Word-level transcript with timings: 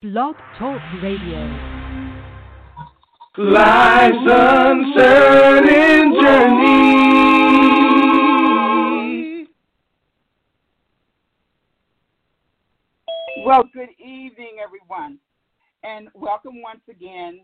Blog 0.00 0.36
Talk 0.56 0.80
Radio. 1.02 1.40
Life's 3.36 4.16
uncertain 4.30 6.14
journey. 6.22 7.08
Well, 13.44 13.64
good 13.74 13.88
evening, 13.98 14.58
everyone, 14.62 15.18
and 15.82 16.06
welcome 16.14 16.62
once 16.62 16.82
again 16.88 17.40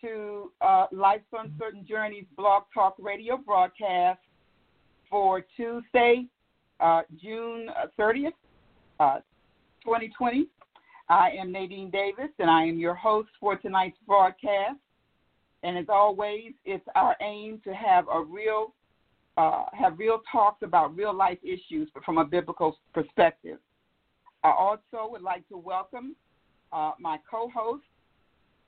to 0.00 0.50
uh, 0.62 0.86
Life's 0.92 1.24
Uncertain 1.34 1.84
Journeys 1.86 2.24
Blog 2.38 2.62
Talk 2.72 2.94
Radio 2.98 3.36
broadcast 3.36 4.20
for 5.10 5.44
Tuesday, 5.54 6.24
uh, 6.80 7.02
June 7.22 7.68
30th, 7.98 8.32
uh, 8.98 9.18
2020. 9.84 10.48
I 11.08 11.30
am 11.38 11.52
Nadine 11.52 11.90
Davis, 11.90 12.30
and 12.38 12.50
I 12.50 12.64
am 12.64 12.78
your 12.78 12.94
host 12.94 13.28
for 13.38 13.56
tonight's 13.56 13.98
broadcast. 14.06 14.78
And 15.62 15.78
as 15.78 15.86
always, 15.88 16.52
it's 16.64 16.84
our 16.94 17.16
aim 17.20 17.60
to 17.64 17.74
have 17.74 18.06
a 18.12 18.20
real, 18.20 18.74
uh, 19.36 19.64
have 19.72 19.98
real 19.98 20.20
talks 20.30 20.62
about 20.62 20.96
real 20.96 21.14
life 21.14 21.38
issues, 21.42 21.88
but 21.94 22.04
from 22.04 22.18
a 22.18 22.24
biblical 22.24 22.78
perspective. 22.92 23.58
I 24.42 24.50
also 24.50 25.10
would 25.10 25.22
like 25.22 25.48
to 25.48 25.56
welcome 25.56 26.16
uh, 26.72 26.92
my 27.00 27.18
co-host, 27.28 27.84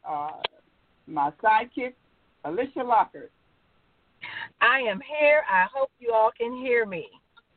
uh, 0.08 0.40
my 1.06 1.32
sidekick, 1.42 1.94
Alicia 2.44 2.82
Lockard. 2.84 3.30
I 4.60 4.80
am 4.80 5.00
here. 5.00 5.42
I 5.50 5.66
hope 5.72 5.90
you 5.98 6.12
all 6.12 6.30
can 6.36 6.56
hear 6.56 6.86
me. 6.86 7.08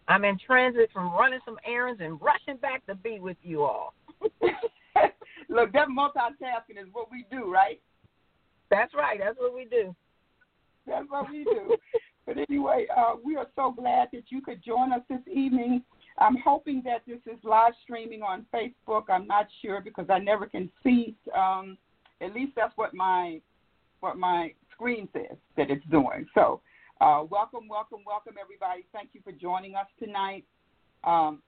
I'm 0.08 0.26
in 0.26 0.38
transit 0.40 0.90
from 0.91 1.13
running 1.13 1.40
some 1.46 1.58
errands 1.66 2.02
and 2.04 2.20
rushing 2.22 2.58
back 2.58 2.86
to 2.88 2.96
be 2.96 3.20
with 3.20 3.38
you 3.44 3.63
all. 3.63 3.94
Look, 5.52 5.73
that 5.73 5.90
multitasking 5.90 6.82
is 6.82 6.88
what 6.94 7.12
we 7.12 7.26
do, 7.30 7.52
right? 7.52 7.82
That's 8.70 8.94
right. 8.94 9.20
That's 9.20 9.38
what 9.38 9.54
we 9.54 9.66
do. 9.66 9.94
That's 10.88 11.05
what 11.10 11.30
we 11.30 11.44
do. 11.44 11.76
but 12.26 12.38
anyway, 12.49 12.88
uh, 12.96 13.16
we 13.24 13.35
are 13.35 13.48
so 13.55 13.72
glad 13.77 14.07
that 14.13 14.24
you 14.29 14.41
could 14.41 14.63
join 14.63 14.94
us 14.94 15.02
this 15.10 15.20
evening. 15.32 15.84
I'm 16.18 16.38
hoping 16.38 16.82
that 16.85 17.02
this 17.05 17.20
is 17.26 17.38
live 17.44 17.74
streaming 17.84 18.22
on 18.22 18.46
Facebook. 18.54 19.04
I'm 19.10 19.27
not 19.27 19.48
sure 19.62 19.82
because 19.82 20.05
I 20.10 20.20
never 20.20 20.46
can 20.46 20.72
see. 20.84 21.16
Um, 21.38 21.77
at 22.22 22.34
least 22.34 22.54
that's 22.55 22.76
what 22.77 22.94
my 22.94 23.41
what 23.99 24.18
my 24.18 24.54
screen 24.74 25.10
says 25.12 25.38
that 25.57 25.70
it's 25.70 25.85
doing. 25.91 26.26
So, 26.34 26.62
uh, 27.02 27.24
welcome, 27.29 27.68
welcome, 27.70 27.99
welcome, 28.05 28.35
everybody. 28.41 28.85
Thank 28.94 29.10
you 29.13 29.22
for 29.24 29.32
joining 29.32 29.76
us 29.76 29.88
tonight. 30.02 30.46
Um, 31.04 31.41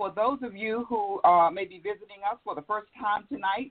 for 0.00 0.10
those 0.16 0.38
of 0.42 0.56
you 0.56 0.86
who 0.88 1.20
uh, 1.28 1.50
may 1.50 1.66
be 1.66 1.76
visiting 1.76 2.22
us 2.26 2.38
for 2.42 2.54
the 2.54 2.62
first 2.62 2.86
time 2.98 3.26
tonight, 3.30 3.70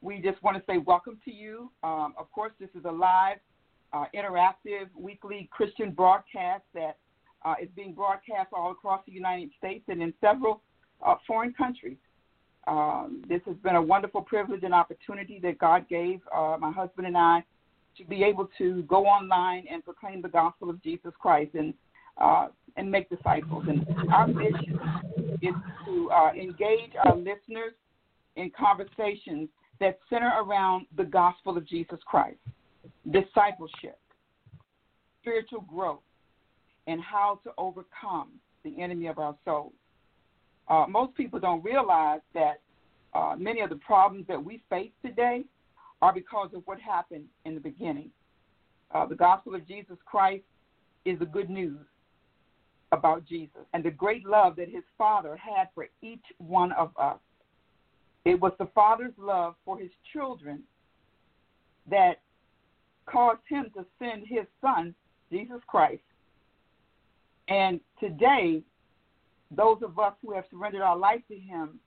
we 0.00 0.22
just 0.22 0.42
want 0.42 0.56
to 0.56 0.62
say 0.66 0.78
welcome 0.78 1.18
to 1.22 1.30
you. 1.30 1.70
Um, 1.82 2.14
of 2.18 2.32
course, 2.32 2.52
this 2.58 2.70
is 2.74 2.86
a 2.86 2.90
live, 2.90 3.36
uh, 3.92 4.06
interactive, 4.14 4.86
weekly 4.98 5.50
Christian 5.52 5.90
broadcast 5.90 6.62
that 6.72 6.96
uh, 7.44 7.56
is 7.62 7.68
being 7.76 7.92
broadcast 7.92 8.54
all 8.54 8.70
across 8.70 9.02
the 9.06 9.12
United 9.12 9.50
States 9.58 9.84
and 9.88 10.00
in 10.00 10.14
several 10.18 10.62
uh, 11.06 11.16
foreign 11.26 11.52
countries. 11.52 11.98
Um, 12.66 13.22
this 13.28 13.42
has 13.44 13.56
been 13.56 13.76
a 13.76 13.82
wonderful 13.82 14.22
privilege 14.22 14.62
and 14.62 14.72
opportunity 14.72 15.38
that 15.42 15.58
God 15.58 15.86
gave 15.90 16.20
uh, 16.34 16.56
my 16.58 16.72
husband 16.72 17.06
and 17.06 17.18
I 17.18 17.44
to 17.98 18.04
be 18.06 18.24
able 18.24 18.48
to 18.56 18.80
go 18.84 19.04
online 19.04 19.66
and 19.70 19.84
proclaim 19.84 20.22
the 20.22 20.28
gospel 20.28 20.70
of 20.70 20.82
Jesus 20.82 21.12
Christ 21.20 21.50
and 21.52 21.74
uh, 22.18 22.48
and 22.76 22.90
make 22.90 23.08
disciples. 23.08 23.64
And 23.68 23.86
our 24.12 24.26
mission 24.26 24.78
is 25.42 25.54
to 25.86 26.10
uh, 26.10 26.32
engage 26.32 26.92
our 27.04 27.16
listeners 27.16 27.74
in 28.36 28.50
conversations 28.58 29.48
that 29.80 29.98
center 30.08 30.30
around 30.42 30.86
the 30.96 31.04
gospel 31.04 31.56
of 31.56 31.66
Jesus 31.66 31.98
Christ, 32.06 32.38
discipleship, 33.10 33.98
spiritual 35.20 35.62
growth, 35.62 36.00
and 36.86 37.00
how 37.00 37.40
to 37.44 37.50
overcome 37.58 38.28
the 38.64 38.80
enemy 38.80 39.06
of 39.06 39.18
our 39.18 39.36
souls. 39.44 39.72
Uh, 40.68 40.86
most 40.88 41.14
people 41.14 41.38
don't 41.38 41.62
realize 41.62 42.20
that 42.34 42.60
uh, 43.14 43.34
many 43.38 43.60
of 43.60 43.70
the 43.70 43.76
problems 43.76 44.26
that 44.28 44.42
we 44.42 44.62
face 44.68 44.90
today 45.04 45.44
are 46.02 46.12
because 46.12 46.50
of 46.54 46.62
what 46.66 46.80
happened 46.80 47.24
in 47.44 47.54
the 47.54 47.60
beginning. 47.60 48.10
Uh, 48.94 49.06
the 49.06 49.14
gospel 49.14 49.54
of 49.54 49.66
Jesus 49.66 49.96
Christ 50.04 50.44
is 51.04 51.18
the 51.18 51.26
good 51.26 51.48
news 51.48 51.78
about 52.92 53.24
Jesus 53.26 53.62
and 53.72 53.84
the 53.84 53.90
great 53.90 54.26
love 54.26 54.56
that 54.56 54.68
his 54.68 54.84
Father 54.96 55.36
had 55.36 55.68
for 55.74 55.88
each 56.02 56.24
one 56.38 56.72
of 56.72 56.90
us. 57.00 57.18
It 58.24 58.40
was 58.40 58.52
the 58.58 58.68
Father's 58.74 59.14
love 59.18 59.54
for 59.64 59.78
his 59.78 59.90
children 60.12 60.62
that 61.88 62.20
caused 63.06 63.40
him 63.48 63.70
to 63.74 63.84
send 63.98 64.26
his 64.26 64.46
Son, 64.60 64.94
Jesus 65.30 65.60
Christ. 65.66 66.02
And 67.48 67.80
today, 68.00 68.62
those 69.50 69.78
of 69.82 69.98
us 69.98 70.14
who 70.22 70.32
have 70.34 70.44
surrendered 70.50 70.82
our 70.82 70.96
life 70.96 71.22
to 71.28 71.36
him 71.36 71.78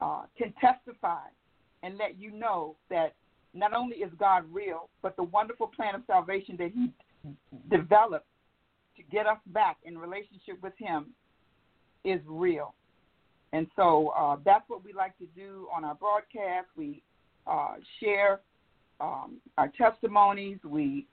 uh, 0.00 0.22
can 0.36 0.54
testify 0.60 1.20
and 1.82 1.98
let 1.98 2.18
you 2.18 2.30
know 2.30 2.76
that 2.88 3.14
not 3.52 3.74
only 3.74 3.98
is 3.98 4.10
God 4.18 4.44
real, 4.50 4.88
but 5.02 5.16
the 5.16 5.22
wonderful 5.22 5.66
plan 5.66 5.94
of 5.94 6.02
salvation 6.06 6.56
that 6.58 6.72
he 6.72 6.90
developed 7.70 8.26
to 8.96 9.02
get 9.04 9.26
us 9.26 9.38
back 9.46 9.78
in 9.84 9.98
relationship 9.98 10.62
with 10.62 10.74
Him 10.78 11.06
is 12.04 12.20
real. 12.26 12.74
And 13.52 13.66
so 13.76 14.08
uh, 14.18 14.36
that's 14.44 14.68
what 14.68 14.84
we 14.84 14.92
like 14.92 15.16
to 15.18 15.26
do 15.36 15.68
on 15.74 15.84
our 15.84 15.94
broadcast. 15.94 16.66
We 16.76 17.02
uh, 17.46 17.74
share 18.00 18.40
um, 19.00 19.36
our 19.58 19.70
testimonies. 19.78 20.58
We 20.64 21.06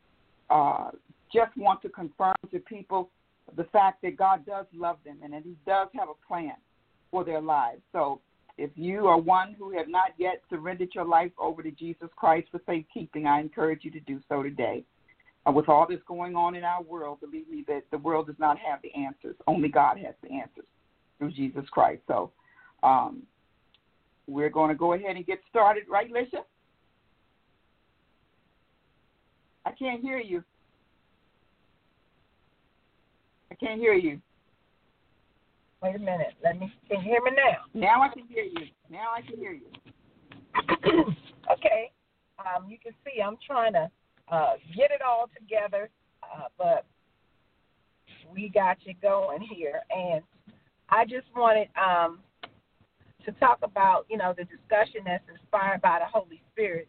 uh, 0.49 0.91
just 1.33 1.55
want 1.55 1.81
to 1.83 1.89
confirm 1.89 2.33
to 2.51 2.59
people 2.59 3.09
the 3.55 3.65
fact 3.65 4.01
that 4.01 4.17
God 4.17 4.45
does 4.45 4.65
love 4.73 4.97
them 5.05 5.17
and 5.23 5.33
that 5.33 5.43
He 5.43 5.55
does 5.65 5.87
have 5.97 6.09
a 6.09 6.27
plan 6.27 6.55
for 7.11 7.23
their 7.23 7.41
lives. 7.41 7.81
So 7.91 8.21
if 8.57 8.71
you 8.75 9.07
are 9.07 9.19
one 9.19 9.55
who 9.57 9.71
have 9.77 9.87
not 9.87 10.13
yet 10.17 10.41
surrendered 10.49 10.89
your 10.93 11.05
life 11.05 11.31
over 11.37 11.61
to 11.61 11.71
Jesus 11.71 12.09
Christ 12.15 12.47
for 12.51 12.59
safekeeping, 12.65 13.27
I 13.27 13.39
encourage 13.39 13.83
you 13.83 13.91
to 13.91 13.99
do 14.01 14.19
so 14.29 14.43
today 14.43 14.83
with 15.49 15.69
all 15.69 15.87
this 15.87 15.99
going 16.07 16.35
on 16.35 16.55
in 16.55 16.63
our 16.63 16.83
world, 16.83 17.19
believe 17.19 17.49
me 17.49 17.63
that 17.67 17.83
the 17.91 17.97
world 17.97 18.27
does 18.27 18.35
not 18.37 18.57
have 18.59 18.79
the 18.83 18.93
answers. 18.93 19.35
Only 19.47 19.69
God 19.69 19.97
has 19.97 20.13
the 20.21 20.31
answers 20.31 20.65
through 21.17 21.31
Jesus 21.31 21.63
Christ. 21.71 22.01
So 22.07 22.31
um, 22.83 23.23
we're 24.27 24.49
going 24.49 24.69
to 24.69 24.75
go 24.75 24.93
ahead 24.93 25.15
and 25.15 25.25
get 25.25 25.39
started, 25.49 25.83
right, 25.89 26.11
Lisha? 26.11 26.43
I 29.65 29.71
can't 29.71 30.01
hear 30.01 30.19
you. 30.19 30.43
I 33.51 33.55
can't 33.55 33.79
hear 33.79 33.93
you. 33.93 34.19
Wait 35.83 35.95
a 35.95 35.99
minute. 35.99 36.33
Let 36.43 36.59
me. 36.59 36.71
Can 36.89 37.01
you 37.01 37.11
hear 37.11 37.21
me 37.23 37.31
now? 37.35 37.79
Now 37.79 38.01
I 38.03 38.09
can 38.09 38.23
hear 38.27 38.43
you. 38.43 38.67
Now 38.89 39.09
I 39.15 39.21
can 39.21 39.37
hear 39.37 39.53
you. 39.53 39.65
okay. 41.51 41.91
Um, 42.39 42.69
you 42.69 42.77
can 42.81 42.93
see 43.03 43.21
I'm 43.21 43.37
trying 43.45 43.73
to 43.73 43.89
uh, 44.31 44.53
get 44.75 44.91
it 44.91 45.01
all 45.01 45.29
together. 45.37 45.89
Uh, 46.23 46.45
but 46.57 46.85
we 48.33 48.49
got 48.49 48.77
you 48.83 48.93
going 49.01 49.41
here, 49.41 49.81
and 49.95 50.23
I 50.89 51.03
just 51.05 51.27
wanted 51.35 51.67
um, 51.75 52.19
to 53.25 53.31
talk 53.33 53.59
about 53.63 54.05
you 54.09 54.17
know 54.17 54.33
the 54.35 54.45
discussion 54.45 55.01
that's 55.05 55.23
inspired 55.29 55.81
by 55.81 55.99
the 55.99 56.05
Holy 56.05 56.41
Spirit. 56.51 56.87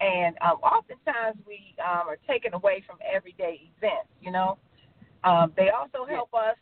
And 0.00 0.34
um, 0.40 0.56
oftentimes 0.64 1.36
we 1.46 1.74
um, 1.78 2.08
are 2.08 2.16
taken 2.26 2.54
away 2.54 2.82
from 2.86 2.96
everyday 3.04 3.70
events. 3.76 4.08
You 4.20 4.32
know, 4.32 4.58
um, 5.24 5.52
they 5.56 5.68
also 5.68 6.06
help 6.08 6.32
us 6.32 6.56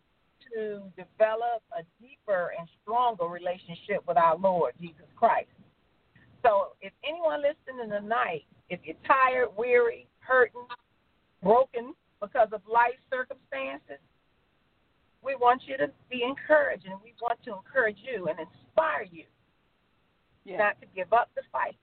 to 0.53 0.83
develop 0.97 1.63
a 1.73 1.83
deeper 2.01 2.53
and 2.59 2.69
stronger 2.83 3.27
relationship 3.27 4.03
with 4.07 4.17
our 4.17 4.37
Lord 4.37 4.73
Jesus 4.81 5.07
Christ. 5.15 5.49
So, 6.43 6.75
if 6.81 6.93
anyone 7.07 7.43
listening 7.43 7.91
tonight, 7.91 8.45
if 8.71 8.81
you're 8.85 8.97
tired, 9.07 9.49
weary, 9.57 10.08
hurting, 10.29 10.69
broken 11.43 11.95
because 12.21 12.49
of 12.53 12.61
life 12.71 12.99
circumstances, 13.11 14.03
we 15.25 15.35
want 15.35 15.63
you 15.67 15.77
to 15.77 15.91
be 16.11 16.23
encouraged 16.23 16.85
and 16.87 16.95
we 17.03 17.15
want 17.21 17.43
to 17.45 17.55
encourage 17.55 17.99
you 18.05 18.29
and 18.29 18.39
inspire 18.39 19.07
you 19.11 19.25
yeah. 20.45 20.59
not 20.59 20.81
to 20.81 20.87
give 20.95 21.13
up 21.13 21.31
the 21.35 21.43
fight. 21.51 21.77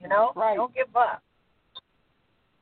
You 0.00 0.08
know, 0.08 0.32
right. 0.36 0.56
don't 0.56 0.74
give 0.74 0.94
up. 0.94 1.22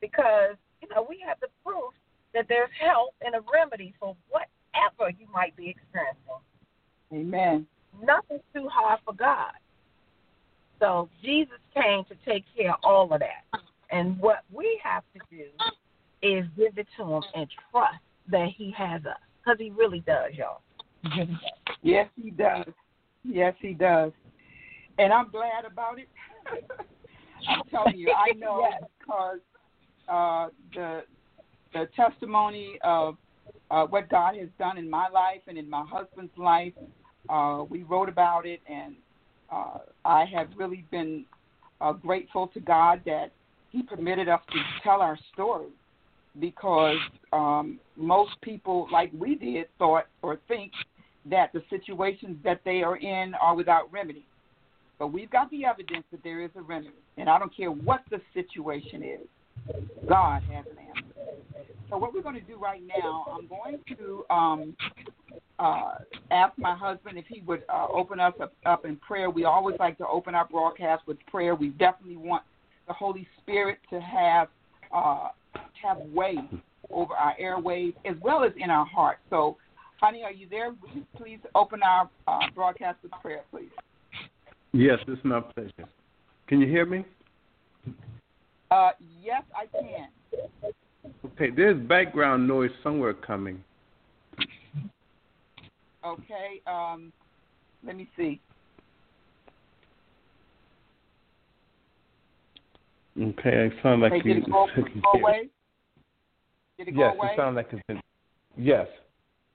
Because, 0.01 0.57
you 0.81 0.89
know, 0.95 1.07
we 1.09 1.23
have 1.27 1.39
the 1.41 1.49
proof 1.65 1.93
that 2.35 2.47
there's 2.49 2.71
help 2.81 3.15
and 3.21 3.35
a 3.35 3.41
remedy 3.53 3.95
for 3.99 4.17
whatever 4.29 5.11
you 5.19 5.27
might 5.33 5.57
be 5.57 5.69
experiencing. 5.69 6.43
Amen. 7.13 7.67
Nothing's 8.03 8.43
too 8.55 8.69
hard 8.69 9.01
for 9.05 9.15
God. 9.15 9.53
So 10.81 11.09
Jesus 11.23 11.59
came 11.75 12.05
to 12.05 12.15
take 12.27 12.45
care 12.57 12.73
of 12.73 12.81
all 12.83 13.13
of 13.13 13.21
that. 13.21 13.61
And 13.93 14.19
what 14.19 14.39
we 14.51 14.81
have 14.83 15.05
to 15.15 15.21
do 15.31 15.45
is 16.23 16.45
give 16.57 16.79
it 16.79 16.87
to 16.97 17.05
him 17.05 17.23
and 17.35 17.47
trust 17.71 17.99
that 18.31 18.49
he 18.57 18.73
has 18.77 19.05
us. 19.05 19.19
Because 19.45 19.59
he 19.59 19.71
really 19.71 20.01
does, 20.01 20.33
y'all. 20.35 20.63
yes, 21.83 22.09
he 22.21 22.31
does. 22.31 22.67
Yes, 23.25 23.55
he 23.61 23.75
does. 23.75 24.13
and 24.99 25.13
I'm 25.13 25.31
glad 25.31 25.65
about 25.65 25.99
it. 25.99 26.09
I'm 27.49 27.63
telling 27.71 27.99
you, 27.99 28.13
I 28.13 28.33
know 28.37 28.67
Yes. 28.71 28.83
because 28.99 29.39
uh, 30.09 30.49
the 30.75 31.03
the 31.73 31.89
testimony 31.97 32.79
of 32.85 33.17
uh, 33.71 33.85
what 33.87 34.09
God 34.11 34.37
has 34.37 34.49
done 34.59 34.77
in 34.79 34.89
my 34.89 35.09
life 35.09 35.41
and 35.49 35.57
in 35.57 35.69
my 35.69 35.85
husband's 35.89 36.37
life. 36.37 36.75
Uh, 37.29 37.65
we 37.69 37.83
wrote 37.85 38.09
about 38.09 38.47
it, 38.47 38.61
and 38.69 38.95
uh, 39.51 39.79
I 40.05 40.25
have 40.27 40.49
really 40.57 40.85
been 40.91 41.25
uh, 41.81 41.93
grateful 41.93 42.49
to 42.49 42.61
God 42.61 43.01
that 43.07 43.33
He 43.73 43.83
permitted 43.83 44.29
us 44.29 44.41
to 44.53 44.59
tell 44.83 45.01
our 45.01 45.19
story 45.33 45.71
because 46.41 46.99
um, 47.33 47.81
most 47.97 48.33
people, 48.43 48.87
like 48.93 49.11
we 49.19 49.35
did, 49.35 49.67
thought 49.79 50.07
or 50.23 50.39
think 50.47 50.73
that 51.29 51.53
the 51.53 51.63
situations 51.71 52.37
that 52.45 52.61
they 52.65 52.83
are 52.83 52.97
in 52.97 53.35
are 53.35 53.55
without 53.55 53.91
remedy. 53.93 54.27
But 54.99 55.09
we've 55.09 55.31
got 55.31 55.51
the 55.51 55.65
evidence 55.65 56.05
that 56.13 56.23
there 56.23 56.43
is 56.43 56.51
a 56.55 56.63
remedy, 56.63 56.95
and 57.17 57.29
I 57.29 57.39
don't 57.39 57.55
care 57.55 57.71
what 57.71 58.03
the 58.11 58.21
situation 58.35 59.03
is. 59.03 59.75
God 60.09 60.43
has 60.45 60.65
an 60.71 60.79
answer. 60.79 61.03
So 61.89 61.97
what 61.97 62.15
we're 62.15 62.23
going 62.23 62.35
to 62.35 62.41
do 62.41 62.57
right 62.57 62.83
now, 62.87 63.27
I'm 63.31 63.47
going 63.47 63.79
to 63.97 64.25
um, 64.31 64.77
uh, 65.59 65.95
ask 66.31 66.57
my 66.57 66.75
husband 66.75 67.19
if 67.19 67.27
he 67.27 67.43
would 67.43 67.63
uh, 67.69 67.87
open 67.93 68.19
us 68.19 68.33
up, 68.41 68.53
up 68.65 68.85
in 68.85 68.97
prayer. 68.97 69.29
We 69.31 69.45
always 69.45 69.77
like 69.79 69.99
to 69.99 70.07
open 70.07 70.35
our 70.35 70.47
broadcast 70.47 71.07
with 71.07 71.19
prayer. 71.27 71.55
We 71.55 71.69
definitely 71.69 72.17
want 72.17 72.45
the 72.87 72.93
Holy 72.93 73.27
Spirit 73.41 73.79
to 73.91 74.01
have 74.01 74.49
uh, 74.95 75.29
have 75.83 75.99
way 76.13 76.37
over 76.91 77.15
our 77.15 77.35
airwaves 77.41 77.95
as 78.05 78.17
well 78.21 78.45
as 78.45 78.53
in 78.57 78.71
our 78.71 78.87
hearts. 78.87 79.21
So, 79.31 79.57
honey, 80.01 80.23
are 80.23 80.33
you 80.33 80.47
there? 80.49 80.71
Would 80.71 80.95
you 80.95 81.07
please 81.17 81.39
open 81.55 81.81
our 81.83 82.11
uh, 82.27 82.41
broadcast 82.55 82.99
with 83.03 83.13
prayer, 83.23 83.43
please? 83.51 83.71
Yes, 84.73 84.99
it's 85.07 85.23
my 85.25 85.41
pleasure. 85.41 85.89
Can 86.47 86.61
you 86.61 86.67
hear 86.67 86.87
me? 86.87 87.05
Uh, 88.71 88.91
yes, 89.23 89.43
I 89.55 89.67
can. 89.67 90.09
Okay, 91.27 91.51
there's 91.55 91.79
background 91.87 92.47
noise 92.49 92.71
somewhere 92.83 93.15
coming. 93.15 93.63
Okay. 96.05 96.61
Um, 96.67 97.13
let 97.85 97.97
me 97.97 98.09
see. 98.17 98.41
Okay, 103.21 103.67
it 103.67 103.73
sounds 103.83 104.03
like 104.03 104.25
you. 104.25 104.35
did 104.35 104.43
it 104.45 104.51
go, 104.51 104.67
go 104.77 105.19
away? 105.19 105.49
Did 106.79 106.89
it 106.89 106.93
go 106.93 107.01
Yes, 107.01 107.17
away? 107.19 107.29
it 107.33 107.37
sounds 107.37 107.57
like 107.57 107.69
it's 107.71 107.83
been. 107.87 108.01
Yes. 108.57 108.87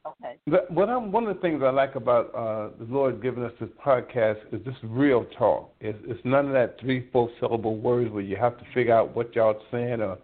okay. 0.06 0.38
But 0.46 0.70
what 0.70 0.90
I'm, 0.90 1.12
one 1.12 1.26
of 1.26 1.36
the 1.36 1.42
things 1.42 1.62
I 1.64 1.72
like 1.72 1.96
about 1.96 2.34
uh, 2.36 2.70
the 2.78 2.86
Lord 2.92 3.22
giving 3.22 3.44
us 3.44 3.52
this 3.60 3.70
podcast 3.84 4.38
is 4.52 4.64
this 4.64 4.76
real 4.84 5.26
talk. 5.38 5.74
It's, 5.82 5.98
it's 6.06 6.24
none 6.24 6.48
of 6.48 6.54
that 6.54 6.80
three, 6.80 7.10
four 7.12 7.30
syllable 7.40 7.78
words 7.78 8.12
where 8.12 8.22
you 8.22 8.36
have 8.36 8.58
to 8.60 8.66
figure 8.74 8.94
out 8.94 9.16
what 9.16 9.36
y'all 9.36 9.60
saying 9.72 10.02
or 10.02 10.20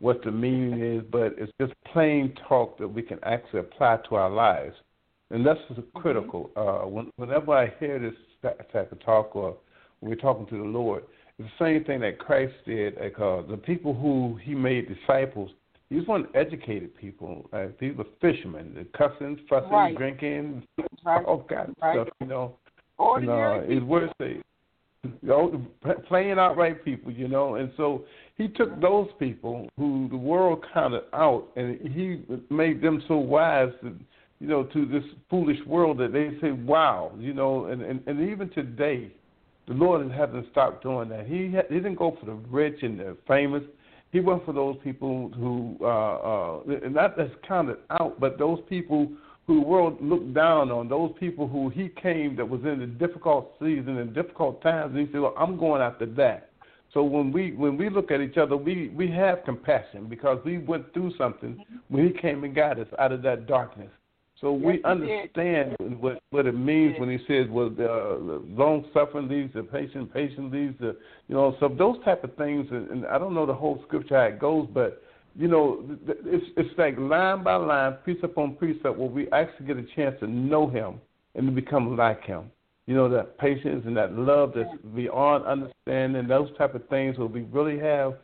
what 0.00 0.22
the 0.24 0.30
meaning 0.30 0.80
is, 0.80 1.02
but 1.10 1.34
it's 1.38 1.52
just 1.60 1.72
plain 1.92 2.32
talk 2.48 2.78
that 2.78 2.88
we 2.88 3.02
can 3.02 3.18
actually 3.22 3.60
apply 3.60 3.98
to 4.08 4.14
our 4.14 4.30
lives. 4.30 4.74
And 5.30 5.44
that's 5.44 5.60
just 5.68 5.80
critical. 5.94 6.50
Uh, 6.56 6.88
when, 6.88 7.10
whenever 7.16 7.52
I 7.52 7.72
hear 7.78 7.98
this 7.98 8.14
type 8.72 8.92
of 8.92 9.04
talk 9.04 9.36
or 9.36 9.56
when 10.00 10.10
we're 10.10 10.16
talking 10.16 10.46
to 10.46 10.56
the 10.56 10.68
Lord, 10.68 11.02
the 11.38 11.48
same 11.58 11.84
thing 11.84 12.00
that 12.00 12.18
Christ 12.18 12.54
did. 12.66 12.96
Like, 13.00 13.18
uh, 13.18 13.42
the 13.42 13.56
people 13.56 13.94
who 13.94 14.38
he 14.42 14.54
made 14.54 14.88
disciples, 14.88 15.50
these 15.90 16.06
weren't 16.06 16.28
educated 16.34 16.96
people. 16.96 17.48
Uh, 17.52 17.66
these 17.80 17.96
were 17.96 18.04
fishermen, 18.20 18.74
the 18.74 18.84
cussing, 18.96 19.38
fussing, 19.48 19.70
Right. 19.70 19.96
drinking, 19.96 20.62
Right. 21.04 21.24
all 21.24 21.44
kinds 21.44 21.70
of 21.70 21.74
Right. 21.82 21.94
stuff, 21.94 22.08
you 22.20 22.26
know. 22.26 22.56
Ordinary 22.98 23.58
And, 23.58 23.70
uh, 23.70 23.74
his 23.74 23.84
words 23.84 24.12
say, 24.20 24.42
you 25.04 25.12
know, 25.22 25.62
playing 26.06 26.38
outright 26.38 26.84
people, 26.84 27.12
you 27.12 27.28
know. 27.28 27.54
And 27.54 27.72
so 27.76 28.04
he 28.36 28.48
took 28.48 28.80
those 28.80 29.08
people 29.18 29.68
who 29.78 30.08
the 30.08 30.16
world 30.16 30.64
counted 30.74 31.04
out, 31.12 31.48
and 31.56 31.80
he 31.80 32.22
made 32.50 32.82
them 32.82 33.00
so 33.06 33.16
wise, 33.16 33.72
that, 33.82 33.94
you 34.40 34.48
know, 34.48 34.64
to 34.64 34.84
this 34.86 35.04
foolish 35.30 35.64
world 35.66 35.98
that 35.98 36.12
they 36.12 36.38
say, 36.40 36.50
"Wow," 36.50 37.12
you 37.16 37.32
know. 37.32 37.66
And 37.66 37.80
and, 37.82 38.02
and 38.06 38.28
even 38.28 38.50
today, 38.50 39.12
the 39.68 39.74
Lord 39.74 40.10
hasn't 40.10 40.50
stopped 40.50 40.82
doing 40.82 41.10
that. 41.10 41.26
He 41.26 41.54
he 41.68 41.74
didn't 41.74 41.96
go 41.96 42.16
for 42.18 42.26
the 42.26 42.32
rich 42.32 42.82
and 42.82 42.98
the 42.98 43.16
famous. 43.28 43.62
He 44.10 44.20
went 44.20 44.44
for 44.46 44.54
those 44.54 44.76
people 44.82 45.30
who, 45.36 45.76
uh, 45.82 45.86
uh, 45.86 46.88
not 46.88 47.16
that's 47.18 47.30
counted 47.46 47.76
out, 47.90 48.18
but 48.18 48.38
those 48.38 48.58
people 48.66 49.12
who 49.46 49.60
the 49.60 49.66
world 49.66 49.98
looked 50.00 50.32
down 50.32 50.70
on, 50.70 50.88
those 50.88 51.12
people 51.20 51.46
who 51.46 51.68
he 51.68 51.90
came 52.02 52.34
that 52.36 52.48
was 52.48 52.62
in 52.62 52.80
a 52.80 52.86
difficult 52.86 53.52
season 53.58 53.98
and 53.98 54.14
difficult 54.14 54.62
times, 54.62 54.94
and 54.94 55.06
he 55.06 55.12
said, 55.12 55.20
well, 55.20 55.34
I'm 55.38 55.58
going 55.58 55.82
after 55.82 56.06
that. 56.06 56.50
So 56.94 57.02
when 57.02 57.30
we 57.30 57.52
when 57.52 57.76
we 57.76 57.90
look 57.90 58.10
at 58.10 58.22
each 58.22 58.38
other, 58.38 58.56
we 58.56 58.88
we 58.88 59.10
have 59.10 59.44
compassion 59.44 60.06
because 60.08 60.38
we 60.44 60.56
went 60.56 60.92
through 60.94 61.12
something 61.18 61.62
when 61.88 62.06
he 62.06 62.18
came 62.18 62.44
and 62.44 62.54
got 62.54 62.78
us 62.78 62.88
out 62.98 63.12
of 63.12 63.20
that 63.22 63.46
darkness. 63.46 63.90
So 64.40 64.54
Yes, 64.56 64.64
we 64.64 64.72
did. 64.74 64.84
understand 64.84 65.76
what 66.00 66.22
what 66.30 66.46
it 66.46 66.52
means 66.52 66.98
when 67.00 67.10
he 67.10 67.18
says, 67.26 67.48
"Well, 67.50 67.74
uh, 67.78 68.38
long 68.56 68.84
suffering 68.92 69.28
leads 69.28 69.52
to 69.54 69.64
patient, 69.64 70.12
patient 70.12 70.52
leads 70.52 70.78
to 70.78 70.96
you 71.26 71.34
know." 71.34 71.56
So 71.58 71.68
those 71.68 71.96
type 72.04 72.22
of 72.22 72.34
things, 72.36 72.68
and, 72.70 72.88
and 72.90 73.06
I 73.06 73.18
don't 73.18 73.34
know 73.34 73.46
the 73.46 73.54
whole 73.54 73.82
scripture 73.86 74.16
how 74.16 74.26
it 74.26 74.38
goes, 74.38 74.68
but 74.72 75.02
you 75.36 75.48
know, 75.48 75.84
it's 76.06 76.46
it's 76.56 76.78
like 76.78 76.98
line 76.98 77.42
by 77.42 77.56
line, 77.56 77.96
precept 78.04 78.36
on 78.36 78.54
precept, 78.56 78.96
where 78.96 79.08
we 79.08 79.30
actually 79.30 79.66
get 79.66 79.76
a 79.76 79.86
chance 79.94 80.16
to 80.20 80.26
know 80.26 80.68
Him 80.68 81.00
and 81.34 81.46
to 81.46 81.52
become 81.52 81.96
like 81.96 82.24
Him. 82.24 82.50
You 82.86 82.94
know, 82.94 83.08
that 83.10 83.38
patience 83.38 83.84
and 83.86 83.96
that 83.96 84.14
love 84.14 84.52
that's 84.56 84.70
beyond 84.94 85.44
understanding, 85.44 86.26
those 86.26 86.48
type 86.56 86.74
of 86.74 86.88
things 86.88 87.18
where 87.18 87.28
we 87.28 87.42
really 87.42 87.78
have 87.78 88.14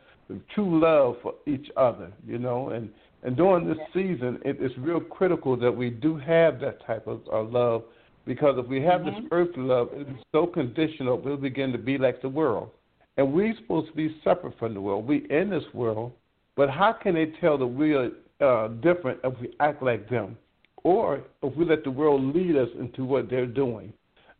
true 0.54 0.80
love 0.80 1.16
for 1.22 1.34
each 1.46 1.70
other. 1.76 2.12
You 2.26 2.38
know, 2.38 2.70
and 2.70 2.88
and 3.24 3.36
during 3.36 3.66
this 3.66 3.78
season, 3.92 4.38
it's 4.44 4.76
real 4.78 5.00
critical 5.00 5.56
that 5.56 5.72
we 5.72 5.88
do 5.90 6.16
have 6.16 6.60
that 6.60 6.84
type 6.86 7.06
of 7.06 7.20
uh, 7.32 7.42
love, 7.42 7.84
because 8.26 8.56
if 8.58 8.66
we 8.68 8.82
have 8.82 9.04
this 9.04 9.14
earthly 9.32 9.62
love, 9.62 9.88
it's 9.92 10.10
so 10.30 10.46
conditional, 10.46 11.18
we'll 11.18 11.36
begin 11.38 11.72
to 11.72 11.78
be 11.78 11.98
like 11.98 12.20
the 12.20 12.28
world. 12.28 12.70
And 13.16 13.32
we're 13.32 13.56
supposed 13.56 13.88
to 13.88 13.94
be 13.94 14.14
separate 14.22 14.58
from 14.58 14.74
the 14.74 14.80
world. 14.80 15.06
We 15.06 15.26
in 15.30 15.48
this 15.48 15.64
world, 15.72 16.12
but 16.56 16.68
how 16.68 16.92
can 16.92 17.14
they 17.14 17.32
tell 17.40 17.56
that 17.58 17.66
we 17.66 17.94
are 17.94 18.10
uh, 18.40 18.68
different 18.68 19.20
if 19.24 19.40
we 19.40 19.54
act 19.60 19.82
like 19.82 20.08
them, 20.10 20.36
or 20.82 21.22
if 21.42 21.56
we 21.56 21.64
let 21.64 21.84
the 21.84 21.90
world 21.90 22.34
lead 22.34 22.56
us 22.56 22.68
into 22.78 23.04
what 23.04 23.30
they're 23.30 23.46
doing? 23.46 23.92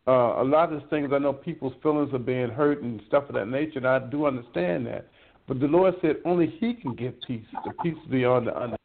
Uh, 0.06 0.42
a 0.42 0.44
lot 0.44 0.70
of 0.70 0.80
these 0.80 0.90
things, 0.90 1.10
I 1.14 1.18
know 1.18 1.32
people's 1.32 1.72
feelings 1.82 2.12
are 2.12 2.18
being 2.18 2.50
hurt 2.50 2.82
and 2.82 3.00
stuff 3.08 3.24
of 3.28 3.34
that 3.36 3.48
nature, 3.48 3.78
and 3.78 3.88
I 3.88 3.98
do 3.98 4.26
understand 4.26 4.86
that. 4.88 5.08
But 5.46 5.60
the 5.60 5.66
Lord 5.66 5.94
said 6.02 6.16
only 6.24 6.54
He 6.58 6.74
can 6.74 6.94
give 6.94 7.14
peace, 7.26 7.44
the 7.64 7.72
peace 7.82 7.94
beyond 8.10 8.48
the 8.48 8.50
understanding. 8.50 8.78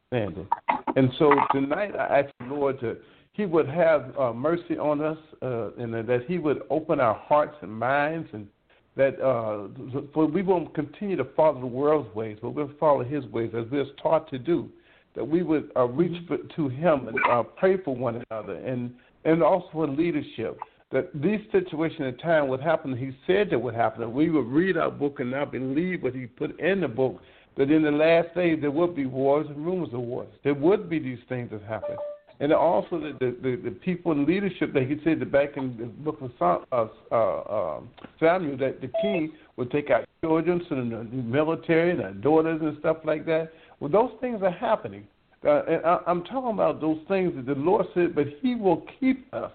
And 0.96 1.12
so 1.20 1.34
tonight, 1.52 1.96
I 1.96 2.20
ask 2.20 2.30
the 2.40 2.54
Lord 2.54 2.80
to 2.80 2.98
He 3.34 3.46
would 3.46 3.70
have 3.70 4.18
uh, 4.18 4.34
mercy 4.34 4.78
on 4.78 5.02
us, 5.02 5.18
uh, 5.42 5.72
and 5.78 5.94
that 5.94 6.26
He 6.28 6.40
would 6.40 6.64
open 6.70 7.00
our 7.00 7.14
hearts 7.14 7.56
and 7.62 7.72
minds, 7.72 8.28
and 8.34 8.48
that 8.96 9.22
uh, 9.22 9.68
for 10.14 10.26
we 10.26 10.42
won't 10.42 10.74
continue 10.74 11.16
to 11.16 11.26
follow 11.36 11.60
the 11.60 11.68
world's 11.68 12.14
ways, 12.16 12.38
but 12.42 12.52
we'll 12.52 12.72
follow 12.80 13.04
His 13.04 13.24
ways 13.26 13.52
as 13.56 13.66
we're 13.72 13.86
taught 14.02 14.30
to 14.32 14.40
do. 14.40 14.70
That 15.16 15.26
we 15.26 15.44
would 15.44 15.72
uh, 15.76 15.86
reach 15.86 16.26
for, 16.28 16.38
to 16.38 16.70
Him 16.70 17.08
and 17.08 17.18
uh, 17.30 17.44
pray 17.44 17.78
for 17.78 17.96
one 17.96 18.24
another, 18.30 18.56
and 18.56 18.92
and 19.26 19.44
also 19.44 19.68
for 19.72 19.88
leadership 19.88 20.58
that 20.92 21.10
these 21.14 21.40
situations 21.52 22.02
in 22.02 22.18
time 22.18 22.48
would 22.48 22.62
happen. 22.62 22.98
He 22.98 23.12
said 23.28 23.50
that 23.52 23.60
would 23.60 23.76
happen. 23.76 24.02
That 24.02 24.10
we 24.10 24.30
would 24.32 24.48
read 24.48 24.76
our 24.76 24.90
book 24.90 25.20
and 25.20 25.30
not 25.32 25.52
believe 25.52 26.02
what 26.02 26.16
he 26.16 26.26
put 26.26 26.60
in 26.60 26.82
the 26.82 26.88
book. 26.88 27.22
That 27.60 27.70
in 27.72 27.84
the 27.84 27.92
last 27.92 28.34
days 28.36 28.60
there 28.62 28.72
would 28.72 28.96
be 28.96 29.06
wars 29.06 29.46
and 29.50 29.66
rumors 29.66 29.90
of 29.94 30.00
wars. 30.00 30.30
There 30.46 30.54
would 30.54 30.90
be 30.90 30.98
these 30.98 31.20
things 31.28 31.52
that 31.52 31.62
happen. 31.64 31.98
And 32.40 32.54
also 32.54 33.02
the, 33.02 33.36
the, 33.42 33.60
the, 33.62 33.72
people 33.72 34.14
in 34.14 34.26
leadership 34.26 34.72
that 34.74 34.84
he 34.84 34.96
said 35.04 35.20
that 35.20 35.30
back 35.30 35.58
in 35.58 35.76
the 35.78 35.86
book 35.88 36.22
of 36.22 36.62
uh, 36.72 36.88
uh, 37.12 37.76
um, 37.76 37.90
Samuel 38.18 38.56
that 38.60 38.80
the 38.80 38.90
king 39.02 39.34
would 39.58 39.70
take 39.72 39.90
out 39.90 40.06
children 40.22 40.66
and 40.70 40.90
the 40.90 41.04
military 41.04 41.92
and 41.92 42.00
their 42.00 42.14
daughters 42.14 42.62
and 42.62 42.78
stuff 42.80 42.98
like 43.04 43.26
that. 43.26 43.52
Well, 43.82 43.92
those 43.92 44.12
things 44.22 44.42
are 44.42 44.52
happening. 44.52 45.06
Uh, 45.46 45.64
and 45.66 45.86
I, 45.86 46.00
I'm 46.08 46.24
talking 46.24 46.52
about 46.52 46.80
those 46.80 47.00
things 47.10 47.36
that 47.36 47.46
the 47.46 47.60
Lord 47.60 47.88
said, 47.94 48.16
but 48.16 48.28
He 48.42 48.56
will 48.56 48.86
keep 49.02 49.34
us. 49.34 49.52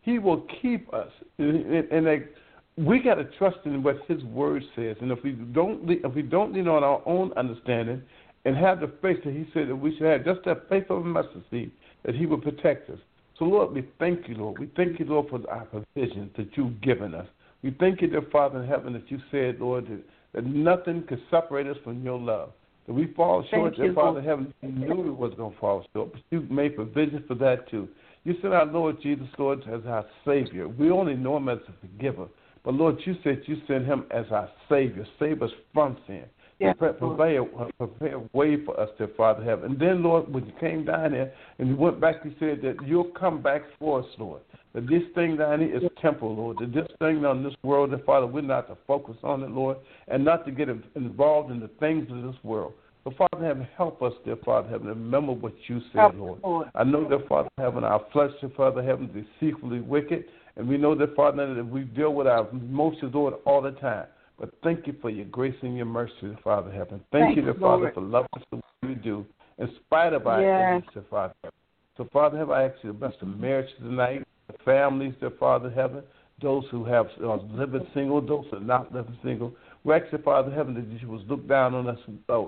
He 0.00 0.18
will 0.18 0.46
keep 0.62 0.92
us, 0.94 1.10
and, 1.36 1.66
and 1.92 2.06
like, 2.06 2.32
we 2.76 3.00
got 3.00 3.16
to 3.16 3.24
trust 3.38 3.58
in 3.64 3.82
what 3.82 3.96
His 4.08 4.22
Word 4.24 4.62
says. 4.74 4.96
And 5.00 5.10
if 5.10 5.22
we 5.22 5.32
don't, 5.32 5.88
if 5.88 6.14
we 6.14 6.22
don't 6.22 6.52
lean 6.52 6.68
on 6.68 6.82
our 6.82 7.02
own 7.06 7.32
understanding, 7.34 8.02
and 8.44 8.56
have 8.56 8.80
the 8.80 8.90
faith 9.00 9.18
that 9.24 9.32
He 9.32 9.46
said 9.52 9.68
that 9.68 9.76
we 9.76 9.96
should 9.96 10.06
have, 10.06 10.24
just 10.24 10.40
that 10.46 10.68
faith 10.68 10.84
of 10.90 10.98
a 10.98 11.04
mustard 11.04 11.44
seed, 11.50 11.70
that 12.04 12.14
He 12.14 12.26
will 12.26 12.40
protect 12.40 12.90
us. 12.90 12.98
So, 13.38 13.44
Lord, 13.44 13.74
we 13.74 13.88
thank 13.98 14.28
you, 14.28 14.36
Lord. 14.36 14.58
We 14.58 14.70
thank 14.76 14.98
you, 14.98 15.06
Lord, 15.06 15.28
for 15.28 15.40
our 15.50 15.64
provisions 15.66 16.30
that 16.36 16.48
you've 16.56 16.80
given 16.80 17.14
us. 17.14 17.26
We 17.62 17.74
thank 17.78 18.00
you, 18.00 18.08
dear 18.08 18.22
Father 18.32 18.62
in 18.62 18.68
heaven, 18.68 18.92
that 18.94 19.10
you 19.10 19.18
said, 19.30 19.60
Lord, 19.60 19.86
that, 19.86 20.02
that 20.34 20.46
nothing 20.46 21.04
could 21.08 21.20
separate 21.30 21.66
us 21.66 21.76
from 21.84 22.02
your 22.02 22.18
love. 22.18 22.50
That 22.86 22.94
we 22.94 23.12
fall 23.14 23.44
short, 23.50 23.74
Thank 23.76 23.84
dear 23.84 23.94
Father 23.94 24.18
in 24.18 24.24
heaven, 24.24 24.54
you 24.60 24.68
knew 24.68 24.96
we 24.96 25.10
was 25.10 25.32
going 25.36 25.52
to 25.52 25.58
fall 25.58 25.86
short, 25.92 26.12
but 26.12 26.22
you 26.30 26.40
made 26.50 26.74
provision 26.74 27.24
for 27.28 27.36
that 27.36 27.70
too. 27.70 27.88
You 28.24 28.34
sent 28.40 28.54
our 28.54 28.66
Lord 28.66 29.00
Jesus, 29.02 29.26
Lord, 29.38 29.60
as 29.72 29.82
our 29.86 30.04
Savior. 30.24 30.68
We 30.68 30.90
only 30.90 31.14
know 31.14 31.36
Him 31.36 31.48
as 31.48 31.58
a 31.68 31.72
forgiver. 31.80 32.26
But 32.64 32.74
Lord, 32.74 32.96
you 33.04 33.16
said 33.24 33.42
you 33.46 33.56
sent 33.66 33.86
him 33.86 34.04
as 34.10 34.26
our 34.30 34.48
Savior, 34.68 35.06
save 35.18 35.42
us 35.42 35.50
from 35.72 35.96
sin. 36.06 36.24
Yes, 36.58 36.76
prepare, 36.78 37.44
prepare 37.76 38.14
a 38.14 38.22
way 38.32 38.64
for 38.64 38.78
us, 38.78 38.88
to 38.98 39.08
Father 39.16 39.42
heaven. 39.42 39.72
And 39.72 39.80
then, 39.80 40.04
Lord, 40.04 40.32
when 40.32 40.46
you 40.46 40.52
came 40.60 40.84
down 40.84 41.10
there 41.10 41.32
and 41.58 41.68
you 41.68 41.76
went 41.76 42.00
back, 42.00 42.16
you 42.24 42.32
said 42.38 42.60
that 42.62 42.86
you'll 42.86 43.10
come 43.18 43.42
back 43.42 43.62
for 43.80 44.00
us, 44.00 44.06
Lord. 44.16 44.42
That 44.74 44.88
this 44.88 45.02
thing 45.14 45.36
down 45.36 45.60
here 45.60 45.76
is 45.76 45.82
temporal, 46.00 46.36
Lord. 46.36 46.58
That 46.60 46.72
this 46.72 46.86
thing 47.00 47.24
on 47.24 47.42
this 47.42 47.54
world, 47.64 47.90
dear 47.90 47.98
Father, 48.06 48.28
we're 48.28 48.42
not 48.42 48.68
to 48.68 48.76
focus 48.86 49.16
on 49.24 49.42
it, 49.42 49.50
Lord, 49.50 49.78
and 50.06 50.24
not 50.24 50.46
to 50.46 50.52
get 50.52 50.68
involved 50.94 51.50
in 51.50 51.58
the 51.58 51.70
things 51.80 52.06
of 52.10 52.22
this 52.22 52.42
world. 52.44 52.74
But 53.04 53.16
Father 53.16 53.44
heaven, 53.44 53.66
help 53.76 54.00
us, 54.00 54.12
dear 54.24 54.36
Father 54.44 54.68
heaven, 54.68 54.86
remember 54.86 55.32
what 55.32 55.54
you 55.66 55.80
said, 55.92 56.14
Lord. 56.14 56.40
Lord. 56.44 56.68
I 56.76 56.84
know 56.84 57.08
that 57.08 57.26
Father 57.28 57.48
heaven, 57.58 57.82
our 57.82 58.04
flesh, 58.12 58.30
dear 58.40 58.50
Father 58.56 58.82
heaven, 58.82 59.10
is 59.16 59.24
deceitfully 59.40 59.80
wicked, 59.80 60.26
and 60.56 60.68
we 60.68 60.76
know 60.76 60.94
that 60.94 61.14
Father 61.16 61.54
that 61.54 61.64
we 61.64 61.82
deal 61.82 62.14
with 62.14 62.26
our 62.26 62.48
emotions, 62.50 63.12
Lord, 63.14 63.34
all 63.46 63.62
the 63.62 63.72
time. 63.72 64.06
But 64.38 64.50
thank 64.62 64.86
you 64.86 64.94
for 65.00 65.10
your 65.10 65.26
grace 65.26 65.54
and 65.62 65.76
your 65.76 65.86
mercy, 65.86 66.36
Father 66.42 66.70
heaven. 66.70 67.00
Thank, 67.12 67.26
Thank 67.26 67.36
you, 67.36 67.42
dear 67.42 67.54
Father, 67.54 67.82
Lord. 67.82 67.94
for 67.94 68.00
loving 68.00 68.28
us 68.36 68.42
the 68.50 68.56
way 68.56 68.62
you 68.82 68.94
do, 68.96 69.26
in 69.58 69.70
spite 69.86 70.12
of 70.12 70.26
our 70.26 70.42
enemies, 70.44 70.88
dear 70.92 71.04
Father 71.08 71.34
heaven. 71.42 71.54
So, 71.96 72.08
Father 72.12 72.38
heaven, 72.38 72.54
I 72.54 72.64
ask 72.64 72.74
you 72.82 72.92
to 72.92 72.98
bless 72.98 73.12
the 73.20 73.26
marriage 73.26 73.70
tonight, 73.78 74.26
the 74.48 74.54
families, 74.64 75.14
dear 75.20 75.32
Father 75.38 75.70
heaven, 75.70 76.02
those 76.40 76.64
who 76.70 76.84
have 76.84 77.06
uh, 77.22 77.36
living 77.36 77.86
single, 77.94 78.20
those 78.20 78.46
who 78.50 78.56
are 78.56 78.60
not 78.60 78.92
living 78.92 79.16
single. 79.22 79.54
We 79.84 79.94
ask 79.94 80.10
you, 80.12 80.18
Father 80.18 80.50
heaven, 80.50 80.74
that 80.74 81.00
you 81.00 81.08
would 81.08 81.28
look 81.28 81.46
down 81.48 81.74
on 81.74 81.88
us, 81.88 81.98
uh, 82.28 82.42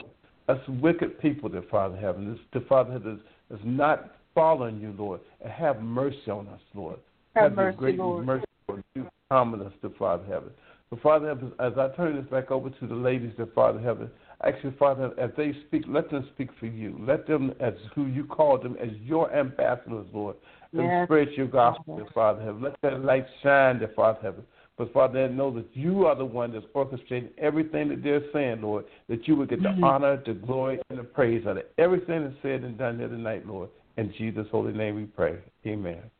us 0.48 0.58
wicked 0.68 1.20
people, 1.20 1.48
dear 1.48 1.64
Father 1.70 1.96
heaven, 1.96 2.32
this, 2.32 2.40
dear 2.52 2.68
Father 2.68 2.92
heaven, 2.92 3.20
is 3.50 3.60
not 3.64 4.16
following 4.34 4.80
you, 4.80 4.94
Lord, 4.98 5.20
and 5.40 5.52
have 5.52 5.80
mercy 5.80 6.30
on 6.30 6.48
us, 6.48 6.60
Lord. 6.74 6.98
Have 7.34 7.56
your 7.56 7.66
mercy, 7.66 7.76
great 7.76 7.98
Lord. 7.98 8.26
mercy, 8.26 8.44
Lord. 8.68 8.84
You 8.94 9.06
common 9.30 9.62
us, 9.62 9.72
dear 9.82 9.90
Father 9.98 10.24
heaven. 10.28 10.50
So, 10.90 10.98
Father 11.02 11.28
heaven, 11.28 11.52
as 11.58 11.72
I 11.78 11.88
turn 11.96 12.16
this 12.16 12.26
back 12.30 12.50
over 12.50 12.70
to 12.70 12.86
the 12.86 12.94
ladies, 12.94 13.32
dear 13.36 13.48
Father 13.54 13.80
heaven, 13.80 14.10
actually, 14.44 14.74
Father, 14.78 15.12
as 15.18 15.30
they 15.36 15.52
speak, 15.66 15.84
let 15.88 16.10
them 16.10 16.28
speak 16.34 16.50
for 16.60 16.66
you. 16.66 16.96
Let 17.00 17.26
them, 17.26 17.52
as 17.60 17.74
who 17.94 18.06
you 18.06 18.24
called 18.24 18.62
them, 18.62 18.76
as 18.80 18.90
your 19.02 19.34
ambassadors, 19.34 20.06
Lord, 20.12 20.36
and 20.72 21.06
spread 21.06 21.28
your 21.36 21.46
gospel, 21.46 21.96
dear 21.96 22.06
Father 22.14 22.42
heaven. 22.42 22.62
Let 22.62 22.76
that 22.82 23.04
light 23.04 23.26
shine, 23.42 23.78
dear 23.78 23.92
Father 23.96 24.18
heaven. 24.22 24.44
But 24.76 24.92
Father, 24.92 25.28
they 25.28 25.34
know 25.34 25.52
that 25.52 25.66
you 25.72 26.04
are 26.06 26.16
the 26.16 26.24
one 26.24 26.52
that's 26.52 26.66
orchestrating 26.74 27.28
everything 27.38 27.88
that 27.90 28.02
they're 28.02 28.24
saying, 28.32 28.60
Lord, 28.60 28.84
that 29.08 29.26
you 29.28 29.36
would 29.36 29.48
get 29.48 29.62
the 29.62 29.68
Mhm. 29.68 29.84
honor, 29.84 30.16
the 30.16 30.34
glory, 30.34 30.80
and 30.90 30.98
the 30.98 31.04
praise 31.04 31.46
out 31.46 31.58
of 31.58 31.64
everything 31.78 32.24
that's 32.24 32.40
said 32.42 32.64
and 32.64 32.76
done 32.76 32.98
here 32.98 33.08
tonight, 33.08 33.46
Lord. 33.46 33.70
In 33.96 34.12
Jesus' 34.12 34.48
holy 34.50 34.72
name 34.72 34.96
we 34.96 35.04
pray. 35.04 35.38
Amen. 35.64 36.10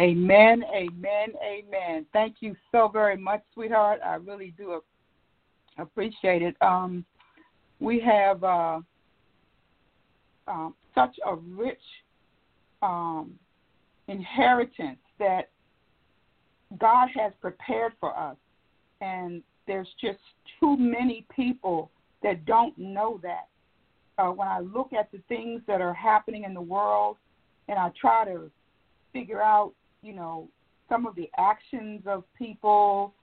Amen, 0.00 0.64
amen, 0.74 1.28
amen. 1.42 2.06
Thank 2.12 2.36
you 2.40 2.56
so 2.72 2.88
very 2.88 3.16
much, 3.16 3.42
sweetheart. 3.54 4.00
I 4.04 4.16
really 4.16 4.52
do 4.58 4.80
appreciate 5.78 6.42
it. 6.42 6.56
Um, 6.60 7.04
we 7.78 8.00
have 8.00 8.42
uh, 8.42 8.80
um, 10.48 10.74
such 10.94 11.16
a 11.24 11.36
rich 11.36 11.78
um, 12.82 13.38
inheritance 14.08 14.98
that 15.18 15.50
God 16.78 17.08
has 17.14 17.32
prepared 17.40 17.92
for 18.00 18.18
us, 18.18 18.36
and 19.00 19.42
there's 19.66 19.88
just 20.00 20.18
too 20.58 20.76
many 20.76 21.24
people 21.34 21.90
that 22.22 22.44
don't 22.46 22.76
know 22.76 23.20
that. 23.22 23.48
Uh, 24.16 24.30
when 24.30 24.46
I 24.46 24.60
look 24.60 24.92
at 24.92 25.10
the 25.10 25.18
things 25.28 25.60
that 25.66 25.80
are 25.80 25.94
happening 25.94 26.44
in 26.44 26.54
the 26.54 26.60
world, 26.60 27.16
and 27.68 27.78
I 27.78 27.90
try 28.00 28.24
to 28.24 28.50
figure 29.12 29.42
out, 29.42 29.72
you 30.04 30.12
know, 30.12 30.48
some 30.88 31.06
of 31.06 31.16
the 31.16 31.30
actions 31.38 32.02
of 32.06 32.24
people, 32.36 33.14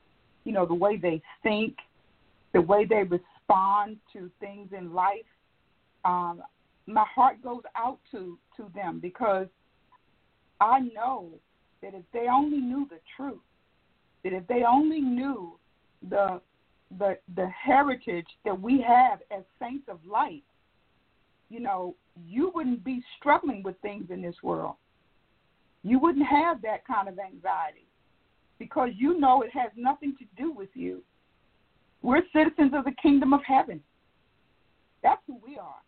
you 0.44 0.52
know, 0.52 0.66
the 0.66 0.74
way 0.74 0.98
they 0.98 1.22
think, 1.44 1.76
the 2.54 2.62
way 2.62 2.86
they 2.86 3.04
respond 3.04 3.98
to 4.12 4.30
things 4.40 4.70
in 4.78 4.92
life. 4.94 5.30
Um, 6.04 6.42
my 6.88 7.06
heart 7.14 7.42
goes 7.44 7.62
out 7.76 8.00
to 8.12 8.38
to 8.58 8.66
them 8.74 9.00
because 9.00 9.48
I 10.60 10.80
know 10.80 11.30
that 11.84 11.94
if 11.94 12.04
they 12.12 12.28
only 12.28 12.58
knew 12.58 12.88
the 12.90 13.00
truth, 13.16 13.40
that 14.24 14.34
if 14.34 14.46
they 14.48 14.64
only 14.68 15.00
knew 15.00 15.58
the 16.10 16.42
the 16.98 17.20
the 17.36 17.48
heritage 17.50 18.28
that 18.44 18.60
we 18.60 18.82
have 18.82 19.20
as 19.30 19.44
saints 19.60 19.86
of 19.88 20.00
light, 20.04 20.44
you 21.50 21.60
know, 21.60 21.96
you 22.26 22.52
wouldn't 22.56 22.84
be 22.84 23.04
struggling 23.20 23.62
with 23.62 23.80
things 23.84 24.06
in 24.10 24.24
this 24.24 24.36
world 24.42 24.76
you 25.84 26.00
wouldn't 26.00 26.26
have 26.26 26.62
that 26.62 26.86
kind 26.86 27.08
of 27.08 27.18
anxiety 27.20 27.88
because 28.60 28.90
you 28.96 29.20
know 29.20 29.42
it 29.42 29.52
has 29.52 29.72
nothing 29.76 30.16
to 30.20 30.26
do 30.42 30.52
with 30.52 30.70
you. 30.74 31.02
We're 32.02 32.22
citizens 32.34 32.72
of 32.74 32.86
the 32.86 32.94
kingdom 33.02 33.34
of 33.34 33.42
heaven. 33.46 33.82
That's 35.04 35.22
who 35.28 35.40
we 35.46 35.58
are. 35.58 35.82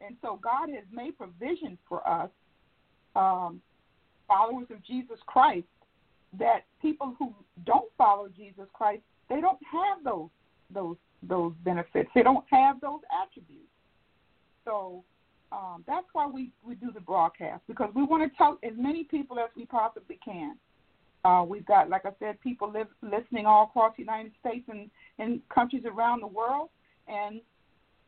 And 0.00 0.16
so 0.20 0.38
God 0.42 0.68
has 0.70 0.84
made 0.92 1.16
provision 1.16 1.78
for 1.88 2.06
us, 2.06 2.30
um, 3.16 3.60
followers 4.28 4.66
of 4.70 4.84
Jesus 4.84 5.18
Christ, 5.26 5.66
that 6.38 6.64
people 6.82 7.14
who 7.18 7.34
don't 7.64 7.90
follow 7.96 8.28
Jesus 8.28 8.66
Christ, 8.72 9.02
they 9.28 9.40
don't 9.40 9.58
have 9.70 10.04
those 10.04 10.28
those 10.72 10.96
those 11.22 11.52
benefits. 11.64 12.10
They 12.14 12.22
don't 12.22 12.44
have 12.50 12.80
those 12.80 13.00
attributes. 13.22 13.68
So 14.64 15.04
um, 15.52 15.84
that's 15.86 16.06
why 16.12 16.26
we, 16.26 16.50
we 16.66 16.74
do 16.74 16.90
the 16.92 17.00
broadcast 17.00 17.62
because 17.68 17.90
we 17.94 18.02
want 18.02 18.30
to 18.30 18.36
tell 18.36 18.58
as 18.64 18.72
many 18.76 19.04
people 19.04 19.38
as 19.38 19.50
we 19.56 19.66
possibly 19.66 20.18
can. 20.24 20.56
Uh, 21.24 21.44
we've 21.46 21.64
got, 21.64 21.88
like 21.88 22.04
I 22.04 22.10
said, 22.18 22.40
people 22.40 22.70
live, 22.70 22.88
listening 23.02 23.46
all 23.46 23.64
across 23.64 23.94
the 23.96 24.02
United 24.02 24.32
States 24.40 24.68
and 24.68 24.90
in 25.18 25.40
countries 25.52 25.84
around 25.86 26.20
the 26.20 26.26
world, 26.26 26.68
and 27.08 27.40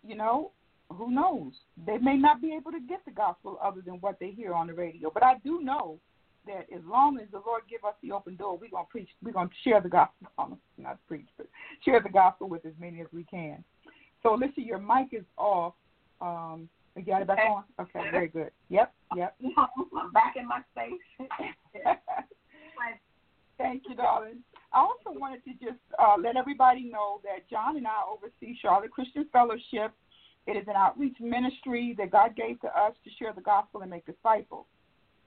you 0.07 0.17
know, 0.17 0.53
who 0.91 1.11
knows? 1.11 1.53
They 1.87 1.99
may 1.99 2.17
not 2.17 2.41
be 2.41 2.55
able 2.55 2.73
to 2.73 2.81
get 2.81 3.05
the 3.05 3.11
gospel 3.11 3.59
other 3.63 3.81
than 3.81 3.95
what 3.95 4.19
they 4.21 4.31
hear 4.31 4.55
on 4.55 4.67
the 4.67 4.75
radio. 4.75 5.11
But 5.13 5.25
I 5.25 5.35
do 5.43 5.61
know 5.61 5.99
that 6.47 6.67
as 6.75 6.83
long 6.87 7.19
as 7.19 7.27
the 7.33 7.43
Lord 7.45 7.63
give 7.69 7.85
us 7.85 7.95
the 8.03 8.13
open 8.13 8.37
door, 8.37 8.57
we're 8.57 8.71
gonna 8.71 8.87
preach. 8.89 9.09
We're 9.23 9.33
gonna 9.33 9.51
share 9.65 9.81
the 9.81 9.89
gospel. 9.89 10.29
Not 10.79 10.99
preach, 11.09 11.27
but 11.37 11.47
share 11.85 12.01
the 12.01 12.09
gospel 12.09 12.49
with 12.49 12.65
as 12.67 12.73
many 12.79 13.01
as 13.01 13.09
we 13.13 13.25
can. 13.25 13.65
So, 14.23 14.35
Alicia, 14.35 14.61
your 14.61 14.79
mic 14.79 15.09
is 15.13 15.25
off. 15.37 15.75
Um, 16.21 16.69
you 16.97 17.13
got 17.13 17.23
it 17.23 17.29
back 17.29 17.39
Okay. 17.39 17.49
on? 17.49 17.65
Okay, 17.81 18.11
very 18.11 18.29
good. 18.29 18.51
Yep, 18.71 18.93
yep. 19.17 19.37
I'm 19.59 20.13
back 20.13 20.35
in 20.37 20.49
my 20.49 20.61
space. 20.73 21.29
Thank 23.59 23.83
you, 23.89 23.95
darling. 23.95 24.43
I 24.73 24.81
also 24.81 25.19
wanted 25.19 25.43
to 25.45 25.53
just 25.53 25.81
uh, 25.99 26.17
let 26.23 26.37
everybody 26.37 26.85
know 26.85 27.21
that 27.23 27.49
John 27.49 27.77
and 27.77 27.87
I 27.87 28.03
oversee 28.11 28.57
Charlotte 28.61 28.91
Christian 28.91 29.27
Fellowship. 29.33 29.93
It 30.47 30.57
is 30.57 30.65
an 30.69 30.77
outreach 30.77 31.17
ministry 31.21 31.95
that 31.99 32.11
God 32.11 32.37
gave 32.37 32.61
to 32.61 32.69
us 32.69 32.93
to 33.05 33.11
share 33.19 33.33
the 33.35 33.41
gospel 33.41 33.81
and 33.81 33.91
make 33.91 34.05
disciples. 34.07 34.67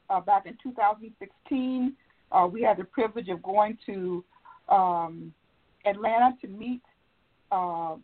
Uh, 0.09 0.21
back 0.21 0.45
in 0.45 0.57
2016, 0.61 1.93
uh, 2.31 2.47
we 2.51 2.61
had 2.61 2.77
the 2.77 2.83
privilege 2.83 3.29
of 3.29 3.41
going 3.41 3.77
to 3.85 4.23
um, 4.69 5.33
Atlanta 5.85 6.35
to 6.41 6.47
meet 6.47 6.81
uh, 7.51 7.95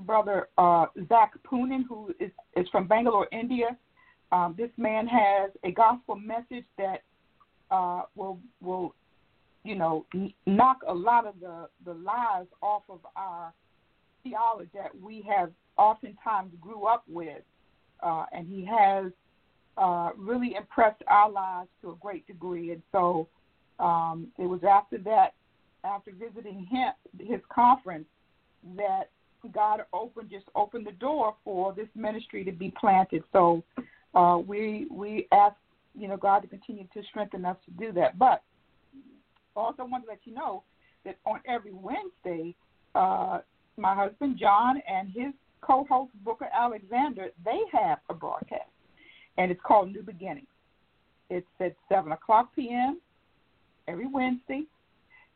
Brother 0.00 0.48
uh, 0.58 0.86
Zac 1.08 1.32
Poonen, 1.44 1.84
who 1.88 2.14
is, 2.20 2.30
is 2.56 2.68
from 2.70 2.86
Bangalore, 2.86 3.28
India. 3.32 3.76
Um, 4.32 4.54
this 4.56 4.70
man 4.76 5.06
has 5.06 5.50
a 5.64 5.72
gospel 5.72 6.16
message 6.16 6.64
that 6.78 7.02
uh, 7.70 8.02
will 8.14 8.38
will 8.60 8.94
you 9.64 9.74
know 9.74 10.06
n- 10.14 10.32
knock 10.46 10.78
a 10.86 10.94
lot 10.94 11.26
of 11.26 11.34
the 11.40 11.68
the 11.84 11.94
lies 11.94 12.46
off 12.62 12.82
of 12.88 13.00
our 13.16 13.52
theology 14.22 14.70
that 14.74 14.98
we 15.00 15.24
have 15.28 15.50
oftentimes 15.76 16.52
grew 16.60 16.86
up 16.86 17.04
with, 17.08 17.42
uh, 18.02 18.26
and 18.32 18.46
he 18.46 18.64
has 18.64 19.10
uh, 19.76 20.10
really 20.16 20.54
impressed 20.56 21.02
our 21.08 21.30
lives 21.30 21.68
to 21.82 21.90
a 21.90 21.96
great 21.96 22.26
degree. 22.26 22.72
And 22.72 22.82
so 22.92 23.28
um, 23.78 24.28
it 24.38 24.46
was 24.46 24.60
after 24.62 24.98
that, 24.98 25.34
after 25.84 26.12
visiting 26.12 26.66
him 26.66 26.92
his 27.18 27.40
conference, 27.52 28.06
that 28.76 29.10
God 29.48 29.82
opened 29.92 30.30
just 30.30 30.46
opened 30.54 30.86
the 30.86 30.92
door 30.92 31.34
for 31.44 31.72
this 31.72 31.88
ministry 31.94 32.44
to 32.44 32.52
be 32.52 32.72
planted. 32.78 33.22
So 33.32 33.62
uh, 34.14 34.38
we 34.44 34.86
we 34.90 35.26
ask 35.32 35.56
you 35.94 36.08
know 36.08 36.16
God 36.16 36.40
to 36.40 36.48
continue 36.48 36.86
to 36.94 37.02
strengthen 37.08 37.44
us 37.44 37.56
to 37.64 37.70
do 37.72 37.92
that. 37.92 38.18
But 38.18 38.42
also 39.56 39.84
want 39.84 40.04
to 40.04 40.10
let 40.10 40.20
you 40.24 40.34
know 40.34 40.62
that 41.04 41.16
on 41.26 41.40
every 41.48 41.72
Wednesday, 41.72 42.54
uh, 42.94 43.38
my 43.76 43.94
husband 43.94 44.36
John 44.38 44.80
and 44.88 45.08
his 45.08 45.32
co-host 45.60 46.12
Booker 46.24 46.48
Alexander 46.52 47.28
they 47.44 47.60
have 47.72 47.98
a 48.08 48.14
broadcast, 48.14 48.70
and 49.38 49.50
it's 49.50 49.60
called 49.64 49.92
New 49.92 50.02
Beginnings. 50.02 50.46
It's 51.28 51.46
at 51.60 51.74
seven 51.88 52.12
o'clock 52.12 52.50
p.m. 52.54 53.00
every 53.88 54.06
Wednesday, 54.06 54.62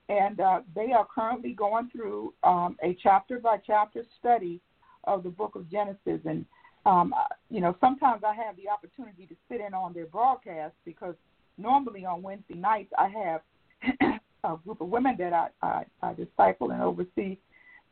and 0.09 0.41
uh, 0.41 0.61
they 0.75 0.93
are 0.93 1.07
currently 1.13 1.53
going 1.53 1.89
through 1.91 2.35
um, 2.43 2.77
a 2.83 2.97
chapter 3.03 3.39
by 3.39 3.57
chapter 3.67 4.05
study 4.19 4.61
of 5.05 5.23
the 5.23 5.31
Book 5.31 5.55
of 5.55 5.71
Genesis. 5.71 6.21
And 6.25 6.45
um, 6.87 7.15
you 7.51 7.61
know, 7.61 7.77
sometimes 7.81 8.23
I 8.25 8.35
have 8.35 8.57
the 8.57 8.69
opportunity 8.69 9.27
to 9.27 9.35
sit 9.49 9.61
in 9.61 9.73
on 9.73 9.93
their 9.95 10.07
broadcast 10.07 10.75
because 10.85 11.15
normally 11.57 12.05
on 12.05 12.23
Wednesday 12.23 12.55
nights 12.55 12.93
I 12.99 13.09
have 13.09 13.41
a 14.45 14.57
group 14.65 14.81
of 14.81 14.89
women 14.89 15.17
that 15.19 15.33
I, 15.33 15.49
I, 15.63 15.85
I 16.03 16.15
disciple 16.15 16.71
and 16.71 16.83
oversee. 16.83 17.39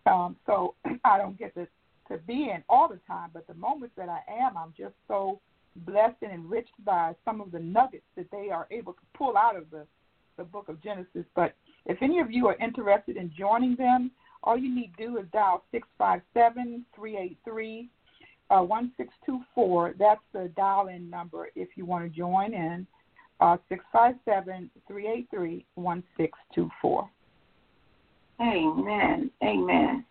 Um, 0.06 0.36
so 0.46 0.74
I 1.04 1.16
don't 1.16 1.38
get 1.38 1.54
to, 1.54 1.66
to 2.08 2.18
be 2.18 2.50
in 2.54 2.62
all 2.68 2.88
the 2.88 3.00
time, 3.06 3.30
but 3.32 3.46
the 3.46 3.54
moments 3.54 3.94
that 3.96 4.08
I 4.08 4.20
am, 4.30 4.56
I'm 4.56 4.74
just 4.76 4.94
so 5.08 5.40
blessed 5.76 6.16
and 6.22 6.32
enriched 6.32 6.84
by 6.84 7.14
some 7.24 7.40
of 7.40 7.50
the 7.50 7.58
nuggets 7.58 8.04
that 8.16 8.30
they 8.30 8.50
are 8.50 8.66
able 8.70 8.92
to 8.92 9.00
pull 9.16 9.36
out 9.36 9.56
of 9.56 9.70
the, 9.70 9.86
the 10.36 10.44
book 10.44 10.68
of 10.68 10.82
Genesis. 10.82 11.24
But 11.34 11.54
if 11.86 11.98
any 12.02 12.20
of 12.20 12.30
you 12.30 12.46
are 12.48 12.56
interested 12.56 13.16
in 13.16 13.30
joining 13.36 13.76
them, 13.76 14.10
all 14.42 14.56
you 14.56 14.74
need 14.74 14.92
to 14.98 15.06
do 15.06 15.18
is 15.18 15.26
dial 15.32 15.62
657 15.72 16.84
383 16.94 17.88
uh, 18.50 18.62
1624. 18.62 19.94
That's 19.98 20.20
the 20.32 20.50
dial 20.56 20.88
in 20.88 21.08
number 21.08 21.48
if 21.54 21.68
you 21.76 21.84
want 21.86 22.04
to 22.04 22.16
join 22.18 22.52
in. 22.54 22.86
Uh, 23.40 23.56
657 23.68 24.70
383 24.86 25.64
1624. 25.74 27.10
Amen. 28.40 29.30
Amen. 29.42 30.04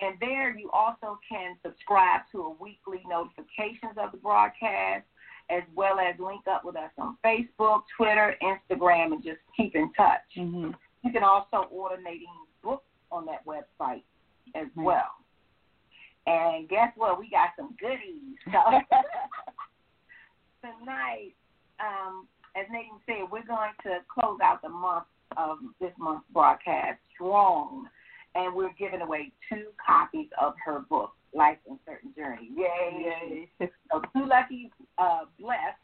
And 0.00 0.18
there 0.20 0.56
you 0.56 0.70
also 0.70 1.18
can 1.28 1.58
subscribe 1.62 2.22
to 2.32 2.42
a 2.42 2.50
weekly 2.50 3.02
notifications 3.06 3.98
of 3.98 4.12
the 4.12 4.18
broadcast, 4.18 5.04
as 5.50 5.64
well 5.74 5.98
as 5.98 6.16
link 6.20 6.46
up 6.46 6.62
with 6.64 6.76
us 6.76 6.92
on 6.98 7.16
Facebook, 7.24 7.82
Twitter, 7.96 8.36
Instagram, 8.40 9.12
and 9.12 9.20
just 9.22 9.40
keep 9.56 9.74
in 9.74 9.92
touch. 9.94 10.22
Mhm. 10.36 10.74
You 11.02 11.12
can 11.12 11.24
also 11.24 11.64
order 11.70 11.96
Nadine's 12.00 12.47
on 13.10 13.24
that 13.26 13.44
website 13.46 14.02
as 14.54 14.66
Right. 14.76 14.84
well. 14.84 15.10
And 16.26 16.68
guess 16.68 16.92
what? 16.96 17.18
We 17.18 17.30
got 17.30 17.50
some 17.56 17.74
goodies. 17.80 18.36
So 18.52 18.60
tonight, 20.62 21.32
um, 21.80 22.26
as 22.56 22.66
Nadine 22.70 23.00
said, 23.06 23.30
we're 23.30 23.46
going 23.46 23.72
to 23.84 23.98
close 24.12 24.38
out 24.42 24.62
the 24.62 24.68
month 24.68 25.04
of 25.36 25.58
this 25.80 25.92
month's 25.98 26.26
broadcast 26.32 26.98
strong, 27.14 27.88
and 28.34 28.54
we're 28.54 28.72
giving 28.78 29.00
away 29.00 29.32
two 29.48 29.66
copies 29.84 30.28
of 30.40 30.54
her 30.64 30.80
book, 30.80 31.12
Life 31.34 31.58
and 31.68 31.78
Certain 31.86 32.12
Journey. 32.16 32.50
Yay! 32.56 33.48
Yay. 33.60 33.70
So 33.92 34.02
two 34.14 34.26
lucky, 34.26 34.70
uh, 34.98 35.20
blessed 35.40 35.78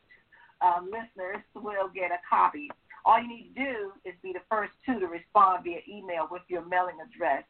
um, 0.60 0.86
listeners 0.90 1.42
will 1.54 1.88
get 1.94 2.10
a 2.10 2.18
copy. 2.28 2.68
All 3.04 3.20
you 3.20 3.28
need 3.28 3.54
to 3.54 3.64
do 3.64 3.92
is 4.04 4.14
be 4.22 4.32
the 4.32 4.40
first 4.50 4.72
two 4.86 4.98
to 4.98 5.06
respond 5.06 5.64
via 5.64 5.80
email 5.88 6.26
with 6.30 6.42
your 6.48 6.64
mailing 6.64 6.96
address 7.00 7.44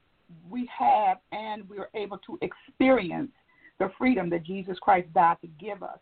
we 0.49 0.69
have 0.77 1.19
and 1.33 1.69
we 1.69 1.79
are 1.79 1.91
able 1.95 2.19
to 2.19 2.39
experience 2.43 3.31
the 3.79 3.91
freedom 3.99 4.29
that 4.31 4.45
Jesus 4.45 4.79
Christ 4.81 5.13
died 5.15 5.37
to 5.41 5.49
give 5.59 5.83
us. 5.83 5.99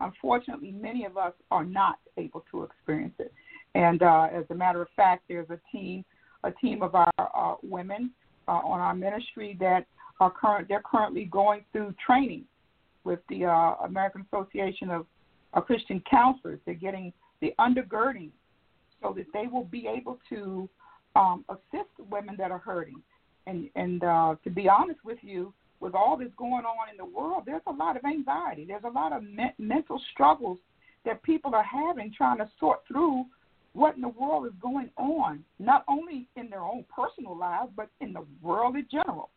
Unfortunately, 0.00 0.72
many 0.72 1.04
of 1.04 1.16
us 1.16 1.32
are 1.50 1.64
not 1.64 1.98
able 2.16 2.44
to 2.50 2.64
experience 2.64 3.14
it. 3.18 3.32
And 3.74 4.02
uh, 4.02 4.28
as 4.34 4.44
a 4.50 4.54
matter 4.54 4.82
of 4.82 4.88
fact, 4.96 5.24
there's 5.28 5.48
a 5.50 5.58
team, 5.70 6.04
a 6.44 6.50
team 6.50 6.82
of 6.82 6.94
our 6.94 7.12
uh, 7.18 7.54
women 7.62 8.10
uh, 8.48 8.52
on 8.52 8.80
our 8.80 8.94
ministry 8.94 9.56
that 9.60 9.86
are 10.20 10.30
current. 10.30 10.68
They're 10.68 10.82
currently 10.84 11.24
going 11.24 11.64
through 11.72 11.94
training 12.04 12.44
with 13.04 13.20
the 13.28 13.46
uh, 13.46 13.74
American 13.84 14.26
Association 14.32 14.90
of 14.90 15.06
Christian 15.66 16.02
Counselors. 16.10 16.60
They're 16.64 16.74
getting 16.74 17.12
the 17.40 17.52
undergirding 17.58 18.30
so 19.02 19.12
that 19.16 19.26
they 19.32 19.46
will 19.50 19.64
be 19.64 19.88
able 19.88 20.18
to 20.28 20.68
um, 21.16 21.44
assist 21.48 21.90
women 22.10 22.36
that 22.38 22.50
are 22.50 22.58
hurting. 22.58 23.02
And 23.46 23.68
and 23.74 24.04
uh, 24.04 24.36
to 24.44 24.50
be 24.50 24.68
honest 24.68 25.00
with 25.04 25.18
you, 25.22 25.52
with 25.80 25.94
all 25.94 26.16
that's 26.16 26.30
going 26.36 26.64
on 26.64 26.88
in 26.90 26.96
the 26.96 27.04
world, 27.04 27.42
there's 27.44 27.62
a 27.66 27.72
lot 27.72 27.96
of 27.96 28.04
anxiety. 28.04 28.64
There's 28.64 28.84
a 28.84 28.90
lot 28.90 29.12
of 29.12 29.22
me- 29.22 29.54
mental 29.58 30.00
struggles 30.12 30.58
that 31.04 31.22
people 31.22 31.54
are 31.54 31.64
having 31.64 32.12
trying 32.16 32.38
to 32.38 32.48
sort 32.60 32.80
through 32.86 33.26
what 33.72 33.96
in 33.96 34.02
the 34.02 34.08
world 34.08 34.46
is 34.46 34.52
going 34.60 34.90
on, 34.96 35.42
not 35.58 35.84
only 35.88 36.28
in 36.36 36.50
their 36.50 36.60
own 36.60 36.84
personal 36.94 37.36
lives, 37.36 37.70
but 37.76 37.88
in 38.00 38.12
the 38.12 38.24
world 38.42 38.76
in 38.76 38.86
general. 38.90 39.30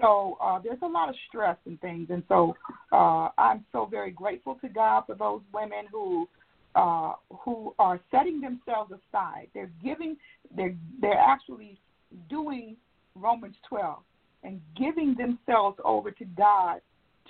So 0.00 0.36
uh, 0.42 0.58
there's 0.62 0.82
a 0.82 0.86
lot 0.86 1.08
of 1.08 1.14
stress 1.28 1.56
and 1.64 1.80
things, 1.80 2.08
and 2.10 2.22
so 2.28 2.56
uh, 2.92 3.28
I'm 3.38 3.64
so 3.72 3.86
very 3.86 4.10
grateful 4.10 4.56
to 4.60 4.68
God 4.68 5.04
for 5.06 5.14
those 5.14 5.40
women 5.52 5.86
who 5.90 6.28
uh, 6.74 7.12
who 7.44 7.74
are 7.78 8.00
setting 8.10 8.40
themselves 8.40 8.92
aside. 8.92 9.48
They're 9.54 9.70
giving, 9.82 10.16
they're 10.56 10.74
they're 11.00 11.18
actually 11.18 11.78
doing 12.28 12.76
Romans 13.14 13.56
12 13.68 13.98
and 14.44 14.60
giving 14.76 15.14
themselves 15.14 15.78
over 15.84 16.10
to 16.10 16.24
God 16.24 16.80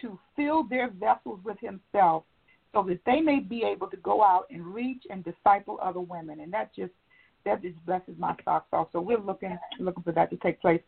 to 0.00 0.18
fill 0.34 0.64
their 0.64 0.88
vessels 0.88 1.40
with 1.44 1.58
Himself, 1.60 2.24
so 2.72 2.82
that 2.88 3.00
they 3.04 3.20
may 3.20 3.40
be 3.40 3.62
able 3.64 3.86
to 3.88 3.98
go 3.98 4.22
out 4.22 4.46
and 4.50 4.64
reach 4.66 5.02
and 5.10 5.22
disciple 5.22 5.78
other 5.82 6.00
women. 6.00 6.40
And 6.40 6.52
that 6.52 6.74
just 6.74 6.92
that 7.44 7.60
just 7.60 7.84
blesses 7.84 8.14
my 8.18 8.34
socks 8.44 8.68
off. 8.72 8.88
So 8.92 9.00
we're 9.00 9.18
looking 9.18 9.58
looking 9.78 10.02
for 10.02 10.12
that 10.12 10.30
to 10.30 10.36
take 10.36 10.60
place. 10.60 10.80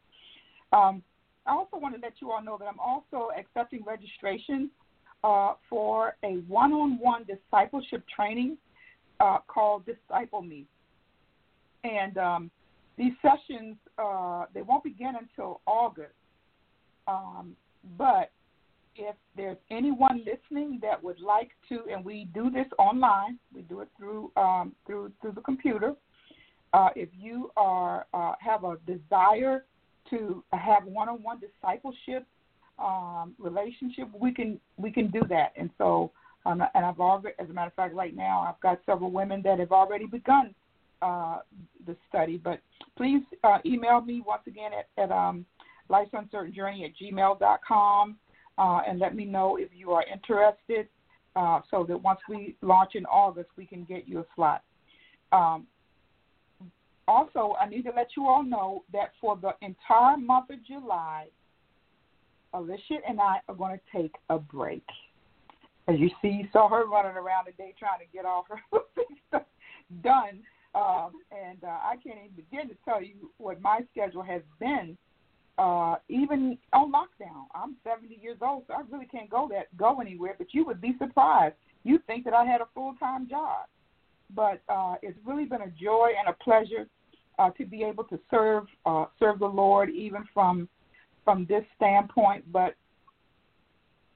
Um, 0.72 1.02
I 1.46 1.52
also 1.52 1.76
want 1.76 1.94
to 1.94 2.00
let 2.00 2.14
you 2.20 2.33
all 2.33 2.42
know 2.42 2.57
that 2.59 2.66
I'm 2.66 2.80
also 2.80 3.28
accepting 3.38 3.85
registration 3.85 4.70
uh, 5.22 5.54
for 5.68 6.16
a 6.22 6.37
one-on-one 6.48 7.24
discipleship 7.24 8.02
training 8.14 8.57
uh, 9.20 9.38
called 9.46 9.85
Disciple 9.87 10.42
Me. 10.42 10.66
And 11.83 12.16
um, 12.16 12.50
these 12.96 13.12
sessions, 13.22 13.76
uh, 13.98 14.44
they 14.54 14.62
won't 14.62 14.85
begin 14.85 15.14
until 15.20 15.61
August. 15.66 16.14
Um, 17.07 17.57
but 17.98 18.30
if 18.96 19.16
there's 19.37 19.57
anyone 19.70 20.24
listening 20.24 20.78
that 20.83 21.02
would 21.02 21.20
like 21.20 21.50
to, 21.68 21.80
and 21.90 22.04
we 22.04 22.28
do 22.33 22.50
this 22.50 22.66
online, 22.78 23.38
we 23.54 23.62
do 23.62 23.80
it 23.80 23.88
through 23.98 24.30
um, 24.37 24.72
through 24.87 25.12
through 25.20 25.33
the 25.33 25.40
computer. 25.40 25.94
Uh, 26.72 26.88
if 26.96 27.09
you 27.18 27.50
are 27.57 28.07
uh, 28.14 28.33
have 28.40 28.64
a 28.64 28.76
desire 28.87 29.64
to 30.11 30.42
have 30.52 30.85
one-on-one 30.85 31.40
discipleship 31.40 32.26
um, 32.78 33.35
relationship, 33.38 34.09
we 34.18 34.33
can 34.33 34.61
we 34.76 34.90
can 34.90 35.09
do 35.11 35.20
that. 35.28 35.52
And 35.57 35.70
so, 35.78 36.12
um, 36.46 36.62
and 36.74 36.85
I've 36.87 37.00
already, 37.00 37.35
as 37.38 37.50
a 37.50 37.52
matter 37.52 37.68
of 37.68 37.74
fact, 37.74 37.94
right 37.94 38.14
now 38.14 38.40
I've 38.40 38.61
got 38.61 38.80
several 38.87 39.11
women 39.11 39.42
that 39.44 39.59
have 39.59 39.72
already 39.72 40.07
begun 40.07 40.54
uh, 41.05 41.38
the 41.87 41.97
study. 42.09 42.38
But 42.38 42.61
please 42.97 43.23
uh, 43.43 43.59
email 43.67 44.01
me 44.01 44.23
once 44.27 44.43
again 44.47 44.71
at, 44.73 45.03
at 45.03 45.12
um, 45.12 45.45
life's 45.88 46.11
uncertain 46.12 46.55
journey 46.55 46.85
at 46.85 46.93
gmail.com 47.01 48.17
uh, 48.57 48.81
and 48.88 48.99
let 48.99 49.14
me 49.14 49.25
know 49.25 49.57
if 49.57 49.69
you 49.77 49.93
are 49.93 50.05
interested 50.11 50.88
uh, 51.37 51.61
so 51.71 51.85
that 51.85 52.01
once 52.01 52.21
we 52.29 52.57
launch 52.62 52.93
in 52.95 53.05
August, 53.07 53.51
we 53.57 53.67
can 53.67 53.85
get 53.85 54.09
you 54.09 54.21
a 54.21 54.25
slot. 54.35 54.62
Um, 55.33 55.67
also, 57.07 57.55
I 57.61 57.69
need 57.69 57.83
to 57.83 57.93
let 57.95 58.09
you 58.17 58.27
all 58.27 58.43
know 58.43 58.85
that 58.93 59.11
for 59.21 59.37
the 59.37 59.53
entire 59.61 60.17
month 60.17 60.51
of 60.51 60.64
July, 60.67 61.27
Alicia 62.55 62.99
and 63.07 63.21
I 63.21 63.40
are 63.49 63.55
going 63.55 63.77
to 63.79 64.01
take 64.01 64.14
a 64.31 64.38
break. 64.38 64.85
As 65.87 65.97
you 65.99 66.09
see, 66.23 66.29
you 66.29 66.49
saw 66.51 66.69
her 66.71 66.87
running 66.87 67.17
around 67.17 67.45
today 67.45 67.75
trying 67.79 67.99
to 67.99 68.07
get 68.11 68.25
all 68.25 68.47
her 68.49 68.79
things 68.95 69.45
done. 70.03 70.40
Um, 70.74 71.12
and 71.30 71.62
uh, 71.62 71.68
I 71.68 71.94
can't 72.02 72.18
even 72.24 72.37
begin 72.37 72.68
to 72.68 72.74
tell 72.84 73.02
you 73.02 73.30
what 73.38 73.60
my 73.60 73.80
schedule 73.92 74.22
has 74.22 74.42
been 74.58 74.96
uh, 75.58 75.96
even 76.08 76.58
on 76.72 76.92
lockdown. 76.92 77.46
I'm 77.54 77.76
70 77.84 78.18
years 78.20 78.38
old, 78.42 78.64
so 78.66 78.74
I 78.74 78.82
really 78.90 79.06
can't 79.06 79.30
go 79.30 79.48
that 79.52 79.74
go 79.76 80.00
anywhere. 80.00 80.34
But 80.37 80.48
you 80.52 80.64
would 80.66 80.80
be 80.80 80.94
surprised. 80.98 81.54
You 81.84 81.98
think 82.06 82.24
that 82.24 82.34
I 82.34 82.44
had 82.44 82.60
a 82.60 82.66
full 82.74 82.94
time 82.98 83.28
job, 83.28 83.66
but 84.34 84.62
uh, 84.68 84.96
it's 85.02 85.18
really 85.24 85.44
been 85.44 85.62
a 85.62 85.70
joy 85.70 86.10
and 86.18 86.28
a 86.28 86.44
pleasure 86.44 86.88
uh, 87.38 87.50
to 87.50 87.64
be 87.64 87.84
able 87.84 88.04
to 88.04 88.18
serve 88.30 88.64
uh, 88.84 89.06
serve 89.18 89.38
the 89.38 89.46
Lord, 89.46 89.90
even 89.90 90.24
from 90.34 90.68
from 91.24 91.46
this 91.48 91.64
standpoint. 91.76 92.50
But 92.52 92.74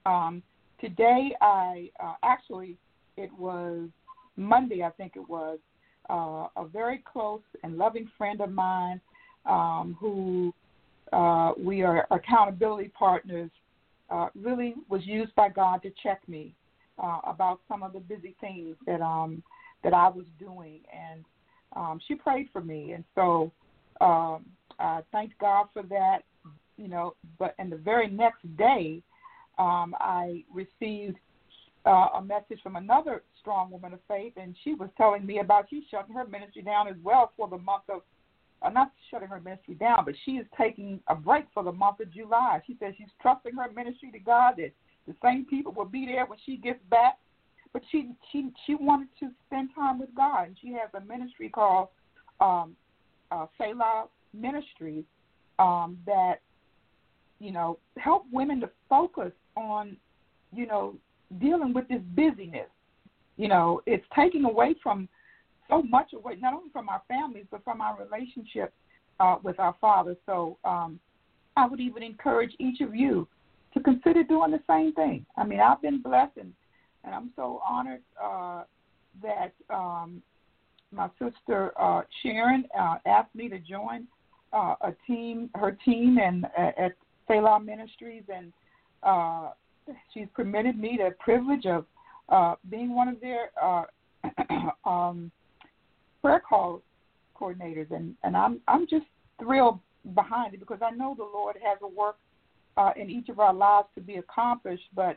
um, 0.06 0.42
today, 0.80 1.36
I 1.40 1.90
uh, 2.02 2.14
actually 2.24 2.76
it 3.16 3.30
was 3.38 3.88
Monday, 4.36 4.82
I 4.82 4.90
think 4.90 5.12
it 5.16 5.28
was. 5.28 5.58
Uh, 6.10 6.46
a 6.56 6.66
very 6.72 7.02
close 7.10 7.42
and 7.62 7.76
loving 7.76 8.10
friend 8.16 8.40
of 8.40 8.50
mine 8.50 8.98
um, 9.44 9.96
who 10.00 10.52
uh, 11.12 11.52
we 11.58 11.82
are 11.82 12.06
accountability 12.10 12.90
partners, 12.98 13.50
uh, 14.10 14.28
really 14.34 14.74
was 14.88 15.02
used 15.04 15.34
by 15.34 15.48
God 15.48 15.82
to 15.82 15.90
check 16.02 16.26
me 16.28 16.54
uh, 17.02 17.20
about 17.24 17.60
some 17.68 17.82
of 17.82 17.92
the 17.92 18.00
busy 18.00 18.34
things 18.40 18.76
that 18.86 19.00
um, 19.00 19.42
that 19.84 19.94
I 19.94 20.08
was 20.08 20.24
doing, 20.38 20.80
and 20.92 21.24
um, 21.76 22.00
she 22.06 22.14
prayed 22.14 22.48
for 22.52 22.60
me, 22.60 22.92
and 22.92 23.04
so 23.14 23.52
um, 24.00 24.46
I 24.78 25.00
thanked 25.12 25.38
God 25.38 25.66
for 25.72 25.82
that. 25.84 26.20
You 26.76 26.88
know, 26.88 27.14
but 27.38 27.54
and 27.58 27.70
the 27.70 27.76
very 27.76 28.08
next 28.08 28.44
day, 28.56 29.02
um, 29.58 29.94
I 29.98 30.44
received 30.52 31.16
uh, 31.86 32.08
a 32.16 32.22
message 32.22 32.60
from 32.62 32.76
another 32.76 33.22
strong 33.48 33.70
woman 33.70 33.94
of 33.94 34.00
faith, 34.06 34.34
and 34.36 34.54
she 34.62 34.74
was 34.74 34.90
telling 34.98 35.24
me 35.24 35.38
about 35.38 35.66
she 35.70 35.82
shutting 35.90 36.14
her 36.14 36.26
ministry 36.26 36.60
down 36.60 36.86
as 36.86 36.96
well 37.02 37.32
for 37.34 37.48
the 37.48 37.56
month 37.56 37.84
of 37.88 38.02
uh, 38.60 38.68
not 38.68 38.92
shutting 39.10 39.28
her 39.28 39.40
ministry 39.40 39.74
down, 39.74 40.04
but 40.04 40.14
she 40.26 40.32
is 40.32 40.46
taking 40.60 41.00
a 41.08 41.14
break 41.14 41.46
for 41.54 41.62
the 41.62 41.72
month 41.72 42.00
of 42.00 42.12
July. 42.12 42.60
She 42.66 42.76
says 42.78 42.92
she's 42.98 43.06
trusting 43.22 43.54
her 43.54 43.70
ministry 43.74 44.10
to 44.12 44.18
God 44.18 44.54
that 44.58 44.72
the 45.06 45.14
same 45.24 45.46
people 45.46 45.72
will 45.72 45.86
be 45.86 46.04
there 46.04 46.26
when 46.26 46.38
she 46.44 46.58
gets 46.58 46.80
back. 46.90 47.16
But 47.72 47.82
she 47.90 48.10
she 48.30 48.50
she 48.66 48.74
wanted 48.74 49.08
to 49.20 49.30
spend 49.46 49.70
time 49.74 49.98
with 49.98 50.14
God, 50.14 50.48
and 50.48 50.56
she 50.60 50.72
has 50.72 50.90
a 50.94 51.00
ministry 51.06 51.48
called 51.48 51.88
um, 52.40 52.76
uh, 53.30 53.46
Selah 53.56 54.04
Ministries 54.34 55.04
um, 55.58 55.96
that 56.04 56.40
you 57.38 57.52
know 57.52 57.78
help 57.96 58.26
women 58.30 58.60
to 58.60 58.70
focus 58.90 59.32
on 59.56 59.96
you 60.52 60.66
know 60.66 60.96
dealing 61.38 61.72
with 61.72 61.88
this 61.88 62.02
busyness. 62.14 62.68
You 63.38 63.48
know, 63.48 63.80
it's 63.86 64.04
taking 64.14 64.44
away 64.44 64.74
from 64.82 65.08
so 65.68 65.82
much 65.82 66.12
away, 66.12 66.36
not 66.40 66.54
only 66.54 66.70
from 66.70 66.88
our 66.88 67.02
families, 67.08 67.46
but 67.50 67.64
from 67.64 67.80
our 67.80 67.96
relationship 67.98 68.74
uh, 69.20 69.36
with 69.42 69.58
our 69.58 69.74
Father. 69.80 70.16
So 70.26 70.58
um, 70.64 70.98
I 71.56 71.66
would 71.66 71.80
even 71.80 72.02
encourage 72.02 72.52
each 72.58 72.80
of 72.80 72.94
you 72.94 73.26
to 73.74 73.80
consider 73.80 74.22
doing 74.24 74.50
the 74.50 74.60
same 74.68 74.92
thing. 74.92 75.24
I 75.36 75.44
mean, 75.44 75.60
I've 75.60 75.80
been 75.80 76.02
blessed, 76.02 76.36
and, 76.38 76.52
and 77.04 77.14
I'm 77.14 77.30
so 77.36 77.60
honored 77.68 78.02
uh, 78.22 78.64
that 79.22 79.52
um, 79.70 80.22
my 80.90 81.08
sister 81.18 81.72
uh, 81.80 82.02
Sharon 82.22 82.64
uh, 82.78 82.96
asked 83.06 83.34
me 83.34 83.48
to 83.48 83.58
join 83.58 84.06
uh, 84.52 84.74
a 84.80 84.94
team, 85.06 85.50
her 85.54 85.76
team, 85.84 86.18
and 86.18 86.46
uh, 86.58 86.70
at 86.78 86.92
Selah 87.26 87.60
Ministries, 87.60 88.24
and 88.34 88.52
uh, 89.02 89.50
she's 90.12 90.28
permitted 90.34 90.78
me 90.78 90.98
the 90.98 91.14
privilege 91.20 91.66
of 91.66 91.84
uh, 92.28 92.54
being 92.70 92.94
one 92.94 93.08
of 93.08 93.20
their 93.20 93.50
uh, 93.60 93.84
um, 94.88 95.30
prayer 96.22 96.42
call 96.46 96.82
coordinators, 97.38 97.90
and 97.90 98.14
and 98.24 98.36
I'm 98.36 98.60
I'm 98.68 98.86
just 98.86 99.06
thrilled 99.40 99.78
behind 100.14 100.54
it 100.54 100.60
because 100.60 100.80
I 100.82 100.90
know 100.90 101.14
the 101.16 101.24
Lord 101.24 101.56
has 101.62 101.78
a 101.82 101.88
work 101.88 102.16
uh, 102.76 102.92
in 102.96 103.10
each 103.10 103.28
of 103.28 103.40
our 103.40 103.54
lives 103.54 103.88
to 103.94 104.00
be 104.00 104.16
accomplished. 104.16 104.88
But 104.94 105.16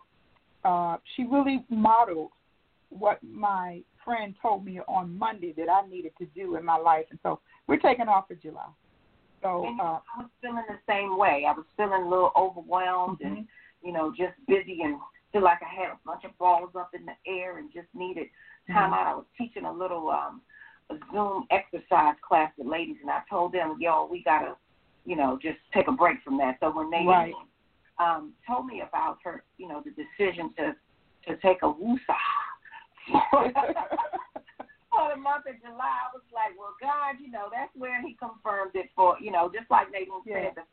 uh, 0.63 0.97
she 1.15 1.23
really 1.23 1.65
modeled 1.69 2.31
what 2.89 3.19
my 3.23 3.81
friend 4.03 4.35
told 4.41 4.65
me 4.65 4.79
on 4.87 5.17
Monday 5.17 5.53
that 5.57 5.69
I 5.69 5.87
needed 5.87 6.11
to 6.19 6.25
do 6.35 6.55
in 6.55 6.65
my 6.65 6.77
life, 6.77 7.05
and 7.09 7.19
so 7.23 7.39
we're 7.67 7.77
taking 7.77 8.07
off 8.07 8.27
for 8.27 8.35
July. 8.35 8.67
So 9.41 9.65
uh, 9.79 9.83
I 9.83 10.19
was 10.19 10.29
feeling 10.41 10.63
the 10.67 10.77
same 10.87 11.17
way. 11.17 11.45
I 11.47 11.53
was 11.53 11.65
feeling 11.75 12.03
a 12.03 12.07
little 12.07 12.31
overwhelmed 12.37 13.19
mm-hmm. 13.19 13.37
and 13.37 13.47
you 13.83 13.91
know 13.91 14.11
just 14.15 14.33
busy 14.47 14.79
and 14.83 14.99
feel 15.31 15.43
like 15.43 15.59
I 15.61 15.73
had 15.73 15.91
a 15.91 15.99
bunch 16.05 16.23
of 16.25 16.37
balls 16.37 16.71
up 16.77 16.91
in 16.93 17.05
the 17.05 17.13
air 17.25 17.57
and 17.57 17.71
just 17.73 17.87
needed 17.93 18.27
time 18.67 18.91
mm-hmm. 18.91 18.93
out. 18.93 19.07
I 19.07 19.15
was 19.15 19.25
teaching 19.37 19.65
a 19.65 19.71
little 19.71 20.09
um 20.09 20.41
a 20.89 20.95
Zoom 21.11 21.45
exercise 21.51 22.15
class 22.27 22.51
with 22.57 22.67
ladies, 22.67 22.97
and 23.01 23.09
I 23.09 23.21
told 23.29 23.53
them, 23.53 23.77
y'all, 23.79 24.09
we 24.09 24.23
gotta, 24.23 24.55
you 25.05 25.15
know, 25.15 25.39
just 25.41 25.57
take 25.73 25.87
a 25.87 25.91
break 25.91 26.17
from 26.23 26.37
that. 26.37 26.57
So 26.59 26.71
when 26.71 26.89
they 26.89 27.05
right. 27.05 27.33
um, 27.97 28.33
told 28.45 28.65
me 28.65 28.83
about 28.87 29.19
her, 29.23 29.43
you 29.57 29.67
know, 29.67 29.81
the 29.83 29.91
decision 29.91 30.53
to 30.57 30.75
to 31.27 31.37
take 31.41 31.61
a 31.61 31.71
woosah 31.71 32.25
for 33.29 33.45
the 33.53 35.21
month 35.21 35.45
of 35.47 35.55
July, 35.61 35.95
I 36.01 36.09
was 36.13 36.25
like, 36.33 36.57
well, 36.57 36.75
God, 36.81 37.21
you 37.21 37.31
know, 37.31 37.47
that's 37.51 37.71
where 37.75 38.01
He 38.01 38.17
confirmed 38.19 38.71
it 38.73 38.89
for, 38.95 39.17
you 39.21 39.31
know, 39.31 39.51
just 39.53 39.69
like 39.69 39.91
Nadine 39.91 40.25
yeah. 40.25 40.49
said, 40.49 40.53
the 40.55 40.63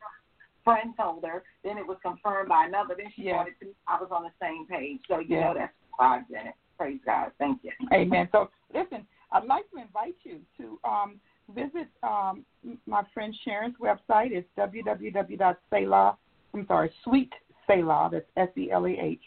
friend 0.64 0.94
told 0.98 1.24
her, 1.24 1.42
then 1.64 1.78
it 1.78 1.86
was 1.86 1.96
confirmed 2.02 2.48
by 2.48 2.66
another, 2.66 2.94
then 2.96 3.10
she 3.14 3.22
yeah. 3.22 3.36
wanted 3.36 3.54
to. 3.60 3.66
I 3.86 4.00
was 4.00 4.08
on 4.10 4.22
the 4.22 4.30
same 4.40 4.66
page, 4.66 5.00
so 5.08 5.18
you 5.18 5.36
yeah. 5.36 5.40
know 5.44 5.54
that's 5.56 5.72
five 5.98 6.22
minutes. 6.30 6.56
Praise 6.76 7.00
God, 7.04 7.32
thank 7.38 7.60
you. 7.62 7.72
Amen. 7.92 8.28
So 8.32 8.50
listen, 8.72 9.06
I'd 9.32 9.44
like 9.44 9.70
to 9.70 9.80
invite 9.80 10.16
you 10.22 10.40
to 10.58 10.78
um, 10.88 11.20
visit 11.54 11.88
um, 12.02 12.44
my 12.86 13.02
friend 13.12 13.34
Sharon's 13.44 13.76
website. 13.80 14.30
It's 14.32 14.48
www.selah, 14.56 16.16
I'm 16.54 16.66
sorry, 16.66 16.92
Sweet 17.04 17.32
Selah, 17.66 18.10
that's 18.12 18.26
S 18.36 18.48
E 18.56 18.70
L 18.70 18.86
A 18.86 18.90
H, 18.90 19.20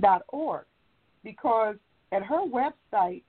dot 0.00 0.22
org. 0.28 0.64
Because 1.22 1.76
at 2.12 2.22
her 2.22 2.44
website, 2.46 3.22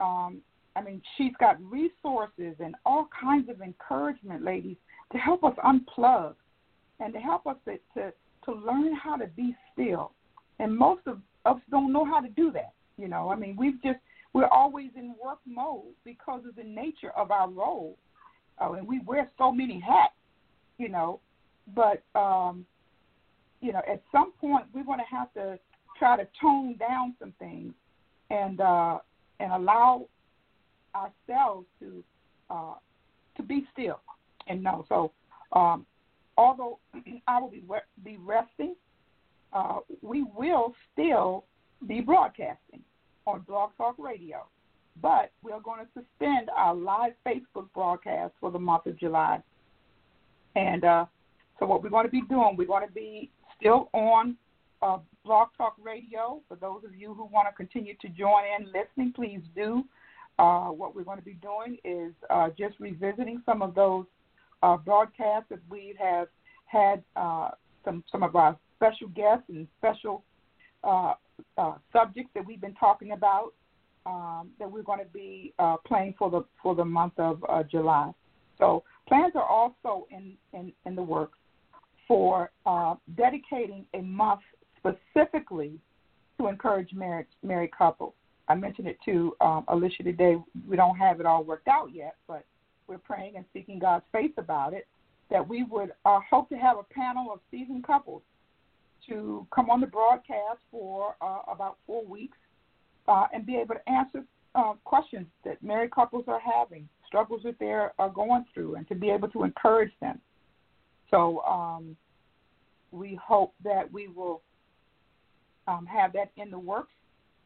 um, 0.00 0.40
I 0.76 0.82
mean, 0.82 1.02
she's 1.16 1.32
got 1.40 1.56
resources 1.62 2.54
and 2.60 2.74
all 2.86 3.08
kinds 3.18 3.48
of 3.48 3.60
encouragement, 3.60 4.44
ladies, 4.44 4.76
to 5.12 5.18
help 5.18 5.42
us 5.44 5.54
unplug 5.64 6.34
and 7.00 7.12
to 7.12 7.18
help 7.18 7.46
us 7.46 7.56
to, 7.64 7.78
to, 7.94 8.12
to 8.44 8.52
learn 8.52 8.94
how 8.94 9.16
to 9.16 9.26
be 9.26 9.56
still. 9.72 10.12
And 10.58 10.76
most 10.76 11.02
of 11.06 11.20
us 11.44 11.58
don't 11.70 11.92
know 11.92 12.04
how 12.04 12.20
to 12.20 12.28
do 12.28 12.52
that. 12.52 12.74
You 12.96 13.08
know, 13.08 13.30
I 13.30 13.36
mean, 13.36 13.56
we've 13.56 13.82
just 13.82 13.98
we're 14.32 14.46
always 14.46 14.90
in 14.94 15.14
work 15.22 15.38
mode 15.46 15.94
because 16.04 16.42
of 16.48 16.54
the 16.54 16.62
nature 16.62 17.10
of 17.16 17.30
our 17.30 17.48
role, 17.50 17.96
uh, 18.60 18.72
and 18.72 18.86
we 18.86 19.00
wear 19.00 19.28
so 19.38 19.50
many 19.50 19.80
hats, 19.80 20.12
you 20.78 20.88
know. 20.88 21.20
But 21.74 22.02
um, 22.14 22.66
you 23.60 23.72
know, 23.72 23.80
at 23.90 24.02
some 24.12 24.32
point, 24.40 24.66
we're 24.72 24.84
going 24.84 24.98
to 24.98 25.16
have 25.16 25.32
to 25.34 25.58
try 25.98 26.16
to 26.16 26.28
tone 26.40 26.76
down 26.76 27.14
some 27.18 27.32
things 27.38 27.72
and 28.30 28.60
uh, 28.60 28.98
and 29.40 29.52
allow 29.52 30.06
ourselves 30.94 31.66
to 31.80 32.04
uh, 32.50 32.74
to 33.36 33.42
be 33.42 33.66
still 33.72 34.00
and 34.46 34.62
know. 34.62 34.84
So, 34.88 35.12
um, 35.52 35.86
although 36.40 36.78
I 37.28 37.40
will 37.40 37.50
be 37.50 37.62
be 38.02 38.16
resting, 38.16 38.74
uh, 39.52 39.80
we 40.02 40.24
will 40.34 40.74
still 40.92 41.44
be 41.86 42.00
broadcasting 42.00 42.82
on 43.26 43.40
Blog 43.40 43.70
Talk 43.76 43.96
Radio. 43.98 44.46
but 45.02 45.32
we 45.42 45.52
are 45.52 45.60
going 45.60 45.80
to 45.84 45.86
suspend 45.92 46.50
our 46.56 46.74
live 46.74 47.12
Facebook 47.26 47.66
broadcast 47.74 48.32
for 48.40 48.50
the 48.50 48.58
month 48.58 48.86
of 48.86 48.98
July. 48.98 49.42
And 50.56 50.84
uh, 50.84 51.04
so, 51.58 51.66
what 51.66 51.82
we're 51.82 51.90
going 51.90 52.06
to 52.06 52.10
be 52.10 52.22
doing, 52.22 52.54
we're 52.56 52.66
going 52.66 52.86
to 52.86 52.92
be 52.92 53.30
still 53.58 53.88
on 53.92 54.36
uh, 54.82 54.98
Blog 55.24 55.48
Talk 55.56 55.74
Radio. 55.82 56.40
For 56.48 56.56
those 56.56 56.82
of 56.84 56.94
you 56.94 57.14
who 57.14 57.24
want 57.26 57.48
to 57.48 57.54
continue 57.54 57.94
to 58.00 58.08
join 58.08 58.42
in 58.58 58.66
listening, 58.66 59.12
please 59.14 59.42
do. 59.54 59.84
Uh, 60.38 60.68
what 60.68 60.96
we're 60.96 61.04
going 61.04 61.18
to 61.18 61.24
be 61.24 61.34
doing 61.34 61.76
is 61.84 62.12
uh, 62.30 62.48
just 62.58 62.74
revisiting 62.80 63.42
some 63.44 63.60
of 63.60 63.74
those 63.74 64.06
uh, 64.62 64.76
broadcasts 64.76 65.48
that 65.50 65.60
we 65.68 65.94
have 65.98 66.28
had 66.66 67.02
uh, 67.16 67.50
some 67.84 68.04
some 68.10 68.22
of 68.22 68.36
our 68.36 68.56
special 68.76 69.08
guests 69.08 69.44
and 69.48 69.66
special 69.78 70.22
uh, 70.84 71.14
uh, 71.58 71.74
subjects 71.92 72.30
that 72.34 72.44
we've 72.44 72.60
been 72.60 72.74
talking 72.74 73.12
about 73.12 73.52
um, 74.06 74.50
that 74.58 74.70
we're 74.70 74.82
going 74.82 74.98
to 74.98 75.12
be 75.12 75.52
uh, 75.58 75.76
playing 75.86 76.14
for 76.18 76.30
the 76.30 76.44
for 76.62 76.74
the 76.74 76.84
month 76.84 77.14
of 77.18 77.44
uh, 77.48 77.62
July. 77.62 78.12
So 78.58 78.84
plans 79.08 79.32
are 79.34 79.46
also 79.46 80.06
in 80.10 80.34
in, 80.52 80.72
in 80.86 80.94
the 80.94 81.02
works 81.02 81.38
for 82.06 82.50
dedicating 83.16 83.86
a 83.94 84.00
month 84.00 84.40
specifically 84.78 85.78
to 86.38 86.48
encourage 86.48 86.92
marriage 86.92 87.28
married 87.42 87.70
couples. 87.76 88.14
I 88.48 88.54
mentioned 88.56 88.88
it 88.88 88.98
to 89.04 89.36
um, 89.40 89.64
Alicia 89.68 90.02
today. 90.02 90.36
We 90.68 90.76
don't 90.76 90.96
have 90.96 91.20
it 91.20 91.26
all 91.26 91.44
worked 91.44 91.68
out 91.68 91.90
yet, 91.94 92.16
but 92.26 92.44
we're 92.90 92.98
praying 92.98 93.36
and 93.36 93.44
seeking 93.52 93.78
God's 93.78 94.04
face 94.12 94.32
about 94.36 94.74
it. 94.74 94.86
That 95.30 95.48
we 95.48 95.62
would 95.62 95.92
uh, 96.04 96.18
hope 96.28 96.48
to 96.48 96.56
have 96.56 96.76
a 96.76 96.82
panel 96.82 97.32
of 97.32 97.38
seasoned 97.52 97.86
couples 97.86 98.22
to 99.08 99.46
come 99.54 99.70
on 99.70 99.80
the 99.80 99.86
broadcast 99.86 100.58
for 100.72 101.14
uh, 101.22 101.42
about 101.46 101.78
four 101.86 102.04
weeks 102.04 102.36
uh, 103.06 103.26
and 103.32 103.46
be 103.46 103.56
able 103.56 103.76
to 103.76 103.88
answer 103.88 104.24
uh, 104.56 104.72
questions 104.84 105.26
that 105.44 105.62
married 105.62 105.92
couples 105.92 106.24
are 106.26 106.40
having, 106.40 106.88
struggles 107.06 107.42
that 107.44 107.54
they're 107.60 107.92
are 108.00 108.10
going 108.10 108.44
through, 108.52 108.74
and 108.74 108.88
to 108.88 108.96
be 108.96 109.08
able 109.08 109.28
to 109.28 109.44
encourage 109.44 109.92
them. 110.00 110.20
So 111.12 111.40
um, 111.42 111.96
we 112.90 113.18
hope 113.22 113.54
that 113.62 113.90
we 113.92 114.08
will 114.08 114.42
um, 115.68 115.86
have 115.86 116.12
that 116.14 116.32
in 116.36 116.50
the 116.50 116.58
works 116.58 116.92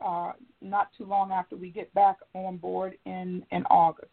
uh, 0.01 0.33
not 0.63 0.89
too 0.97 1.05
long 1.05 1.33
after 1.33 1.55
we 1.57 1.69
get 1.69 1.93
back 1.93 2.17
on 2.33 2.57
board 2.57 2.95
in, 3.05 3.45
in 3.53 3.65
August. 3.67 4.11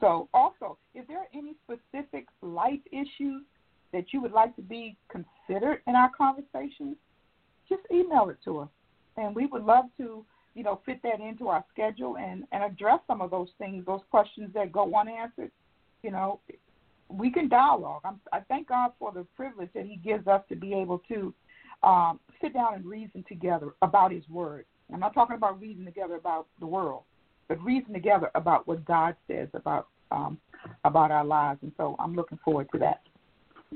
So, 0.00 0.28
also, 0.32 0.78
if 0.94 1.06
there 1.06 1.26
any 1.34 1.54
specific 1.64 2.26
life 2.40 2.80
issues 2.90 3.42
that 3.92 4.12
you 4.12 4.20
would 4.22 4.32
like 4.32 4.54
to 4.56 4.62
be 4.62 4.96
considered 5.08 5.82
in 5.86 5.94
our 5.94 6.10
conversations, 6.16 6.96
just 7.68 7.82
email 7.92 8.28
it 8.30 8.38
to 8.44 8.60
us. 8.60 8.68
And 9.16 9.34
we 9.34 9.46
would 9.46 9.64
love 9.64 9.86
to, 9.98 10.24
you 10.54 10.62
know, 10.62 10.80
fit 10.86 11.00
that 11.02 11.20
into 11.20 11.48
our 11.48 11.64
schedule 11.72 12.16
and, 12.16 12.44
and 12.52 12.62
address 12.62 13.00
some 13.06 13.20
of 13.20 13.30
those 13.30 13.48
things, 13.58 13.84
those 13.84 14.00
questions 14.10 14.50
that 14.54 14.72
go 14.72 14.92
unanswered. 14.94 15.50
You 16.02 16.10
know, 16.10 16.40
we 17.08 17.30
can 17.30 17.48
dialogue. 17.48 18.02
I'm, 18.04 18.20
I 18.32 18.40
thank 18.40 18.68
God 18.68 18.92
for 18.98 19.12
the 19.12 19.26
privilege 19.36 19.70
that 19.74 19.86
He 19.86 19.96
gives 19.96 20.26
us 20.26 20.42
to 20.48 20.56
be 20.56 20.74
able 20.74 21.02
to 21.08 21.34
um, 21.82 22.20
sit 22.40 22.54
down 22.54 22.74
and 22.74 22.84
reason 22.84 23.24
together 23.28 23.72
about 23.82 24.12
His 24.12 24.28
Word. 24.28 24.64
I'm 24.92 25.00
not 25.00 25.14
talking 25.14 25.36
about 25.36 25.60
reason 25.60 25.84
together 25.84 26.16
about 26.16 26.46
the 26.60 26.66
world, 26.66 27.04
but 27.48 27.62
reason 27.62 27.92
together 27.92 28.30
about 28.34 28.66
what 28.66 28.84
God 28.84 29.16
says 29.28 29.48
about 29.54 29.88
um, 30.10 30.38
about 30.84 31.10
our 31.10 31.24
lives. 31.24 31.60
And 31.62 31.72
so 31.76 31.96
I'm 31.98 32.14
looking 32.14 32.38
forward 32.44 32.68
to 32.72 32.78
that. 32.78 33.00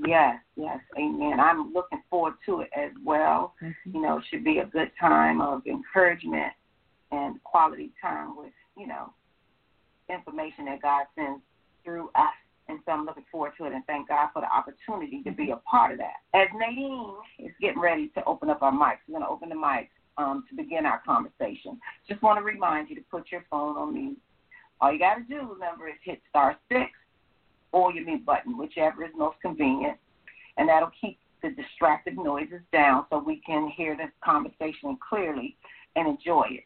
Yes, 0.05 0.37
yes, 0.57 0.79
amen. 0.98 1.40
I'm 1.40 1.72
looking 1.72 2.02
forward 2.11 2.35
to 2.44 2.61
it 2.61 2.70
as 2.76 2.90
well. 3.05 3.55
Mm-hmm. 3.62 3.96
You 3.96 4.02
know, 4.02 4.18
it 4.18 4.24
should 4.31 4.44
be 4.44 4.59
a 4.59 4.66
good 4.66 4.90
time 5.00 5.40
of 5.40 5.66
encouragement 5.66 6.52
and 7.12 7.42
quality 7.44 7.92
time 8.02 8.37
with, 8.37 8.52
you 8.76 8.87
know, 8.87 9.12
information 10.11 10.66
that 10.66 10.83
God 10.83 11.07
sends 11.14 11.40
through 11.83 12.11
us. 12.14 12.35
And 12.68 12.79
so 12.85 12.92
I'm 12.92 13.07
looking 13.07 13.24
forward 13.31 13.52
to 13.59 13.64
it 13.66 13.72
and 13.72 13.85
thank 13.87 14.09
God 14.09 14.29
for 14.35 14.42
the 14.42 14.52
opportunity 14.52 15.22
to 15.22 15.31
be 15.31 15.52
a 15.52 15.57
part 15.57 15.92
of 15.92 15.98
that. 15.98 16.16
As 16.35 16.48
Nadine 16.55 17.14
is 17.38 17.52
getting 17.61 17.81
ready 17.81 18.09
to 18.09 18.24
open 18.24 18.50
up 18.50 18.61
our 18.61 18.72
mics, 18.72 18.98
we're 19.09 19.18
going 19.18 19.22
to 19.22 19.29
open 19.29 19.48
the 19.48 19.55
mics 19.55 19.88
um, 20.18 20.44
to 20.48 20.57
begin 20.57 20.87
our 20.87 21.00
conversation. 21.05 21.79
Just 22.09 22.22
want 22.22 22.38
to 22.38 22.44
remind 22.44 22.88
you 22.88 22.96
to 22.96 23.02
put 23.11 23.31
your 23.31 23.44
phone 23.50 23.76
on 23.76 23.94
mute. 23.94 24.18
All 24.81 24.92
you 24.92 24.98
got 24.98 25.14
to 25.14 25.22
do, 25.22 25.52
remember, 25.52 25.88
is 25.88 25.94
hit 26.02 26.20
star 26.29 26.57
six 26.70 26.90
or 27.72 27.92
your 27.92 28.05
mute 28.05 28.24
button, 28.24 28.57
whichever 28.57 29.05
is 29.05 29.11
most 29.16 29.40
convenient, 29.40 29.98
and 30.57 30.68
that'll 30.68 30.90
keep 31.00 31.18
the 31.42 31.50
distracted 31.50 32.16
noises 32.16 32.61
down 32.72 33.07
so 33.11 33.18
we 33.18 33.40
can 33.46 33.70
hear 33.76 33.96
this 33.96 34.11
conversation 34.24 34.98
clearly 35.09 35.57
and 35.96 36.09
enjoy 36.09 36.46
it. 36.50 36.64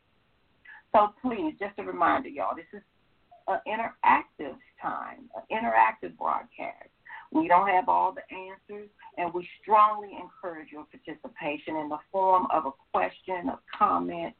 So 0.92 1.12
please, 1.22 1.54
just 1.58 1.78
a 1.78 1.82
reminder, 1.82 2.28
y'all, 2.28 2.56
this 2.56 2.66
is 2.72 2.82
an 3.48 3.60
interactive 3.66 4.56
time, 4.80 5.30
an 5.36 5.42
interactive 5.50 6.16
broadcast. 6.16 6.88
We 7.32 7.46
don't 7.46 7.68
have 7.68 7.88
all 7.88 8.12
the 8.12 8.22
answers, 8.34 8.88
and 9.16 9.32
we 9.32 9.48
strongly 9.62 10.10
encourage 10.20 10.72
your 10.72 10.84
participation 10.84 11.76
in 11.76 11.88
the 11.88 11.98
form 12.10 12.46
of 12.52 12.66
a 12.66 12.70
question, 12.92 13.48
a 13.48 13.58
comment, 13.76 14.34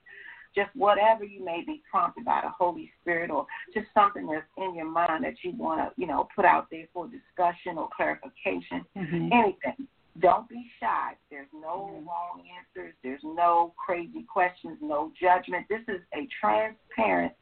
just 0.54 0.70
whatever 0.74 1.24
you 1.24 1.44
may 1.44 1.62
be 1.64 1.82
prompted 1.88 2.24
by 2.24 2.40
the 2.42 2.50
Holy 2.50 2.90
Spirit 3.00 3.30
or 3.30 3.46
just 3.72 3.86
something 3.94 4.26
that's 4.26 4.46
in 4.56 4.74
your 4.74 4.90
mind 4.90 5.24
that 5.24 5.34
you 5.42 5.52
want 5.56 5.80
to, 5.80 6.00
you 6.00 6.06
know, 6.06 6.28
put 6.34 6.44
out 6.44 6.66
there 6.70 6.86
for 6.92 7.06
discussion 7.06 7.78
or 7.78 7.88
clarification, 7.96 8.84
mm-hmm. 8.96 9.28
anything. 9.32 9.86
Don't 10.18 10.48
be 10.48 10.66
shy. 10.80 11.12
There's 11.30 11.46
no 11.54 11.92
mm-hmm. 11.92 12.08
wrong 12.08 12.42
answers. 12.58 12.94
There's 13.04 13.22
no 13.22 13.72
crazy 13.76 14.24
questions, 14.24 14.78
no 14.82 15.12
judgment. 15.20 15.66
This 15.68 15.82
is 15.86 16.00
a 16.12 16.26
transparent, 16.40 17.32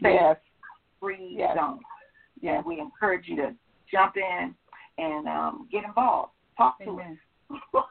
yes. 0.00 0.36
free 0.98 1.36
yes. 1.38 1.54
zone. 1.54 1.80
Yeah, 2.40 2.62
we 2.66 2.80
encourage 2.80 3.28
you 3.28 3.36
to 3.36 3.54
jump 3.90 4.16
in 4.16 4.54
and 4.98 5.26
um, 5.26 5.68
get 5.70 5.84
involved. 5.84 6.32
Talk 6.56 6.78
to 6.80 6.90
Amen. 6.90 7.18
us. 7.50 7.84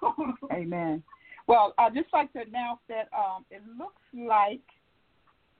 Amen. 0.51 1.03
Well, 1.47 1.73
I'd 1.77 1.93
just 1.93 2.11
like 2.11 2.33
to 2.33 2.39
announce 2.41 2.79
that 2.89 3.07
um, 3.15 3.45
it 3.51 3.61
looks 3.77 4.01
like 4.13 4.61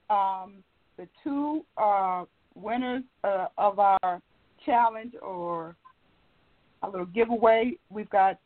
um, 0.10 0.63
the 0.97 1.08
two 1.23 1.63
uh, 1.77 2.25
winners 2.55 3.03
uh, 3.23 3.47
of 3.58 3.79
our 3.79 4.21
challenge 4.65 5.13
or 5.21 5.75
a 6.81 6.89
little 6.89 7.05
giveaway, 7.05 7.73
we've 7.89 8.10
got 8.10 8.39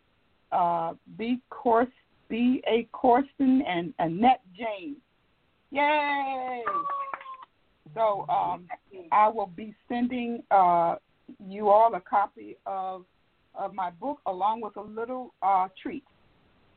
uh, 0.51 0.93
B. 1.17 1.41
Course, 1.49 1.87
B. 2.29 2.61
A. 2.67 2.87
Corson 2.91 3.63
and 3.67 3.93
Annette 3.99 4.41
James. 4.55 4.97
Yay! 5.71 6.63
So 7.93 8.25
um, 8.29 8.65
I 9.11 9.27
will 9.29 9.51
be 9.55 9.75
sending 9.87 10.43
uh, 10.51 10.95
you 11.47 11.69
all 11.69 11.93
a 11.95 12.01
copy 12.01 12.57
of 12.65 13.05
of 13.55 13.73
my 13.73 13.89
book 13.89 14.19
along 14.25 14.61
with 14.61 14.77
a 14.77 14.81
little 14.81 15.33
uh, 15.41 15.67
treat. 15.81 16.03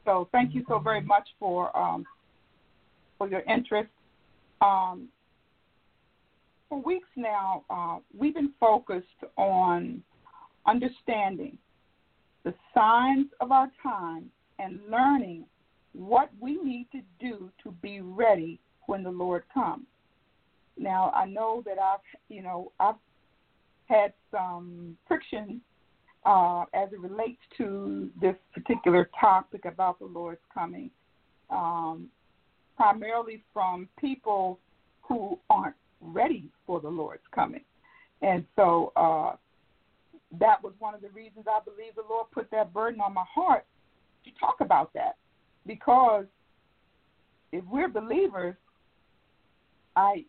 So 0.04 0.28
thank 0.32 0.54
you 0.54 0.64
so 0.68 0.78
very 0.78 1.00
much 1.00 1.28
for 1.38 1.76
um, 1.76 2.04
for 3.18 3.28
your 3.28 3.42
interest. 3.42 3.90
Um, 4.60 5.08
for 6.68 6.80
weeks 6.80 7.08
now, 7.16 7.64
uh, 7.68 7.98
we've 8.16 8.34
been 8.34 8.52
focused 8.58 9.06
on 9.36 10.02
understanding 10.66 11.58
the 12.44 12.54
signs 12.74 13.26
of 13.40 13.52
our 13.52 13.70
time 13.82 14.30
and 14.58 14.80
learning 14.90 15.44
what 15.92 16.30
we 16.40 16.56
need 16.62 16.86
to 16.92 17.00
do 17.20 17.50
to 17.62 17.72
be 17.82 18.00
ready 18.00 18.58
when 18.86 19.02
the 19.02 19.10
Lord 19.10 19.44
comes. 19.52 19.84
Now, 20.78 21.10
I 21.14 21.26
know 21.26 21.62
that 21.66 21.78
I've, 21.78 22.00
you 22.28 22.42
know, 22.42 22.72
I've 22.80 22.94
had 23.92 24.12
some 24.30 24.96
friction 25.06 25.60
uh, 26.24 26.64
as 26.72 26.92
it 26.92 27.00
relates 27.00 27.40
to 27.58 28.10
this 28.20 28.36
particular 28.54 29.10
topic 29.20 29.64
about 29.64 29.98
the 29.98 30.06
Lord's 30.06 30.40
coming, 30.52 30.90
um, 31.50 32.08
primarily 32.76 33.42
from 33.52 33.88
people 34.00 34.58
who 35.02 35.38
aren't 35.50 35.76
ready 36.00 36.48
for 36.66 36.80
the 36.80 36.88
Lord's 36.88 37.22
coming. 37.34 37.64
And 38.22 38.44
so 38.56 38.92
uh, 38.96 39.32
that 40.38 40.62
was 40.62 40.72
one 40.78 40.94
of 40.94 41.02
the 41.02 41.10
reasons 41.10 41.46
I 41.48 41.60
believe 41.64 41.94
the 41.96 42.04
Lord 42.08 42.26
put 42.32 42.50
that 42.52 42.72
burden 42.72 43.00
on 43.00 43.12
my 43.12 43.24
heart 43.32 43.66
to 44.24 44.30
talk 44.38 44.56
about 44.60 44.92
that. 44.94 45.16
Because 45.66 46.24
if 47.50 47.64
we're 47.70 47.88
believers, 47.88 48.54
I 49.96 50.24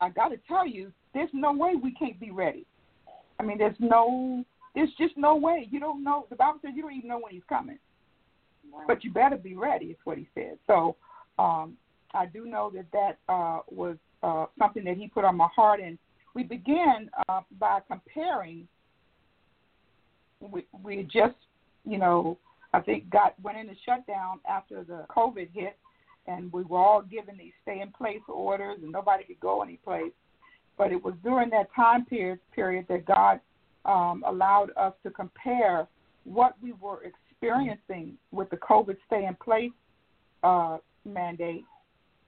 I 0.00 0.10
got 0.10 0.28
to 0.28 0.36
tell 0.48 0.66
you, 0.66 0.92
there's 1.14 1.30
no 1.32 1.52
way 1.52 1.74
we 1.80 1.92
can't 1.92 2.18
be 2.20 2.30
ready. 2.30 2.66
I 3.38 3.42
mean, 3.42 3.58
there's 3.58 3.76
no 3.78 4.44
there's 4.74 4.90
just 4.98 5.16
no 5.16 5.36
way. 5.36 5.68
You 5.70 5.80
don't 5.80 6.02
know. 6.02 6.26
The 6.30 6.36
Bible 6.36 6.58
says 6.62 6.72
you 6.74 6.82
don't 6.82 6.94
even 6.94 7.08
know 7.08 7.18
when 7.18 7.32
he's 7.32 7.42
coming. 7.48 7.78
Wow. 8.72 8.82
But 8.86 9.04
you 9.04 9.12
better 9.12 9.36
be 9.36 9.54
ready, 9.54 9.86
is 9.86 9.96
what 10.04 10.18
he 10.18 10.28
said. 10.34 10.58
So 10.66 10.96
um, 11.38 11.76
I 12.12 12.26
do 12.26 12.46
know 12.46 12.72
that 12.74 12.86
that 12.92 13.32
uh, 13.32 13.60
was 13.70 13.96
uh, 14.22 14.46
something 14.58 14.84
that 14.84 14.96
he 14.96 15.06
put 15.06 15.24
on 15.24 15.36
my 15.36 15.48
heart. 15.54 15.80
And 15.80 15.98
we 16.34 16.42
began 16.42 17.10
uh, 17.28 17.42
by 17.58 17.80
comparing. 17.88 18.66
We, 20.40 20.66
we 20.82 21.04
just, 21.04 21.36
you 21.86 21.98
know, 21.98 22.36
I 22.72 22.80
think 22.80 23.08
got 23.08 23.34
went 23.42 23.56
into 23.56 23.74
shutdown 23.86 24.40
after 24.48 24.82
the 24.82 25.06
COVID 25.14 25.48
hit, 25.52 25.78
and 26.26 26.52
we 26.52 26.64
were 26.64 26.78
all 26.78 27.02
given 27.02 27.38
these 27.38 27.52
stay 27.62 27.80
in 27.80 27.92
place 27.92 28.20
orders, 28.28 28.78
and 28.82 28.90
nobody 28.90 29.24
could 29.24 29.40
go 29.40 29.62
any 29.62 29.76
place. 29.76 30.12
But 30.76 30.92
it 30.92 31.02
was 31.02 31.14
during 31.22 31.50
that 31.50 31.68
time 31.74 32.04
period 32.04 32.40
period 32.54 32.86
that 32.88 33.04
God 33.04 33.40
um, 33.84 34.24
allowed 34.26 34.70
us 34.76 34.92
to 35.04 35.10
compare 35.10 35.86
what 36.24 36.54
we 36.62 36.72
were 36.80 37.02
experiencing 37.04 38.14
with 38.32 38.50
the 38.50 38.56
COVID 38.56 38.96
stay 39.06 39.26
in 39.26 39.34
place 39.36 39.70
uh, 40.42 40.78
mandate 41.04 41.64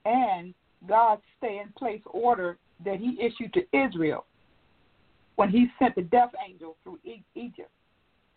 and 0.04 0.54
God's 0.88 1.22
stay 1.38 1.60
in 1.64 1.72
place 1.72 2.02
order 2.06 2.58
that 2.84 2.98
He 2.98 3.18
issued 3.20 3.52
to 3.54 3.62
Israel 3.76 4.26
when 5.36 5.50
He 5.50 5.66
sent 5.78 5.94
the 5.94 6.02
death 6.02 6.32
angel 6.46 6.76
through 6.82 6.98
e- 7.04 7.24
Egypt. 7.34 7.70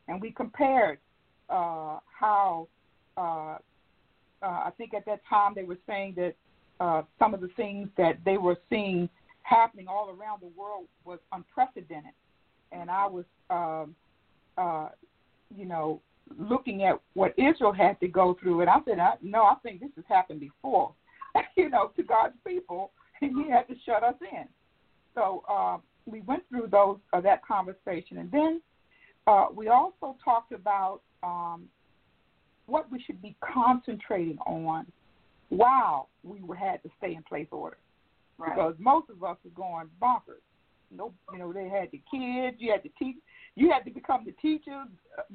And 0.08 0.22
we 0.22 0.32
compared 0.32 0.98
uh, 1.50 2.00
how 2.20 2.68
uh, 3.18 3.58
uh, 4.42 4.46
I 4.46 4.72
think 4.78 4.94
at 4.94 5.06
that 5.06 5.22
time 5.30 5.54
they 5.56 5.64
were 5.64 5.78
saying 5.86 6.16
that 6.16 6.34
uh, 6.80 7.04
some 7.18 7.34
of 7.34 7.42
the 7.42 7.50
things 7.58 7.90
that 7.98 8.18
they 8.24 8.38
were 8.38 8.58
seeing 8.70 9.10
happening 9.50 9.88
all 9.88 10.10
around 10.10 10.42
the 10.42 10.52
world 10.60 10.86
was 11.06 11.20
unprecedented. 11.32 12.14
And 12.72 12.90
I 12.90 13.08
was, 13.08 13.26
um, 13.50 13.96
uh, 14.58 14.90
you 15.56 15.66
know, 15.66 16.02
looking 16.38 16.84
at 16.84 17.00
what 17.14 17.34
Israel 17.38 17.74
had 17.74 18.00
to 18.02 18.08
go 18.08 18.38
through, 18.40 18.62
and 18.62 18.70
I 18.70 18.78
said, 18.86 19.00
I, 19.00 19.14
no, 19.22 19.44
I 19.44 19.56
think 19.64 19.80
this 19.80 19.90
has 19.96 20.06
happened 20.08 20.40
before, 20.40 20.94
you 21.58 21.70
know, 21.70 21.92
to 21.96 22.04
God's 22.04 22.36
people, 22.46 22.92
and 23.22 23.32
He 23.44 23.50
had 23.50 23.68
to 23.68 23.76
shut 23.86 24.04
us 24.04 24.16
in. 24.32 24.46
So 25.16 25.44
uh, 25.50 25.78
we 26.06 26.22
went 26.22 26.44
through 26.50 26.68
those 26.72 26.98
uh, 27.14 27.22
that 27.22 27.46
conversation, 27.46 28.20
and 28.20 28.32
then 28.32 28.62
uh, 29.26 29.48
we 29.54 29.68
also 29.68 30.16
talked 30.24 30.52
about 30.52 31.02
um, 31.24 31.66
what 32.68 32.92
we 32.92 33.02
should 33.02 33.22
be 33.22 33.36
concentrating 33.42 34.38
on 34.46 34.86
while 35.50 36.10
we 36.24 36.40
had 36.58 36.82
to 36.84 36.90
stay 37.00 37.16
in 37.16 37.24
place 37.24 37.48
order, 37.52 37.78
Right. 38.40 38.56
because 38.56 38.76
most 38.80 39.10
of 39.10 39.24
us 39.24 39.38
were 39.44 39.52
going 39.52 39.90
bonkers. 40.02 40.42
No, 40.92 41.14
you 41.32 41.40
know, 41.40 41.54
they 41.54 41.70
had 41.70 41.90
the 41.92 42.02
kids. 42.10 42.58
You 42.60 42.72
had 42.72 42.84
to 42.84 42.90
teach. 42.98 43.18
You 43.56 43.70
had 43.70 43.84
to 43.86 43.92
become 43.92 44.26
the 44.26 44.32
teacher, 44.34 44.86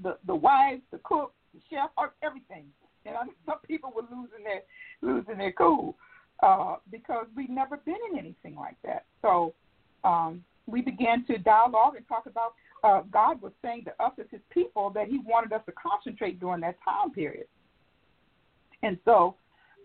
the 0.02 0.18
the 0.26 0.34
wife, 0.34 0.80
the 0.90 0.98
cook, 1.04 1.32
the 1.52 1.60
chef, 1.70 1.90
everything. 2.22 2.64
And 3.06 3.16
I 3.16 3.24
some 3.46 3.58
people 3.66 3.92
were 3.94 4.02
losing 4.02 4.42
their 4.42 4.62
losing 5.02 5.38
their 5.38 5.52
cool 5.52 5.96
uh, 6.42 6.76
because 6.90 7.26
we'd 7.36 7.50
never 7.50 7.76
been 7.76 7.96
in 8.10 8.18
anything 8.18 8.56
like 8.56 8.76
that. 8.84 9.04
So 9.22 9.54
um, 10.02 10.42
we 10.66 10.80
began 10.80 11.24
to 11.26 11.38
dialogue 11.38 11.94
and 11.96 12.06
talk 12.08 12.26
about 12.26 12.54
uh, 12.82 13.02
God 13.12 13.40
was 13.40 13.52
saying 13.62 13.84
to 13.84 14.04
us 14.04 14.12
as 14.18 14.26
His 14.30 14.40
people 14.50 14.90
that 14.90 15.08
He 15.08 15.18
wanted 15.18 15.52
us 15.52 15.62
to 15.66 15.72
concentrate 15.72 16.40
during 16.40 16.60
that 16.62 16.76
time 16.84 17.12
period. 17.12 17.46
And 18.82 18.98
so 19.04 19.36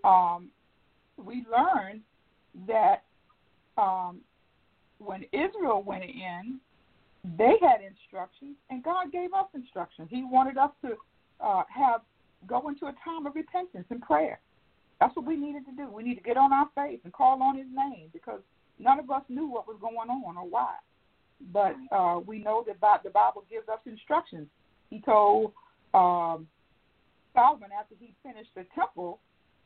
um, 0.03 0.49
we 1.17 1.45
learned 1.49 2.01
that 2.67 3.03
um, 3.79 4.19
when 4.99 5.23
Israel 5.31 5.83
went 5.83 6.03
in, 6.03 6.59
they 7.37 7.55
had 7.61 7.81
instructions, 7.81 8.55
and 8.69 8.83
God 8.83 9.11
gave 9.11 9.33
us 9.33 9.47
instructions. 9.53 10.07
He 10.09 10.23
wanted 10.23 10.57
us 10.57 10.71
to 10.83 10.95
uh, 11.41 11.63
have 11.69 12.01
go 12.47 12.69
into 12.69 12.85
a 12.85 12.95
time 13.03 13.25
of 13.25 13.35
repentance 13.35 13.85
and 13.89 14.01
prayer. 14.01 14.39
That's 14.99 15.15
what 15.15 15.25
we 15.25 15.35
needed 15.35 15.65
to 15.65 15.71
do. 15.71 15.89
We 15.91 16.03
need 16.03 16.15
to 16.15 16.21
get 16.21 16.37
on 16.37 16.53
our 16.53 16.69
face 16.75 16.99
and 17.03 17.13
call 17.13 17.41
on 17.41 17.57
His 17.57 17.67
name 17.73 18.09
because 18.13 18.39
none 18.79 18.99
of 18.99 19.09
us 19.11 19.23
knew 19.29 19.47
what 19.47 19.67
was 19.67 19.77
going 19.81 20.09
on 20.09 20.37
or 20.37 20.47
why. 20.47 20.75
But 21.53 21.75
uh, 21.91 22.19
we 22.25 22.39
know 22.39 22.65
that 22.67 23.03
the 23.03 23.09
Bible 23.09 23.45
gives 23.49 23.67
us 23.69 23.79
instructions. 23.85 24.47
He 24.89 24.99
told 25.01 25.53
um, 25.93 26.47
Solomon 27.33 27.69
after 27.77 27.95
he 27.99 28.13
finished 28.23 28.49
the 28.55 28.65
temple, 28.75 29.19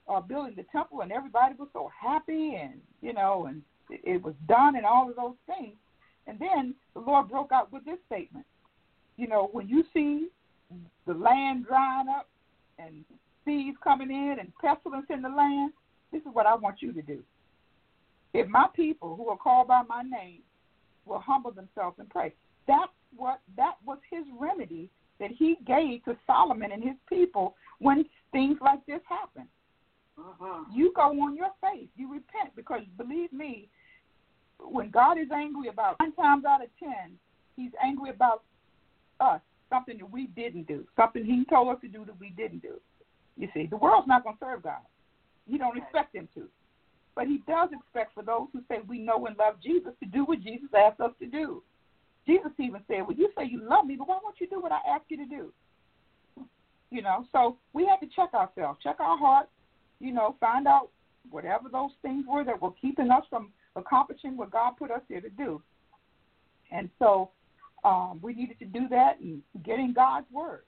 uh, 0.07 0.19
building 0.19 0.53
the 0.55 0.65
temple, 0.71 1.01
and 1.01 1.11
everybody 1.11 1.55
was 1.57 1.69
so 1.73 1.89
happy, 1.99 2.55
and 2.55 2.73
you 3.01 3.13
know, 3.13 3.45
and 3.47 3.61
it, 3.89 4.21
was 4.21 4.35
done, 4.47 4.75
and 4.75 4.85
all 4.85 5.09
of 5.09 5.15
those 5.15 5.35
things. 5.47 5.75
And 6.27 6.39
then 6.39 6.75
the 6.93 6.99
Lord 6.99 7.29
broke 7.29 7.51
out 7.51 7.71
with 7.71 7.85
this 7.85 7.99
statement. 8.05 8.45
You 9.17 9.27
know, 9.27 9.49
when 9.51 9.67
you 9.67 9.83
see 9.93 10.27
the 11.05 11.13
land 11.13 11.65
drying 11.67 12.07
up 12.09 12.29
and 12.79 13.03
seeds 13.45 13.77
coming 13.83 14.09
in 14.09 14.37
and 14.39 14.51
pestilence 14.59 15.07
in 15.09 15.21
the 15.21 15.29
land, 15.29 15.73
this 16.11 16.21
is 16.21 16.29
what 16.33 16.45
I 16.45 16.55
want 16.55 16.81
you 16.81 16.93
to 16.93 17.01
do. 17.01 17.19
If 18.33 18.47
my 18.47 18.67
people 18.75 19.15
who 19.15 19.27
are 19.29 19.37
called 19.37 19.67
by 19.67 19.83
my 19.87 20.01
name 20.01 20.39
will 21.05 21.19
humble 21.19 21.51
themselves 21.51 21.97
and 21.99 22.09
pray, 22.09 22.33
that's 22.67 22.91
what 23.15 23.41
that 23.57 23.75
was 23.85 23.99
his 24.09 24.23
remedy 24.39 24.89
that 25.19 25.31
he 25.31 25.57
gave 25.65 26.03
to 26.05 26.17
Solomon 26.25 26.71
and 26.71 26.83
his 26.83 26.95
people 27.07 27.55
when 27.79 28.05
things 28.31 28.57
like 28.61 28.83
this 28.85 29.01
happen. 29.07 29.47
Mhm. 30.17 30.65
You 30.71 30.93
go 30.93 31.09
on 31.21 31.35
your 31.35 31.51
face, 31.61 31.89
you 31.95 32.11
repent 32.11 32.55
because 32.55 32.83
believe 32.97 33.31
me, 33.33 33.69
when 34.59 34.89
God 34.89 35.17
is 35.17 35.31
angry 35.31 35.67
about 35.69 35.99
nine 35.99 36.13
times 36.13 36.45
out 36.45 36.63
of 36.63 36.69
ten, 36.77 37.17
He's 37.55 37.71
angry 37.81 38.09
about 38.09 38.43
us, 39.19 39.41
something 39.69 39.97
that 39.97 40.09
we 40.09 40.27
didn't 40.27 40.67
do, 40.67 40.87
something 40.95 41.25
He 41.25 41.45
told 41.45 41.69
us 41.69 41.81
to 41.81 41.87
do 41.87 42.05
that 42.05 42.19
we 42.19 42.29
didn't 42.29 42.61
do. 42.61 42.79
You 43.37 43.49
see, 43.53 43.65
the 43.65 43.77
world's 43.77 44.07
not 44.07 44.23
going 44.23 44.37
to 44.37 44.45
serve 44.45 44.63
God. 44.63 44.81
He 45.47 45.57
don't 45.57 45.77
expect 45.77 46.13
them 46.13 46.29
to, 46.35 46.47
but 47.15 47.27
He 47.27 47.39
does 47.47 47.69
expect 47.71 48.13
for 48.13 48.23
those 48.23 48.47
who 48.53 48.61
say 48.67 48.79
we 48.87 48.99
know 48.99 49.25
and 49.25 49.37
love 49.37 49.59
Jesus 49.61 49.93
to 49.99 50.05
do 50.05 50.25
what 50.25 50.41
Jesus 50.41 50.69
asked 50.77 51.01
us 51.01 51.11
to 51.19 51.25
do. 51.25 51.63
Jesus 52.25 52.51
even 52.59 52.81
said, 52.87 53.01
"Well, 53.01 53.17
you 53.17 53.31
say 53.35 53.45
you 53.45 53.61
love 53.61 53.85
me, 53.85 53.95
but 53.95 54.07
why 54.07 54.19
won't 54.23 54.39
you 54.39 54.47
do 54.47 54.61
what 54.61 54.71
I 54.71 54.79
ask 54.87 55.03
you 55.09 55.17
to 55.17 55.25
do?" 55.25 55.53
You 56.91 57.01
know, 57.01 57.25
so 57.31 57.57
we 57.73 57.85
have 57.87 57.99
to 58.01 58.07
check 58.07 58.33
ourselves, 58.33 58.79
check 58.81 58.99
our 58.99 59.17
hearts, 59.17 59.49
you 60.03 60.13
know, 60.13 60.35
find 60.39 60.67
out 60.67 60.89
whatever 61.31 61.69
those 61.71 61.91
things 62.01 62.25
were 62.27 62.43
that 62.43 62.61
were 62.61 62.73
keeping 62.73 63.09
us 63.09 63.23
from 63.29 63.51
accomplishing 63.77 64.35
what 64.35 64.51
God 64.51 64.73
put 64.77 64.91
us 64.91 65.01
here 65.07 65.21
to 65.21 65.29
do. 65.29 65.61
And 66.71 66.89
so 66.99 67.31
um, 67.85 68.19
we 68.21 68.33
needed 68.33 68.59
to 68.59 68.65
do 68.65 68.87
that 68.89 69.19
and 69.21 69.41
getting 69.63 69.93
God's 69.93 70.27
word. 70.29 70.63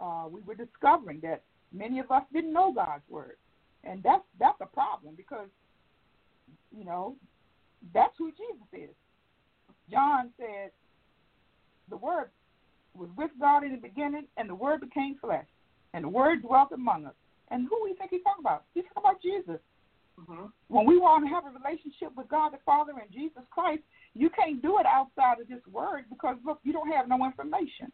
Uh, 0.00 0.26
we 0.30 0.40
were 0.42 0.54
discovering 0.54 1.20
that 1.22 1.42
many 1.72 1.98
of 1.98 2.10
us 2.12 2.22
didn't 2.32 2.52
know 2.52 2.72
God's 2.72 3.02
word, 3.08 3.36
and 3.82 4.02
that's 4.02 4.22
that's 4.38 4.60
a 4.60 4.66
problem 4.66 5.14
because 5.16 5.48
you 6.76 6.84
know 6.84 7.16
that's 7.94 8.12
who 8.18 8.30
Jesus 8.30 8.66
is. 8.90 8.94
John 9.90 10.30
said, 10.36 10.70
"The 11.88 11.96
Word 11.96 12.28
was 12.94 13.08
with 13.16 13.30
God 13.40 13.64
in 13.64 13.72
the 13.72 13.78
beginning, 13.78 14.26
and 14.36 14.50
the 14.50 14.54
Word 14.54 14.82
became 14.82 15.16
flesh, 15.18 15.46
and 15.94 16.04
the 16.04 16.08
Word 16.10 16.42
dwelt 16.42 16.72
among 16.72 17.06
us." 17.06 17.14
And 17.50 17.66
who 17.68 17.82
we 17.82 17.94
think 17.94 18.10
he's 18.10 18.22
talking 18.22 18.42
about? 18.42 18.64
He's 18.74 18.84
talking 18.84 19.02
about 19.10 19.22
Jesus. 19.22 19.60
Mhm. 20.18 20.50
When 20.68 20.86
we 20.86 20.98
want 20.98 21.24
to 21.24 21.28
have 21.28 21.44
a 21.44 21.50
relationship 21.50 22.14
with 22.16 22.28
God 22.28 22.50
the 22.50 22.58
Father 22.58 22.92
and 22.98 23.10
Jesus 23.10 23.44
Christ, 23.50 23.82
you 24.14 24.30
can't 24.30 24.62
do 24.62 24.78
it 24.78 24.86
outside 24.86 25.40
of 25.40 25.48
this 25.48 25.64
word 25.66 26.06
because 26.08 26.36
look, 26.44 26.58
you 26.62 26.72
don't 26.72 26.90
have 26.90 27.06
no 27.06 27.24
information. 27.24 27.92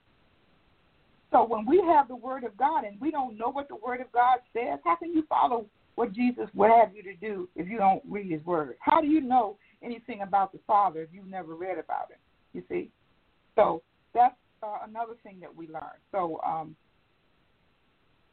So 1.33 1.45
when 1.45 1.65
we 1.65 1.81
have 1.81 2.09
the 2.09 2.17
word 2.17 2.45
of 2.45 2.57
God 2.57 2.85
and 2.85 3.01
we 3.01 3.11
don't 3.11 3.39
know 3.39 3.49
what 3.49 3.69
the 3.69 3.77
word 3.77 4.01
of 4.01 4.13
God 4.13 4.39
says, 4.53 4.79
how 4.85 4.97
can 4.97 5.13
you 5.13 5.23
follow 5.23 5.67
what 5.95 6.13
Jesus 6.13 6.49
would 6.55 6.71
have 6.71 6.95
you 6.95 7.03
to 7.03 7.15
do 7.15 7.49
if 7.57 7.69
you 7.69 7.79
don't 7.79 8.03
read 8.09 8.31
his 8.31 8.45
word? 8.45 8.77
How 8.81 9.01
do 9.01 9.07
you 9.07 9.21
know 9.21 9.57
anything 9.83 10.21
about 10.21 10.53
the 10.53 10.59
Father 10.67 11.03
if 11.03 11.09
you've 11.13 11.27
never 11.27 11.55
read 11.55 11.79
about 11.79 12.11
it? 12.11 12.21
You 12.53 12.63
see? 12.69 12.91
So 13.57 13.83
that's 14.15 14.37
uh, 14.63 14.79
another 14.87 15.15
thing 15.23 15.41
that 15.41 15.55
we 15.55 15.67
learned. 15.69 16.01
So 16.13 16.41
um, 16.47 16.77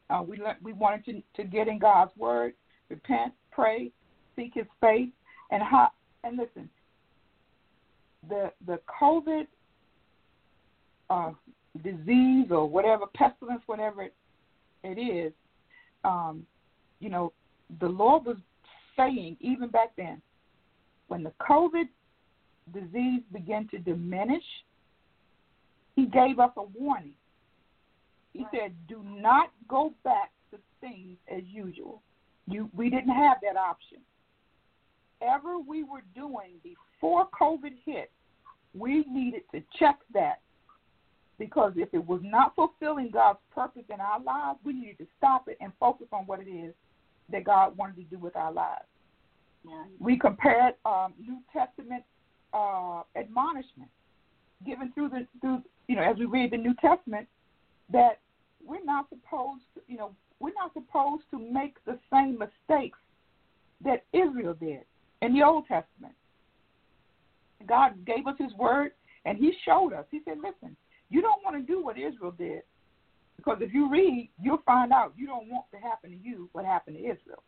uh, 0.10 0.24
we 0.26 0.38
learned, 0.38 0.58
we 0.64 0.74
wanted 0.74 1.06
to, 1.06 1.42
to 1.42 1.48
get 1.48 1.68
in 1.68 1.80
God's 1.80 2.12
word, 2.18 2.54
repent, 2.90 3.34
pray, 3.52 3.92
seek 4.36 4.54
His 4.56 4.66
face, 4.82 5.10
and 5.52 5.62
how. 5.62 5.90
And 6.24 6.38
listen, 6.38 6.70
the 8.28 8.52
the 8.66 8.80
COVID 9.02 9.48
uh, 11.10 11.32
disease 11.84 12.48
or 12.52 12.68
whatever 12.68 13.06
pestilence, 13.16 13.62
whatever 13.68 14.04
it, 14.04 14.14
it 14.84 15.00
is, 15.00 15.34
um, 16.04 16.46
you 17.00 17.10
know, 17.10 17.32
the 17.80 17.88
Lord 17.88 18.26
was 18.26 18.38
saying 18.98 19.38
even 19.40 19.70
back 19.70 19.92
then, 19.96 20.22
when 21.08 21.24
the 21.24 21.34
COVID 21.42 21.88
disease 22.74 23.22
began 23.32 23.68
to 23.70 23.80
diminish, 23.80 24.44
He 25.96 26.06
gave 26.06 26.40
us 26.40 26.52
a 26.58 26.64
warning. 26.64 27.14
He 28.34 28.46
said, 28.52 28.74
"Do 28.88 29.04
not 29.04 29.52
go 29.68 29.94
back 30.04 30.32
to 30.52 30.60
things 30.82 31.18
as 31.30 31.44
usual." 31.46 32.02
You, 32.48 32.70
we 32.76 32.90
didn't 32.90 33.14
have 33.14 33.38
that 33.42 33.58
option. 33.58 34.00
Ever 35.22 35.60
we 35.60 35.84
were 35.84 36.04
doing 36.16 36.54
before 36.64 37.28
COVID 37.40 37.74
hit, 37.86 38.12
we 38.74 39.04
needed 39.10 39.44
to 39.54 39.62
check 39.78 40.00
that 40.14 40.42
because 41.38 41.74
if 41.76 41.94
it 41.94 42.06
was 42.06 42.22
not 42.24 42.56
fulfilling 42.56 43.10
God's 43.12 43.40
purpose 43.54 43.84
in 43.94 44.00
our 44.00 44.20
lives, 44.22 44.60
we 44.64 44.74
needed 44.74 44.98
to 45.00 45.08
stop 45.18 45.48
it 45.48 45.58
and 45.62 45.72
focus 45.80 46.08
on 46.12 46.26
what 46.26 46.40
it 46.40 46.50
is 46.50 46.74
that 47.32 47.44
God 47.44 47.76
wanted 47.78 47.96
to 47.98 48.04
do 48.04 48.18
with 48.18 48.36
our 48.36 48.52
lives. 48.52 48.86
Yeah. 49.68 49.84
We 50.00 50.18
compared 50.18 50.76
um, 50.86 51.14
New 51.20 51.40
Testament 51.52 52.04
uh, 52.54 53.02
admonishment 53.16 53.90
given 54.66 54.92
through 54.94 55.10
the 55.10 55.26
through 55.40 55.62
you 55.88 55.96
know 55.96 56.02
as 56.02 56.18
we 56.18 56.26
read 56.26 56.52
the 56.52 56.58
New 56.58 56.74
Testament 56.82 57.28
that 57.92 58.20
we're 58.66 58.84
not 58.84 59.08
supposed 59.10 59.64
to, 59.76 59.82
you 59.88 59.98
know 59.98 60.14
we're 60.40 60.54
not 60.54 60.74
supposed 60.74 61.24
to 61.32 61.40
make 61.40 61.76
the 61.86 62.00
same 62.12 62.38
mistakes 62.38 62.98
that 63.84 64.06
Israel 64.14 64.56
did 64.60 64.82
in 65.22 65.34
the 65.34 65.44
Old 65.44 65.66
Testament. 65.68 66.14
God 67.68 68.06
gave 68.06 68.26
us 68.28 68.36
His 68.40 68.54
word, 68.54 68.92
and 69.26 69.38
He 69.38 69.54
showed 69.66 69.94
us. 69.94 70.06
He 70.12 70.22
said, 70.26 70.38
"Listen, 70.38 70.76
you 71.10 71.22
don't 71.22 71.44
want 71.44 71.56
to 71.56 71.74
do 71.74 71.84
what 71.84 71.98
Israel 71.98 72.32
did, 72.32 72.62
because 73.38 73.58
if 73.62 73.74
you 73.74 73.90
read, 73.90 74.30
you'll 74.42 74.64
find 74.66 74.92
out 74.94 75.14
you 75.18 75.28
don't 75.28 75.50
want 75.50 75.66
to 75.72 75.78
happen 75.78 76.12
to 76.12 76.18
you 76.18 76.50
what 76.54 76.66
happened 76.66 76.98
to 76.98 77.04
Israel." 77.04 77.44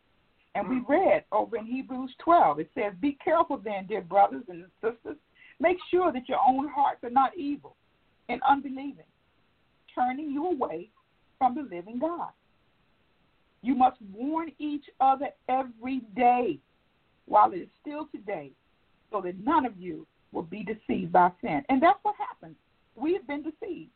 And 0.56 0.68
we 0.68 0.78
mm. 0.78 0.90
read 0.90 1.24
over 1.32 1.58
in 1.58 1.66
Hebrews 1.66 2.14
12, 2.20 2.60
it 2.60 2.70
says, 2.76 2.94
Be 3.00 3.18
careful 3.24 3.58
then, 3.58 3.86
dear 3.88 4.02
brothers 4.02 4.44
and 4.50 4.66
sisters. 4.82 5.18
Make 5.60 5.78
sure 5.90 6.12
that 6.12 6.28
your 6.28 6.40
own 6.46 6.68
hearts 6.68 7.04
are 7.04 7.10
not 7.10 7.38
evil 7.38 7.76
and 8.30 8.42
unbelieving, 8.48 9.06
turning 9.96 10.32
you 10.32 10.48
away 10.48 10.90
from 11.38 11.56
the 11.56 11.64
living 11.64 12.00
God. 12.00 12.30
You 13.62 13.76
must 13.76 13.98
warn 14.14 14.52
each 14.60 14.86
other 15.00 15.28
every 15.48 16.02
day 16.16 16.58
while 17.26 17.52
it 17.52 17.58
is 17.58 17.70
still 17.82 18.08
today, 18.12 18.52
so 19.12 19.22
that 19.22 19.40
none 19.44 19.66
of 19.66 19.78
you 19.78 20.06
will 20.32 20.44
be 20.44 20.64
deceived 20.64 21.12
by 21.12 21.32
sin. 21.42 21.64
And 21.70 21.82
that's 21.82 22.00
what 22.04 22.16
happens. 22.18 22.56
We've 22.96 23.26
been 23.28 23.44
deceived. 23.44 23.92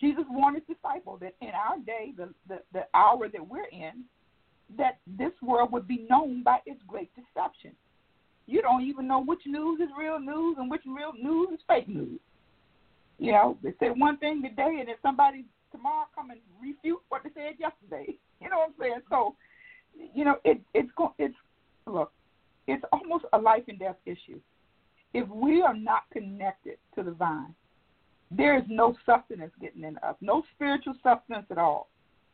Jesus 0.00 0.24
warned 0.28 0.56
his 0.56 0.76
disciples 0.76 1.20
that 1.20 1.34
in 1.40 1.50
our 1.50 1.78
day, 1.78 2.12
the, 2.16 2.28
the, 2.48 2.60
the 2.72 2.84
hour 2.94 3.28
that 3.28 3.48
we're 3.48 3.68
in, 3.70 4.04
that 4.76 4.98
this 5.06 5.32
world 5.42 5.72
would 5.72 5.86
be 5.86 6.06
known 6.10 6.42
by 6.42 6.58
its 6.66 6.80
great 6.86 7.10
deception. 7.14 7.72
You 8.46 8.60
don't 8.60 8.82
even 8.82 9.06
know 9.06 9.22
which 9.22 9.40
news 9.46 9.80
is 9.80 9.88
real 9.98 10.18
news 10.18 10.56
and 10.58 10.70
which 10.70 10.82
real 10.86 11.12
news 11.20 11.48
is 11.54 11.60
fake 11.66 11.88
news. 11.88 12.20
You 13.18 13.32
know, 13.32 13.56
they 13.62 13.72
say 13.80 13.88
one 13.88 14.18
thing 14.18 14.42
today, 14.42 14.76
and 14.80 14.88
then 14.88 14.96
somebody 15.02 15.44
tomorrow 15.72 16.06
come 16.14 16.30
and 16.30 16.40
refute 16.60 17.00
what 17.08 17.22
they 17.22 17.30
said 17.34 17.54
yesterday. 17.58 18.16
You 18.40 18.50
know 18.50 18.58
what 18.58 18.68
I'm 18.68 18.74
saying? 18.78 19.00
So, 19.08 19.36
you 20.14 20.22
know, 20.22 20.36
it, 20.44 20.60
it's 20.74 20.90
it's 21.18 21.34
look, 21.86 22.12
it's 22.66 22.84
almost 22.92 23.24
a 23.32 23.38
life 23.38 23.62
and 23.68 23.78
death 23.78 23.96
issue. 24.04 24.38
If 25.14 25.26
we 25.28 25.62
are 25.62 25.74
not 25.74 26.02
connected 26.12 26.76
to 26.94 27.02
the 27.02 27.12
vine, 27.12 27.54
there 28.30 28.58
is 28.58 28.64
no 28.68 28.96
sustenance 29.06 29.52
getting 29.62 29.84
in 29.84 29.96
us, 29.98 30.16
no 30.20 30.42
spiritual 30.54 30.94
sustenance 31.02 31.46
at 31.50 31.56
all. 31.56 31.88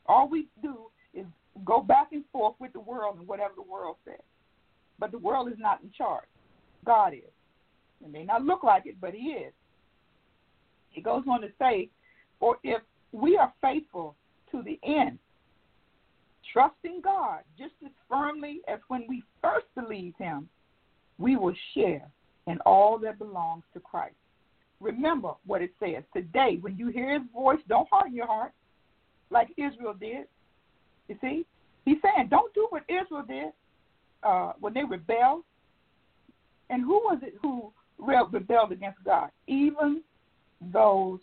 All 0.07 0.29
we 0.29 0.49
do 0.63 0.79
is 1.15 1.27
go 1.65 1.81
back 1.81 2.09
and 2.11 2.25
forth 2.33 2.55
with 2.59 2.73
the 2.73 2.81
world 2.81 3.19
and 3.19 3.29
whatever 3.29 3.53
the 3.55 3.71
world 3.71 3.97
says. 4.05 4.23
But 4.99 5.13
the 5.13 5.19
world 5.19 5.49
is 5.49 5.59
not 5.59 5.83
in 5.83 5.93
charge. 5.97 6.27
God 6.85 7.13
is. 7.13 7.31
It 8.05 8.11
may 8.11 8.25
not 8.25 8.45
look 8.45 8.65
like 8.65 8.87
it, 8.87 8.97
but 9.01 9.15
He 9.15 9.29
is. 9.29 9.53
He 10.91 11.01
goes 11.01 11.25
on 11.29 11.41
to 11.41 11.49
say, 11.59 11.89
For 12.39 12.59
if 12.63 12.83
we 13.13 13.37
are 13.37 13.53
faithful 13.61 14.17
to 14.53 14.63
the 14.63 14.79
end, 14.85 15.19
trusting 16.53 17.01
God 17.03 17.41
just 17.59 17.75
as 17.85 17.93
firmly 18.09 18.61
as 18.69 18.81
when 18.89 19.07
we 19.09 19.23
first 19.43 19.67
believed 19.75 20.17
Him, 20.19 20.49
we 21.19 21.37
will 21.37 21.55
share 21.75 22.09
in 22.47 22.59
all 22.67 22.99
that 22.99 23.19
belongs 23.19 23.65
to 23.75 23.81
Christ. 23.81 24.15
Remember 24.81 25.33
what 25.47 25.63
it 25.63 25.71
says 25.79 26.03
today. 26.15 26.59
When 26.61 26.77
you 26.77 26.89
hear 26.89 27.19
His 27.19 27.29
voice, 27.33 27.59
don't 27.69 27.89
harden 27.91 28.15
your 28.15 28.27
heart 28.27 28.53
like 29.31 29.49
Israel 29.57 29.95
did. 29.99 30.27
You 31.09 31.17
see, 31.21 31.47
He's 31.85 31.99
saying, 32.03 32.29
don't 32.29 32.53
do 32.55 32.67
what 32.71 32.83
Israel 32.89 33.25
did 33.27 33.53
uh, 34.23 34.53
when 34.61 34.75
they 34.75 34.85
rebelled. 34.85 35.45
And 36.69 36.83
who 36.83 36.95
was 37.01 37.19
it 37.23 37.35
who 37.43 37.73
rebelled 37.99 38.73
against 38.73 39.03
God? 39.05 39.31
Even 39.47 40.03
those, 40.73 41.21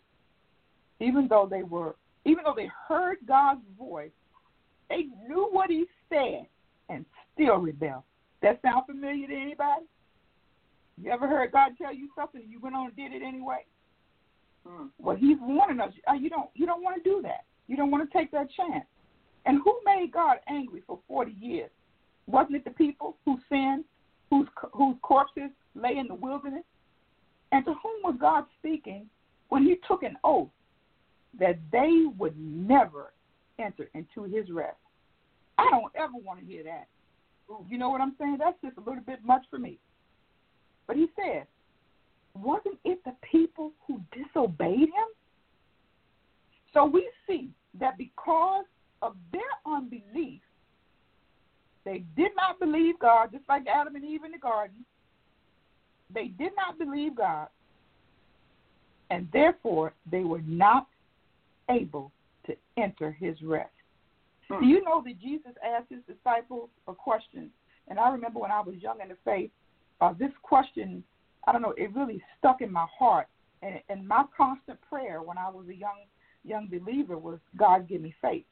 even 0.99 1.27
though 1.27 1.47
they 1.49 1.63
were, 1.63 1.95
even 2.25 2.43
though 2.43 2.55
they 2.55 2.69
heard 2.87 3.17
God's 3.27 3.61
voice, 3.77 4.11
they 4.89 5.07
knew 5.27 5.47
what 5.51 5.69
He 5.69 5.85
said 6.09 6.47
and 6.89 7.05
still 7.33 7.57
rebelled. 7.57 8.03
That 8.41 8.59
sound 8.61 8.85
familiar 8.85 9.27
to 9.27 9.35
anybody? 9.35 9.85
You 11.01 11.11
ever 11.11 11.27
heard 11.27 11.51
God 11.51 11.71
tell 11.79 11.93
you 11.93 12.09
something 12.15 12.41
and 12.41 12.51
you 12.51 12.59
went 12.59 12.75
on 12.75 12.87
and 12.87 12.95
did 12.95 13.13
it 13.13 13.25
anyway? 13.25 13.65
Hmm. 14.65 14.87
Well, 14.97 15.15
He's 15.15 15.37
warning 15.41 15.79
us. 15.79 15.93
Uh, 16.09 16.13
you 16.13 16.29
don't, 16.29 16.49
you 16.55 16.65
don't 16.65 16.83
want 16.83 17.01
to 17.01 17.09
do 17.09 17.21
that. 17.23 17.45
You 17.67 17.77
don't 17.77 17.91
want 17.91 18.09
to 18.09 18.17
take 18.17 18.31
that 18.31 18.47
chance. 18.51 18.85
And 19.45 19.61
who 19.63 19.79
made 19.85 20.11
God 20.11 20.37
angry 20.47 20.83
for 20.85 20.99
40 21.07 21.35
years? 21.39 21.69
Wasn't 22.25 22.55
it 22.55 22.65
the 22.65 22.71
people 22.71 23.17
who 23.25 23.37
sinned, 23.49 23.85
whose, 24.29 24.47
whose 24.73 24.95
corpses 25.01 25.51
lay 25.75 25.97
in 25.97 26.07
the 26.07 26.15
wilderness? 26.15 26.63
And 27.51 27.63
to 27.65 27.73
whom 27.81 28.01
was 28.03 28.15
God 28.19 28.43
speaking 28.59 29.05
when 29.49 29.63
he 29.63 29.77
took 29.87 30.03
an 30.03 30.17
oath 30.23 30.49
that 31.39 31.57
they 31.71 32.05
would 32.17 32.35
never 32.37 33.13
enter 33.59 33.89
into 33.93 34.23
his 34.23 34.49
rest? 34.51 34.77
I 35.57 35.67
don't 35.71 35.91
ever 35.95 36.13
want 36.23 36.39
to 36.39 36.45
hear 36.45 36.63
that. 36.63 36.87
You 37.69 37.77
know 37.77 37.89
what 37.89 38.01
I'm 38.01 38.15
saying? 38.19 38.37
That's 38.39 38.57
just 38.63 38.77
a 38.77 38.81
little 38.81 39.03
bit 39.05 39.19
much 39.23 39.43
for 39.49 39.57
me. 39.57 39.79
But 40.85 40.97
he 40.97 41.07
said, 41.15 41.47
wasn't 42.35 42.77
it 42.83 43.03
the 43.03 43.13
people 43.29 43.71
who 43.87 44.01
disobeyed 44.11 44.79
him? 44.79 45.09
So 46.73 46.85
we 46.85 47.09
see 47.25 47.49
that 47.79 47.97
because 47.97 48.65
of 49.01 49.15
their 49.31 49.41
unbelief, 49.65 50.41
they 51.85 52.03
did 52.15 52.31
not 52.35 52.59
believe 52.59 52.99
God, 52.99 53.31
just 53.31 53.47
like 53.47 53.65
Adam 53.67 53.95
and 53.95 54.03
Eve 54.03 54.25
in 54.25 54.31
the 54.31 54.37
garden. 54.37 54.85
They 56.13 56.27
did 56.27 56.51
not 56.55 56.77
believe 56.77 57.15
God, 57.15 57.47
and 59.09 59.27
therefore 59.31 59.93
they 60.11 60.23
were 60.23 60.41
not 60.45 60.87
able 61.69 62.11
to 62.45 62.55
enter 62.77 63.11
his 63.11 63.35
rest. 63.41 63.69
Hmm. 64.49 64.61
Do 64.61 64.65
you 64.65 64.83
know 64.83 65.03
that 65.05 65.19
Jesus 65.19 65.51
asked 65.63 65.89
his 65.89 66.01
disciples 66.07 66.69
a 66.87 66.93
question? 66.93 67.49
And 67.87 67.99
I 67.99 68.09
remember 68.09 68.39
when 68.39 68.51
I 68.51 68.61
was 68.61 68.75
young 68.79 68.99
in 69.01 69.09
the 69.09 69.17
faith, 69.23 69.51
uh, 70.01 70.13
this 70.17 70.31
question, 70.43 71.03
I 71.47 71.51
don't 71.51 71.61
know, 71.61 71.73
it 71.77 71.93
really 71.95 72.21
stuck 72.37 72.61
in 72.61 72.71
my 72.71 72.85
heart. 72.97 73.27
And, 73.61 73.79
and 73.89 74.07
my 74.07 74.23
constant 74.35 74.79
prayer 74.87 75.21
when 75.21 75.37
I 75.37 75.49
was 75.49 75.65
a 75.69 75.75
young 75.75 76.05
young 76.43 76.67
believer 76.67 77.17
was, 77.17 77.39
God, 77.57 77.87
give 77.87 78.01
me 78.01 78.13
faith. 78.21 78.45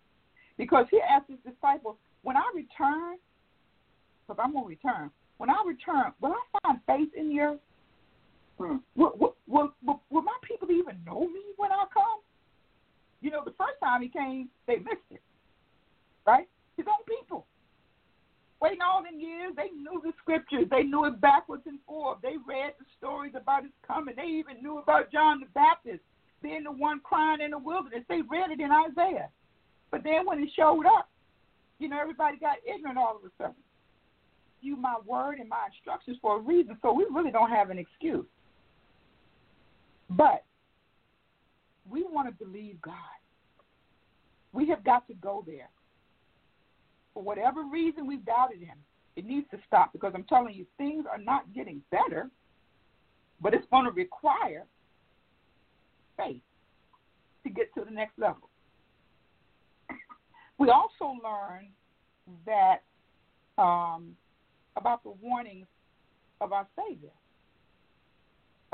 Because 0.58 0.86
he 0.92 1.00
asked 1.00 1.30
his 1.30 1.40
disciples, 1.54 1.96
when 2.24 2.38
I 2.38 2.44
return, 2.54 3.18
because 4.28 4.42
I'm 4.44 4.54
going 4.54 4.66
to 4.66 4.70
return, 4.70 5.12
when 5.38 5.50
I 5.50 5.62
return, 5.66 6.12
will 6.22 6.34
I 6.34 6.60
find 6.64 6.80
faith 6.88 7.10
in 7.16 7.32
you? 7.32 7.60
Mm. 8.60 8.80
Will, 8.96 9.14
will, 9.18 9.36
will, 9.48 9.74
will, 9.86 10.02
will 10.10 10.22
my 10.22 10.38
people 10.44 10.72
even 10.72 10.98
know 11.06 11.28
me 11.28 11.42
when 11.58 11.72
I 11.72 11.86
come? 11.94 12.20
You 13.22 13.32
know, 13.32 13.42
the 13.44 13.52
first 13.58 13.80
time 13.84 14.02
he 14.02 14.10
came, 14.10 14.50
they 14.68 14.78
missed 14.78 15.10
it, 15.12 15.22
right? 16.26 16.48
His 16.78 16.86
own 16.88 17.04
people. 17.08 17.46
Waiting 18.62 18.80
all 18.82 19.04
them 19.04 19.20
years, 19.20 19.54
they 19.56 19.70
knew 19.76 20.02
the 20.04 20.14
scriptures. 20.22 20.66
They 20.72 20.84
knew 20.84 21.06
it 21.06 21.20
backwards 21.20 21.64
and 21.66 21.80
forth. 21.86 22.20
They 22.22 22.36
read 22.48 22.74
the 22.80 22.86
stories 22.98 23.34
about 23.36 23.64
his 23.64 23.72
coming. 23.86 24.16
They 24.16 24.28
even 24.28 24.62
knew 24.62 24.78
about 24.80 25.12
John 25.12 25.42
the 25.42 25.48
Baptist 25.54 26.00
being 26.42 26.64
the 26.64 26.72
one 26.72 27.00
crying 27.04 27.42
in 27.42 27.52
the 27.52 27.58
wilderness. 27.58 28.04
They 28.08 28.22
read 28.22 28.52
it 28.52 28.60
in 28.60 28.72
Isaiah. 28.72 29.30
But 29.92 30.04
then 30.04 30.26
when 30.26 30.40
it 30.40 30.50
showed 30.56 30.86
up, 30.86 31.10
you 31.80 31.90
know, 31.90 32.00
everybody 32.00 32.38
got 32.38 32.58
ignorant 32.66 32.98
all 32.98 33.18
of 33.18 33.24
a 33.24 33.32
sudden. 33.38 33.56
You 34.62 34.76
my 34.78 34.96
word 35.06 35.40
and 35.40 35.50
my 35.50 35.68
instructions 35.68 36.18
for 36.22 36.38
a 36.38 36.40
reason, 36.40 36.78
so 36.82 36.94
we 36.94 37.06
really 37.12 37.32
don't 37.32 37.52
have 37.52 37.70
an 37.70 37.78
excuse. 37.78 38.26
But 40.10 40.44
we 41.90 42.04
want 42.04 42.28
to 42.28 42.46
believe 42.46 42.82
God. 42.82 42.94
We 44.54 44.70
have 44.70 44.84
got 44.84 45.08
to 45.08 45.14
go 45.16 45.44
there. 45.46 45.70
For 47.14 47.24
whatever 47.24 47.64
reason 47.64 48.08
we've 48.08 48.26
doubted 48.26 48.60
him, 48.60 48.78
it 49.16 49.26
needs 49.26 49.48
to 49.52 49.58
stop 49.68 49.94
because 49.94 50.12
I'm 50.16 50.26
telling 50.26 50.54
you, 50.54 50.66
things 50.78 51.06
are 51.10 51.18
not 51.18 51.54
getting 51.54 51.82
better, 51.92 52.30
but 53.42 53.54
it's 53.54 53.66
going 53.72 53.86
to 53.86 53.92
require 53.92 54.66
faith 56.18 56.42
to 57.44 57.50
get 57.50 57.74
to 57.76 57.84
the 57.86 57.92
next 57.92 58.18
level. 58.18 58.50
We 60.58 60.70
also 60.70 61.20
learn 61.22 61.68
that 62.46 62.84
um, 63.62 64.16
about 64.78 65.04
the 65.04 65.12
warnings 65.22 65.68
of 66.40 66.54
our 66.54 66.66
Savior, 66.78 67.12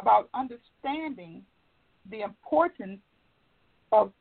about 0.02 0.30
understanding 0.34 1.44
the 2.10 2.22
importance 2.22 3.00
of 3.92 4.12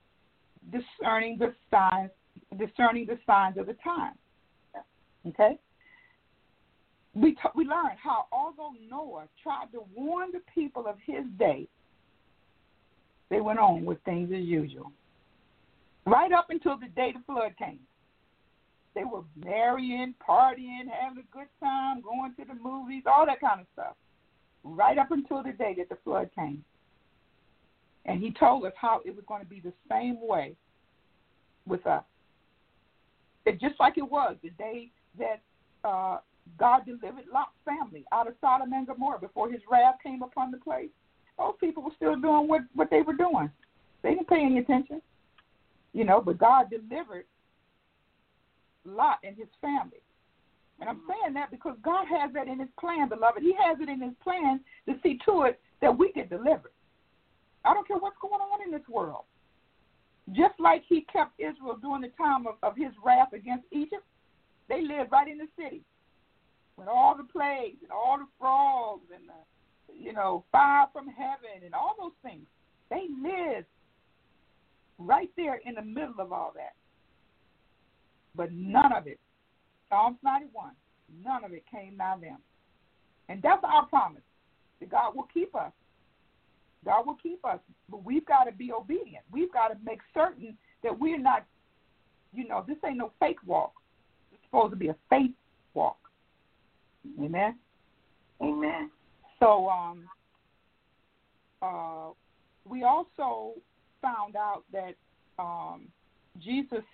discerning 0.71 1.39
the 1.39 1.55
signs, 1.71 2.11
discerning 2.59 3.07
the 3.07 3.19
signs 3.27 3.57
of 3.57 3.67
the 3.67 3.77
time. 3.83 4.15
Okay. 5.27 5.59
We 7.15 7.33
t- 7.33 7.55
we 7.55 7.65
learned 7.65 7.99
how 8.03 8.27
although 8.31 8.73
Noah 8.89 9.27
tried 9.43 9.73
to 9.73 9.83
warn 9.95 10.31
the 10.33 10.41
people 10.55 10.87
of 10.87 10.97
his 11.05 11.25
day, 11.39 11.67
they 13.31 13.41
went 13.41 13.59
on 13.59 13.85
with 13.85 13.99
things 14.05 14.31
as 14.33 14.45
usual 14.45 14.93
right 16.07 16.33
up 16.33 16.51
until 16.51 16.77
the 16.77 16.89
day 16.89 17.13
the 17.13 17.23
flood 17.27 17.53
came. 17.59 17.81
They 18.95 19.05
were 19.05 19.23
marrying, 19.37 20.15
partying, 20.27 20.89
having 20.91 21.23
a 21.23 21.37
good 21.37 21.47
time, 21.61 22.03
going 22.03 22.35
to 22.39 22.45
the 22.45 22.61
movies, 22.61 23.05
all 23.07 23.27
that 23.27 23.41
kind 23.41 23.61
of 23.61 23.67
stuff. 23.73 23.95
Right 24.63 24.99
up 24.99 25.11
until 25.11 25.43
the 25.43 25.53
day 25.53 25.75
that 25.79 25.89
the 25.89 25.97
flood 26.05 26.31
came. 26.35 26.65
And 28.05 28.21
he 28.21 28.33
told 28.33 28.65
us 28.65 28.73
how 28.77 29.01
it 29.05 29.15
was 29.15 29.25
going 29.27 29.43
to 29.43 29.49
be 29.49 29.61
the 29.61 29.73
same 29.89 30.19
way 30.21 30.55
with 31.67 31.87
us. 31.87 32.05
That 33.45 33.61
just 33.61 33.75
like 33.79 33.99
it 33.99 34.09
was 34.09 34.37
the 34.43 34.51
day 34.51 34.91
that 35.19 35.41
uh, 35.85 36.19
God 36.59 36.85
delivered 36.85 37.25
Lot's 37.33 37.51
family 37.65 38.05
out 38.13 38.27
of 38.27 38.35
Sodom 38.41 38.73
and 38.73 38.87
Gomorrah 38.87 39.21
before 39.21 39.51
his 39.51 39.61
wrath 39.71 39.97
came 40.03 40.23
upon 40.23 40.51
the 40.51 40.59
place. 40.59 40.91
Those 41.39 41.55
people 41.59 41.83
were 41.83 41.91
still 41.97 42.17
doing 42.17 42.49
what, 42.49 42.63
what 42.75 42.91
they 42.91 43.03
were 43.03 43.15
doing. 43.15 43.51
They 44.03 44.11
didn't 44.11 44.29
pay 44.29 44.43
any 44.45 44.59
attention. 44.59 45.01
You 45.93 46.05
know, 46.05 46.21
but 46.21 46.39
God 46.39 46.67
delivered 46.71 47.25
Lot 48.85 49.19
and 49.25 49.37
his 49.37 49.49
family. 49.61 50.03
And 50.81 50.89
I'm 50.89 51.03
saying 51.09 51.35
that 51.35 51.51
because 51.51 51.77
God 51.83 52.07
has 52.09 52.33
that 52.33 52.49
in 52.49 52.59
his 52.59 52.69
plan, 52.79 53.09
beloved. 53.09 53.43
He 53.43 53.55
has 53.55 53.79
it 53.81 53.89
in 53.89 54.01
his 54.01 54.15
plan 54.23 54.61
to 54.89 54.95
see 55.03 55.19
to 55.27 55.43
it 55.43 55.61
that 55.83 55.97
we 55.97 56.13
get 56.13 56.31
delivered. 56.31 56.73
I 57.65 57.75
don't 57.75 57.87
care 57.87 57.99
what's 57.99 58.17
going 58.21 58.41
on 58.41 58.63
in 58.65 58.71
this 58.71 58.89
world. 58.89 59.25
Just 60.33 60.55
like 60.59 60.83
he 60.89 61.03
kept 61.13 61.39
Israel 61.39 61.79
during 61.81 62.03
the 62.03 62.13
time 62.17 62.47
of, 62.47 62.55
of 62.63 62.77
his 62.77 62.93
wrath 63.05 63.33
against 63.35 63.65
Egypt, 63.73 64.05
they 64.69 64.81
lived 64.81 65.13
right 65.13 65.29
in 65.29 65.39
the 65.39 65.49
city 65.59 65.83
with 66.77 66.89
all 66.89 67.15
the 67.17 67.25
plagues 67.25 67.79
and 67.83 67.93
all 67.93 68.17
the 68.17 68.29
frogs 68.39 69.05
and 69.15 69.29
the, 69.29 70.03
you 70.03 70.13
know, 70.13 70.45
fire 70.51 70.87
from 70.93 71.09
heaven 71.09 71.65
and 71.65 71.75
all 71.75 71.95
those 71.99 72.17
things. 72.23 72.47
They 72.89 73.07
lived 73.23 73.67
right 74.99 75.31
there 75.37 75.61
in 75.67 75.75
the 75.75 75.83
middle 75.83 76.21
of 76.21 76.33
all 76.33 76.53
that. 76.55 76.75
But 78.35 78.53
none 78.53 78.93
of 78.93 79.07
it, 79.07 79.19
Psalms 79.91 80.17
91, 80.23 80.71
none 81.25 81.45
of 81.45 81.53
it 81.53 81.65
came 81.71 81.97
nigh 81.97 82.17
them. 82.21 82.39
And 83.29 83.43
that's 83.43 83.63
our 83.65 83.87
promise 83.87 84.23
that 84.81 84.89
God 84.89 85.15
will 85.15 85.29
keep 85.35 85.55
us. 85.55 85.73
God 86.85 87.07
will 87.07 87.17
keep 87.23 87.45
us. 87.45 87.59
But 87.91 88.05
we've 88.05 88.25
got 88.25 88.45
to 88.45 88.53
be 88.53 88.73
obedient. 88.73 89.25
We've 89.31 89.53
got 89.53 89.69
to 89.69 89.77
make 89.85 90.01
certain 90.15 90.57
that 90.83 90.99
we're 90.99 91.19
not, 91.19 91.45
you 92.33 92.49
know, 92.49 92.65
this 92.67 92.77
ain't 92.87 92.97
no 92.97 93.13
fake 93.21 93.39
walk. 93.45 93.73
It's 94.33 94.43
supposed 94.47 94.71
to 94.71 94.77
be 94.77 94.89
a 94.89 94.97
faith 95.11 95.33
walk. 95.75 95.99
Amen. 97.21 97.57
Amen. 98.41 98.91
So 99.39 99.69
um, 99.69 100.05
uh, 101.61 102.11
we 102.65 102.85
also 102.85 103.55
found 104.01 104.37
out 104.37 104.63
that 104.73 104.95
um, 105.39 105.89
Jesus 106.43 106.85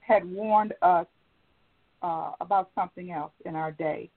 had 0.00 0.24
warned 0.24 0.74
us 0.82 1.06
uh, 2.02 2.32
about 2.40 2.70
something 2.74 3.10
else 3.10 3.32
in 3.44 3.54
our 3.54 3.72
day, 3.72 4.10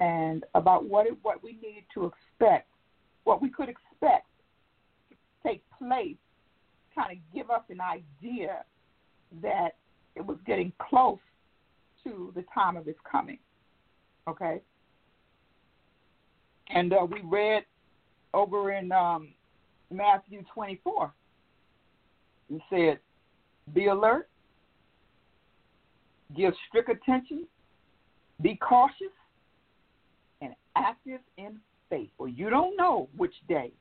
and 0.00 0.44
about 0.54 0.84
what 0.86 1.06
it, 1.06 1.14
what 1.22 1.42
we 1.42 1.52
needed 1.52 1.84
to 1.94 2.06
expect, 2.06 2.68
what 3.24 3.42
we 3.42 3.48
could 3.48 3.68
expect 3.68 4.26
to 5.08 5.16
take 5.46 5.62
place, 5.78 6.16
kind 6.94 7.12
of 7.12 7.18
give 7.34 7.50
us 7.50 7.62
an 7.68 7.80
idea 7.80 8.64
that 9.42 9.76
it 10.16 10.24
was 10.24 10.38
getting 10.46 10.72
close 10.78 11.18
to 12.04 12.32
the 12.34 12.44
time 12.54 12.76
of 12.76 12.86
his 12.86 12.96
coming. 13.10 13.38
Okay. 14.28 14.60
And 16.70 16.92
uh, 16.92 17.06
we 17.10 17.20
read 17.24 17.64
over 18.34 18.72
in 18.72 18.92
um, 18.92 19.28
Matthew 19.90 20.44
24. 20.52 21.12
He 22.48 22.58
said, 22.70 22.98
Be 23.74 23.86
alert, 23.86 24.28
give 26.36 26.52
strict 26.68 26.90
attention, 26.90 27.46
be 28.40 28.56
cautious, 28.56 29.12
and 30.40 30.54
active 30.76 31.20
in 31.36 31.58
faith. 31.90 32.10
For 32.16 32.28
you 32.28 32.50
don't 32.50 32.76
know 32.76 33.08
which 33.16 33.34
day, 33.48 33.72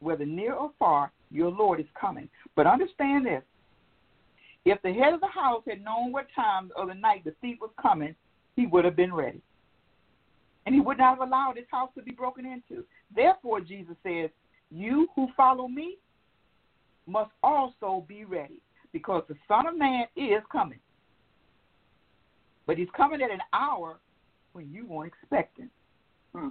whether 0.00 0.26
near 0.26 0.54
or 0.54 0.70
far, 0.78 1.12
your 1.30 1.50
Lord 1.50 1.80
is 1.80 1.86
coming. 2.00 2.28
But 2.56 2.66
understand 2.66 3.26
this 3.26 3.42
if 4.64 4.80
the 4.82 4.92
head 4.92 5.14
of 5.14 5.20
the 5.20 5.28
house 5.28 5.62
had 5.66 5.82
known 5.82 6.12
what 6.12 6.26
time 6.34 6.70
of 6.76 6.88
the 6.88 6.94
night 6.94 7.24
the 7.24 7.34
thief 7.40 7.58
was 7.60 7.70
coming, 7.80 8.14
he 8.54 8.66
would 8.66 8.84
have 8.84 8.96
been 8.96 9.14
ready. 9.14 9.40
And 10.66 10.74
he 10.74 10.80
would 10.80 10.98
not 10.98 11.18
have 11.18 11.26
allowed 11.26 11.56
his 11.56 11.66
house 11.70 11.90
to 11.96 12.02
be 12.02 12.10
broken 12.10 12.44
into. 12.44 12.84
Therefore, 13.14 13.60
Jesus 13.60 13.96
says, 14.02 14.28
You 14.70 15.08
who 15.14 15.28
follow 15.36 15.68
me 15.68 15.96
must 17.06 17.30
also 17.42 18.04
be 18.06 18.26
ready, 18.26 18.60
because 18.92 19.22
the 19.28 19.36
Son 19.46 19.66
of 19.66 19.78
Man 19.78 20.04
is 20.16 20.42
coming. 20.52 20.80
But 22.68 22.76
he's 22.76 22.88
coming 22.94 23.22
at 23.22 23.30
an 23.30 23.40
hour 23.54 23.98
when 24.52 24.70
you 24.70 24.86
weren't 24.86 25.10
expecting. 25.10 25.70
Hmm. 26.34 26.48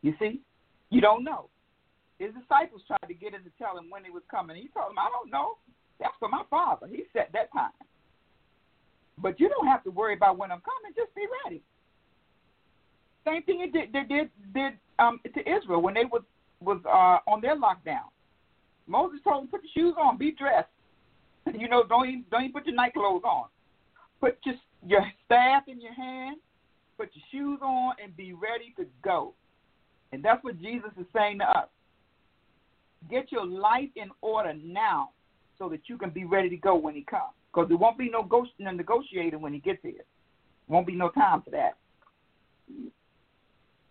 You 0.00 0.14
see? 0.18 0.40
You 0.88 1.02
don't 1.02 1.22
know. 1.22 1.50
His 2.18 2.30
disciples 2.32 2.80
tried 2.86 3.06
to 3.06 3.14
get 3.14 3.34
him 3.34 3.42
to 3.44 3.50
tell 3.62 3.76
him 3.76 3.90
when 3.90 4.04
he 4.04 4.10
was 4.10 4.22
coming. 4.30 4.56
He 4.56 4.68
told 4.68 4.88
them, 4.88 4.98
I 4.98 5.10
don't 5.10 5.30
know. 5.30 5.58
That's 6.00 6.14
for 6.18 6.30
my 6.30 6.44
father. 6.48 6.86
He 6.90 7.04
set 7.12 7.28
that 7.34 7.52
time. 7.52 7.76
But 9.18 9.38
you 9.38 9.50
don't 9.50 9.66
have 9.66 9.84
to 9.84 9.90
worry 9.90 10.14
about 10.14 10.38
when 10.38 10.50
I'm 10.50 10.62
coming. 10.62 10.96
Just 10.96 11.14
be 11.14 11.26
ready. 11.44 11.62
Same 13.26 13.42
thing 13.42 13.60
it 13.60 13.72
did, 13.72 13.92
they 13.92 14.02
did 14.02 14.30
did 14.54 14.72
um, 14.98 15.20
to 15.24 15.40
Israel 15.40 15.80
when 15.80 15.94
they 15.94 16.04
was 16.04 16.22
was 16.60 16.80
uh, 16.84 17.30
on 17.30 17.40
their 17.40 17.56
lockdown. 17.56 18.08
Moses 18.86 19.20
told 19.24 19.44
them, 19.44 19.48
"Put 19.48 19.62
your 19.62 19.88
shoes 19.88 19.94
on, 19.98 20.18
be 20.18 20.32
dressed. 20.32 20.68
you 21.58 21.68
know, 21.68 21.84
don't 21.88 22.08
even, 22.08 22.24
don't 22.30 22.42
even 22.42 22.52
put 22.52 22.66
your 22.66 22.74
night 22.74 22.92
clothes 22.92 23.22
on. 23.24 23.46
Put 24.24 24.38
your 24.44 24.54
your 24.86 25.04
staff 25.24 25.64
in 25.68 25.80
your 25.80 25.94
hand, 25.94 26.36
put 26.96 27.10
your 27.14 27.24
shoes 27.30 27.58
on, 27.62 27.94
and 28.02 28.16
be 28.16 28.32
ready 28.32 28.72
to 28.76 28.86
go." 29.02 29.34
And 30.12 30.22
that's 30.22 30.42
what 30.44 30.60
Jesus 30.60 30.90
is 30.98 31.06
saying 31.14 31.38
to 31.40 31.44
us. 31.44 31.68
Get 33.10 33.32
your 33.32 33.46
life 33.46 33.90
in 33.96 34.10
order 34.20 34.54
now, 34.54 35.10
so 35.58 35.68
that 35.68 35.88
you 35.88 35.98
can 35.98 36.10
be 36.10 36.24
ready 36.24 36.48
to 36.48 36.56
go 36.56 36.74
when 36.74 36.94
He 36.94 37.02
comes. 37.02 37.34
Because 37.52 37.68
there 37.68 37.76
won't 37.76 37.98
be 37.98 38.08
no, 38.08 38.22
go- 38.22 38.46
no 38.58 38.70
negotiating 38.70 39.40
when 39.40 39.52
He 39.52 39.60
gets 39.60 39.82
here. 39.82 40.04
Won't 40.68 40.86
be 40.86 40.94
no 40.94 41.10
time 41.10 41.42
for 41.42 41.50
that 41.50 41.76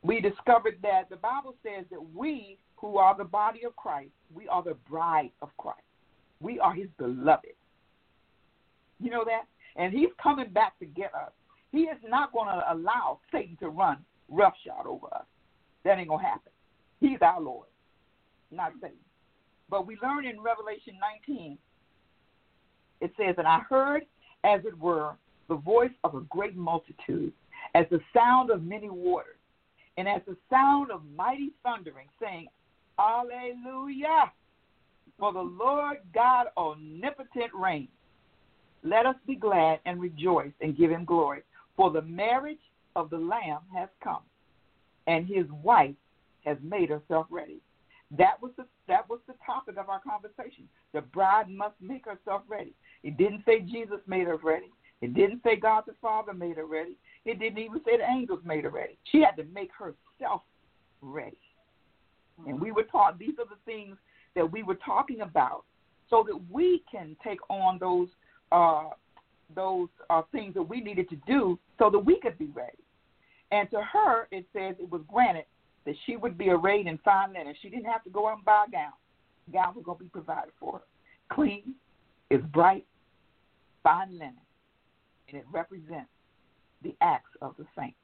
we 0.04 0.20
discovered 0.20 0.78
that 0.84 1.10
the 1.10 1.16
Bible 1.16 1.56
says 1.64 1.86
that 1.90 2.14
we, 2.14 2.58
who 2.76 2.98
are 2.98 3.18
the 3.18 3.24
body 3.24 3.62
of 3.66 3.76
Christ, 3.76 4.12
we 4.34 4.48
are 4.48 4.62
the 4.62 4.76
bride 4.90 5.32
of 5.42 5.50
Christ. 5.58 5.80
We 6.42 6.60
are 6.60 6.74
his 6.74 6.90
beloved. 6.98 7.54
You 9.00 9.10
know 9.10 9.24
that? 9.26 9.44
And 9.76 9.94
he's 9.94 10.10
coming 10.22 10.50
back 10.50 10.78
to 10.80 10.86
get 10.86 11.14
us. 11.14 11.32
He 11.72 11.82
is 11.82 11.98
not 12.08 12.32
going 12.32 12.48
to 12.48 12.64
allow 12.72 13.20
Satan 13.32 13.58
to 13.60 13.70
run 13.70 13.98
roughshod 14.30 14.86
over 14.86 15.08
us. 15.08 15.26
That 15.84 15.98
ain't 15.98 16.10
going 16.10 16.24
to 16.24 16.30
happen. 16.30 16.52
He's 17.00 17.18
our 17.22 17.42
Lord, 17.42 17.68
not 18.52 18.74
Satan. 18.82 18.98
But 19.70 19.88
we 19.88 19.98
learn 20.02 20.26
in 20.26 20.40
Revelation 20.40 20.94
19, 21.28 21.58
it 23.02 23.12
says, 23.18 23.36
And 23.38 23.48
I 23.48 23.60
heard, 23.60 24.04
as 24.44 24.62
it 24.66 24.78
were, 24.78 25.16
the 25.50 25.56
voice 25.56 25.92
of 26.04 26.16
a 26.16 26.22
great 26.22 26.56
multitude, 26.56 27.34
as 27.76 27.86
the 27.90 28.00
sound 28.14 28.52
of 28.52 28.64
many 28.64 28.90
waters 28.90 29.38
and 29.98 30.08
as 30.08 30.22
the 30.28 30.38
sound 30.50 30.92
of 30.92 31.02
mighty 31.16 31.52
thundering, 31.64 32.08
saying, 32.22 32.48
Alleluia, 33.00 34.32
for 35.20 35.34
the 35.34 35.42
Lord 35.42 35.98
God 36.14 36.48
omnipotent 36.58 37.54
reigns. 37.54 37.90
Let 38.84 39.06
us 39.06 39.16
be 39.26 39.36
glad 39.36 39.80
and 39.86 40.02
rejoice 40.02 40.52
and 40.62 40.78
give 40.78 40.92
him 40.92 41.06
glory, 41.06 41.42
for 41.76 41.90
the 41.92 42.02
marriage 42.02 42.60
of 42.96 43.10
the 43.10 43.18
Lamb 43.18 43.62
has 43.74 43.90
come, 44.04 44.22
and 45.08 45.26
his 45.26 45.46
wife 45.64 45.96
has 46.46 46.58
made 46.62 46.90
herself 46.90 47.28
ready. 47.30 47.60
That 48.18 48.42
was 48.42 48.52
the 48.58 48.66
that 48.88 49.10
was 49.10 49.20
the 49.28 49.34
topic 49.46 49.78
of 49.78 49.90
our 49.90 50.02
conversation. 50.02 50.68
The 50.94 51.02
bride 51.02 51.50
must 51.50 51.76
make 51.82 52.06
herself 52.06 52.44
ready. 52.48 52.74
It 53.02 53.18
didn't 53.18 53.44
say 53.46 53.62
Jesus 53.62 54.00
made 54.06 54.28
her 54.28 54.38
ready. 54.38 54.72
It 55.02 55.14
didn't 55.14 55.42
say 55.44 55.56
God 55.56 55.84
the 55.88 55.96
Father 56.02 56.34
made 56.34 56.58
her 56.58 56.66
ready. 56.66 56.98
It 57.26 57.40
didn't 57.40 57.60
even 57.60 57.82
say 57.86 57.98
the 57.98 58.10
angels 58.10 58.42
made 58.46 58.66
her 58.66 58.70
ready. 58.70 58.98
She 59.12 59.22
had 59.22 59.36
to 59.42 59.46
make 59.54 59.72
herself 59.78 60.42
ready. 61.02 61.38
And 62.46 62.60
we 62.60 62.72
were 62.72 62.84
taught 62.84 63.20
these 63.20 63.36
are 63.40 63.46
the 63.46 63.62
things 63.66 63.98
that 64.36 64.50
we 64.50 64.64
were 64.64 64.78
talking 64.86 65.22
about 65.22 65.64
so 66.10 66.24
that 66.28 66.40
we 66.52 66.84
can 66.92 67.16
take 67.24 67.40
on 67.50 67.78
those 67.80 68.08
uh, 68.52 68.90
those 69.56 69.88
uh, 70.10 70.22
things 70.32 70.54
that 70.54 70.64
we 70.64 70.82
needed 70.82 71.10
to 71.10 71.16
do 71.28 71.60
so 71.80 71.90
that 71.90 72.00
we 72.00 72.20
could 72.20 72.38
be 72.38 72.48
ready. 72.54 72.78
And 73.52 73.70
to 73.72 73.82
her, 73.82 74.28
it 74.32 74.46
says 74.54 74.76
it 74.80 74.90
was 74.90 75.02
granted 75.08 75.46
that 75.86 75.96
she 76.06 76.16
would 76.16 76.38
be 76.38 76.50
arrayed 76.50 76.88
in 76.88 76.98
fine 77.00 77.34
linen. 77.34 77.54
She 77.62 77.70
didn't 77.70 77.86
have 77.86 78.04
to 78.04 78.10
go 78.10 78.28
out 78.28 78.38
and 78.38 78.46
buy 78.46 78.66
a 78.68 78.72
gown. 78.72 78.94
The 79.48 79.54
gown 79.54 79.76
was 79.76 79.84
going 79.86 79.98
to 79.98 80.04
be 80.04 80.10
provided 80.10 80.54
for 80.60 80.74
her. 80.74 80.84
Clean, 81.32 81.76
it's 82.30 82.44
bright, 82.48 82.86
fine 83.84 84.12
linen, 84.14 84.38
and 85.28 85.38
it 85.38 85.46
represents 85.52 86.10
the 86.84 86.96
acts 87.02 87.32
of 87.42 87.56
the 87.58 87.66
saints. 87.78 87.98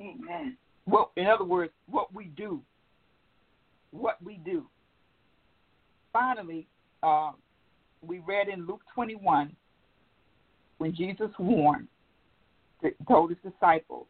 Amen. 0.00 0.56
Well, 0.86 1.12
in 1.16 1.26
other 1.26 1.44
words, 1.44 1.72
what 1.88 2.12
we 2.12 2.26
do, 2.26 2.60
what 3.90 4.22
we 4.22 4.34
do. 4.44 4.66
Finally, 6.12 6.66
uh, 7.02 7.32
we 8.06 8.18
read 8.20 8.48
in 8.48 8.66
Luke 8.66 8.82
21 8.94 9.54
when 10.78 10.94
Jesus 10.94 11.30
warned, 11.38 11.88
told 13.06 13.30
his 13.30 13.38
disciples, 13.52 14.06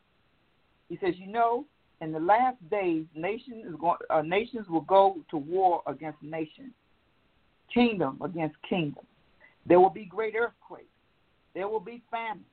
he 0.89 0.97
says, 0.99 1.19
"You 1.19 1.27
know, 1.27 1.67
in 2.01 2.13
the 2.13 2.21
last 2.21 2.57
days, 2.71 3.07
nations 3.15 3.75
going, 3.79 3.99
uh, 4.09 4.23
nations 4.23 4.69
will 4.69 4.81
go 4.83 5.17
to 5.31 5.37
war 5.37 5.83
against 5.87 6.23
nations, 6.23 6.73
kingdom 7.73 8.21
against 8.23 8.61
kingdom. 8.63 9.05
There 9.67 9.81
will 9.81 9.91
be 9.91 10.05
great 10.05 10.35
earthquakes. 10.35 10.87
There 11.55 11.69
will 11.69 11.81
be 11.81 12.03
famine. 12.11 12.45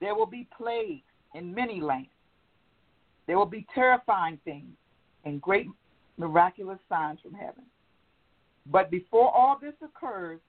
There 0.00 0.14
will 0.14 0.26
be 0.26 0.48
plagues 0.56 1.04
in 1.34 1.54
many 1.54 1.80
lands. 1.80 2.08
There 3.26 3.38
will 3.38 3.46
be 3.46 3.66
terrifying 3.74 4.38
things 4.44 4.76
and 5.24 5.40
great 5.40 5.68
miraculous 6.16 6.78
signs 6.88 7.20
from 7.20 7.34
heaven. 7.34 7.64
But 8.70 8.90
before 8.90 9.34
all 9.34 9.58
this 9.60 9.74
occurs, 9.82 10.40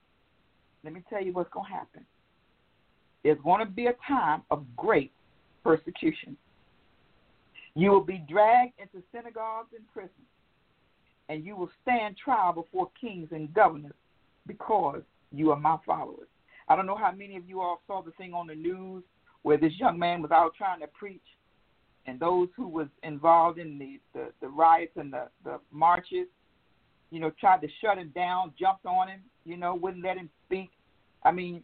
let 0.84 0.92
me 0.92 1.02
tell 1.08 1.22
you 1.22 1.32
what's 1.32 1.50
going 1.52 1.66
to 1.66 1.72
happen. 1.72 2.06
There's 3.22 3.38
going 3.42 3.60
to 3.60 3.70
be 3.70 3.86
a 3.86 3.94
time 4.06 4.42
of 4.50 4.64
great 4.76 5.12
persecution. 5.62 6.36
You 7.74 7.90
will 7.90 8.04
be 8.04 8.24
dragged 8.28 8.74
into 8.78 9.04
synagogues 9.12 9.68
and 9.76 9.84
prisons, 9.92 10.12
and 11.28 11.44
you 11.44 11.56
will 11.56 11.70
stand 11.82 12.16
trial 12.16 12.52
before 12.52 12.90
kings 13.00 13.28
and 13.30 13.52
governors 13.54 13.92
because 14.46 15.02
you 15.32 15.50
are 15.50 15.58
my 15.58 15.76
followers. 15.86 16.28
I 16.68 16.76
don't 16.76 16.86
know 16.86 16.96
how 16.96 17.12
many 17.12 17.36
of 17.36 17.48
you 17.48 17.60
all 17.60 17.80
saw 17.86 18.02
the 18.02 18.10
thing 18.12 18.34
on 18.34 18.46
the 18.46 18.54
news 18.54 19.02
where 19.42 19.56
this 19.56 19.72
young 19.78 19.98
man 19.98 20.22
was 20.22 20.30
out 20.30 20.52
trying 20.56 20.80
to 20.80 20.86
preach, 20.88 21.22
and 22.06 22.18
those 22.18 22.48
who 22.56 22.66
was 22.66 22.88
involved 23.02 23.58
in 23.58 23.78
the, 23.78 24.00
the, 24.12 24.32
the 24.40 24.48
riots 24.48 24.92
and 24.96 25.12
the, 25.12 25.28
the 25.44 25.60
marches, 25.70 26.26
you 27.10 27.20
know, 27.20 27.30
tried 27.40 27.60
to 27.62 27.68
shut 27.80 27.98
him 27.98 28.12
down, 28.14 28.52
jumped 28.58 28.86
on 28.86 29.08
him, 29.08 29.20
you 29.44 29.56
know, 29.56 29.74
wouldn't 29.74 30.04
let 30.04 30.16
him 30.16 30.28
speak. 30.46 30.70
I 31.22 31.32
mean, 31.32 31.62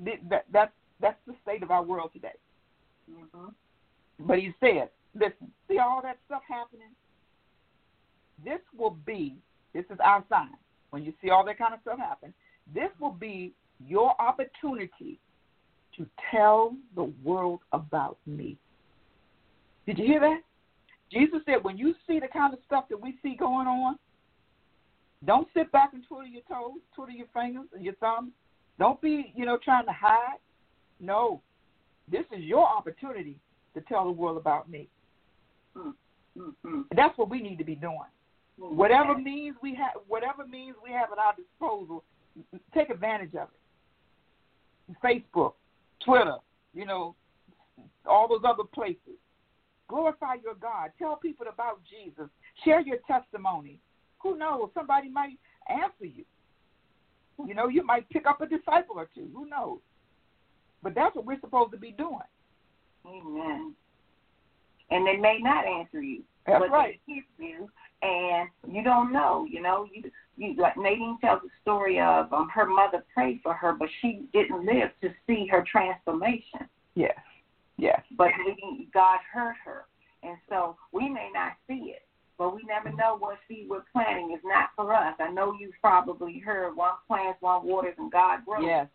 that 0.00 0.44
that's 0.52 0.72
that's 1.00 1.18
the 1.26 1.34
state 1.42 1.62
of 1.62 1.70
our 1.70 1.82
world 1.82 2.10
today. 2.12 2.34
Mm-hmm. 3.10 3.48
But 4.26 4.38
he 4.38 4.52
said, 4.60 4.90
listen, 5.14 5.50
see 5.68 5.78
all 5.78 6.00
that 6.02 6.18
stuff 6.26 6.42
happening? 6.48 6.88
This 8.44 8.60
will 8.76 8.96
be, 9.06 9.36
this 9.74 9.84
is 9.90 9.98
our 10.02 10.24
sign. 10.28 10.56
When 10.90 11.04
you 11.04 11.12
see 11.22 11.30
all 11.30 11.44
that 11.46 11.58
kind 11.58 11.74
of 11.74 11.80
stuff 11.80 11.98
happen, 11.98 12.34
this 12.74 12.90
will 12.98 13.12
be 13.12 13.52
your 13.86 14.14
opportunity 14.20 15.18
to 15.96 16.06
tell 16.30 16.74
the 16.94 17.12
world 17.24 17.60
about 17.72 18.18
me. 18.26 18.56
Did 19.86 19.98
you 19.98 20.06
hear 20.06 20.20
that? 20.20 20.40
Jesus 21.10 21.40
said, 21.46 21.64
when 21.64 21.76
you 21.76 21.94
see 22.06 22.20
the 22.20 22.28
kind 22.28 22.52
of 22.52 22.60
stuff 22.66 22.84
that 22.90 23.00
we 23.00 23.16
see 23.22 23.34
going 23.34 23.66
on, 23.66 23.98
don't 25.26 25.48
sit 25.54 25.70
back 25.72 25.90
and 25.92 26.02
twiddle 26.06 26.26
your 26.26 26.42
toes, 26.42 26.80
twiddle 26.94 27.14
your 27.14 27.26
fingers 27.34 27.66
and 27.74 27.84
your 27.84 27.94
thumbs. 27.94 28.32
Don't 28.78 29.00
be, 29.00 29.32
you 29.36 29.44
know, 29.44 29.58
trying 29.62 29.84
to 29.86 29.92
hide. 29.92 30.38
No, 30.98 31.42
this 32.10 32.24
is 32.32 32.42
your 32.42 32.66
opportunity 32.66 33.36
to 33.74 33.80
tell 33.82 34.04
the 34.04 34.10
world 34.10 34.36
about 34.36 34.70
me. 34.70 34.88
Mm-hmm. 35.76 36.82
That's 36.96 37.16
what 37.18 37.28
we 37.28 37.40
need 37.40 37.58
to 37.58 37.64
be 37.64 37.74
doing. 37.74 37.98
Whatever 38.58 39.16
means 39.16 39.56
we 39.62 39.74
have, 39.74 40.02
whatever 40.06 40.46
means 40.46 40.76
we 40.84 40.90
have 40.92 41.10
at 41.12 41.18
our 41.18 41.34
disposal, 41.34 42.04
take 42.74 42.90
advantage 42.90 43.34
of 43.34 43.48
it. 43.48 44.96
Facebook, 45.02 45.54
Twitter, 46.04 46.36
you 46.74 46.84
know, 46.84 47.14
all 48.06 48.28
those 48.28 48.42
other 48.44 48.64
places. 48.64 49.18
Glorify 49.88 50.34
your 50.42 50.54
God. 50.54 50.90
Tell 50.98 51.16
people 51.16 51.46
about 51.52 51.80
Jesus. 51.88 52.28
Share 52.64 52.80
your 52.80 52.98
testimony. 53.06 53.78
Who 54.22 54.36
knows? 54.36 54.70
Somebody 54.74 55.08
might 55.08 55.38
answer 55.68 56.06
you. 56.06 56.24
You 57.46 57.54
know, 57.54 57.68
you 57.68 57.84
might 57.84 58.08
pick 58.10 58.26
up 58.26 58.40
a 58.40 58.46
disciple 58.46 58.96
or 58.96 59.08
two. 59.14 59.28
Who 59.34 59.48
knows? 59.48 59.78
But 60.82 60.94
that's 60.94 61.14
what 61.14 61.24
we're 61.24 61.40
supposed 61.40 61.72
to 61.72 61.78
be 61.78 61.92
doing. 61.92 62.18
Amen. 63.06 63.74
And 64.90 65.06
they 65.06 65.16
may 65.16 65.38
not 65.40 65.66
answer 65.66 66.02
you. 66.02 66.22
That's 66.46 66.60
but 66.60 66.70
right. 66.70 67.00
They 67.06 67.22
you, 67.38 67.68
and 68.02 68.48
you 68.68 68.82
don't 68.82 69.12
know. 69.12 69.46
You 69.48 69.62
know, 69.62 69.86
you 69.92 70.10
you 70.36 70.54
like 70.60 70.76
Nadine 70.76 71.18
tells 71.20 71.42
a 71.42 71.50
story 71.62 72.00
of 72.00 72.32
um, 72.32 72.48
her 72.48 72.66
mother 72.66 73.04
prayed 73.14 73.40
for 73.42 73.54
her, 73.54 73.72
but 73.72 73.88
she 74.00 74.22
didn't 74.32 74.64
live 74.64 74.90
to 75.02 75.10
see 75.26 75.46
her 75.50 75.64
transformation. 75.70 76.66
Yes. 76.94 77.18
Yes. 77.76 78.00
But 78.16 78.28
maybe 78.44 78.88
God 78.92 79.18
heard 79.32 79.54
her, 79.64 79.84
and 80.22 80.36
so 80.48 80.76
we 80.92 81.08
may 81.08 81.30
not 81.32 81.52
see 81.66 81.94
it, 81.94 82.02
but 82.40 82.54
we 82.54 82.62
never 82.66 82.88
know 82.96 83.18
what 83.18 83.36
seed 83.46 83.66
we're 83.68 83.82
planting 83.92 84.32
is 84.34 84.40
not 84.42 84.70
for 84.74 84.94
us. 84.94 85.14
I 85.20 85.30
know 85.30 85.54
you've 85.60 85.74
probably 85.82 86.38
heard 86.38 86.74
one 86.74 86.94
plants, 87.06 87.36
one 87.42 87.66
waters, 87.66 87.92
and 87.98 88.10
God 88.10 88.46
grows. 88.46 88.64
Yes. 88.64 88.86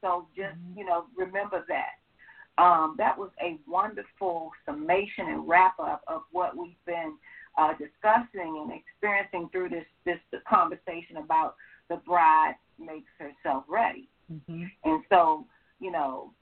So 0.00 0.26
just 0.36 0.56
you 0.76 0.84
know, 0.84 1.04
remember 1.16 1.64
that. 1.68 2.60
Um, 2.60 2.96
that 2.98 3.16
was 3.16 3.30
a 3.40 3.56
wonderful 3.68 4.50
summation 4.66 5.28
and 5.28 5.48
wrap 5.48 5.78
up 5.78 6.02
of 6.08 6.22
what 6.32 6.56
we've 6.56 6.74
been 6.84 7.14
uh, 7.56 7.70
discussing 7.74 8.66
and 8.68 8.72
experiencing 8.72 9.48
through 9.52 9.68
this 9.68 9.86
this 10.04 10.18
conversation 10.50 11.18
about 11.18 11.54
the 11.88 11.96
bride 12.04 12.54
makes 12.80 13.12
herself 13.16 13.62
ready. 13.68 14.08
Mm-hmm. 14.30 14.64
And 14.84 15.04
so, 15.08 15.46
you 15.78 15.92
know, 15.92 16.32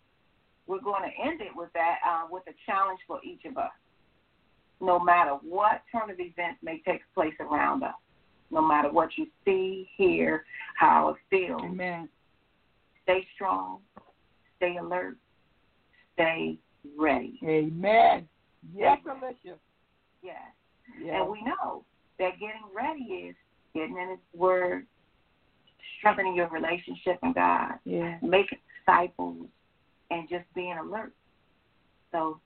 we're 0.67 0.81
going 0.81 1.03
to 1.03 1.29
end 1.29 1.43
it 1.43 1.55
with 1.55 1.69
that 1.75 1.97
uh, 2.09 2.29
with 2.31 2.45
a 2.49 2.55
challenge 2.65 3.01
for 3.07 3.21
each 3.23 3.45
of 3.45 3.59
us. 3.59 3.73
No 4.81 4.99
matter 4.99 5.33
what 5.43 5.83
turn 5.93 6.11
of 6.11 6.19
events 6.19 6.59
may 6.63 6.81
take 6.87 7.03
place 7.15 7.35
around 7.41 7.83
us, 7.83 7.95
no 8.51 8.63
matter 8.63 8.91
what 8.91 9.11
you 9.17 9.27
see, 9.45 9.89
hear, 9.97 10.45
how 10.77 11.11
it 11.11 11.17
feels, 11.29 11.63
Amen. 11.63 12.09
stay 13.03 13.27
strong, 13.35 13.81
stay 14.57 14.77
alert, 14.77 15.17
stay 16.15 16.59
ready. 16.99 17.39
Amen. 17.45 18.27
Yes, 18.75 18.99
Alicia. 19.07 19.59
Yes. 20.23 20.37
Yes. 21.03 21.15
And 21.15 21.31
we 21.31 21.43
know 21.43 21.85
that 22.19 22.33
getting 22.33 22.63
ready 22.75 23.29
is 23.29 23.37
getting 23.75 23.97
in 23.97 24.11
His 24.11 24.19
Word, 24.35 24.87
strengthening 25.99 26.35
your 26.35 26.49
relationship 26.49 27.19
in 27.23 27.33
God, 27.33 27.75
yeah. 27.85 28.19
making 28.23 28.59
disciples, 28.79 29.47
and 30.11 30.29
just 30.29 30.45
being 30.55 30.77
alert. 30.77 31.13
So 32.13 32.41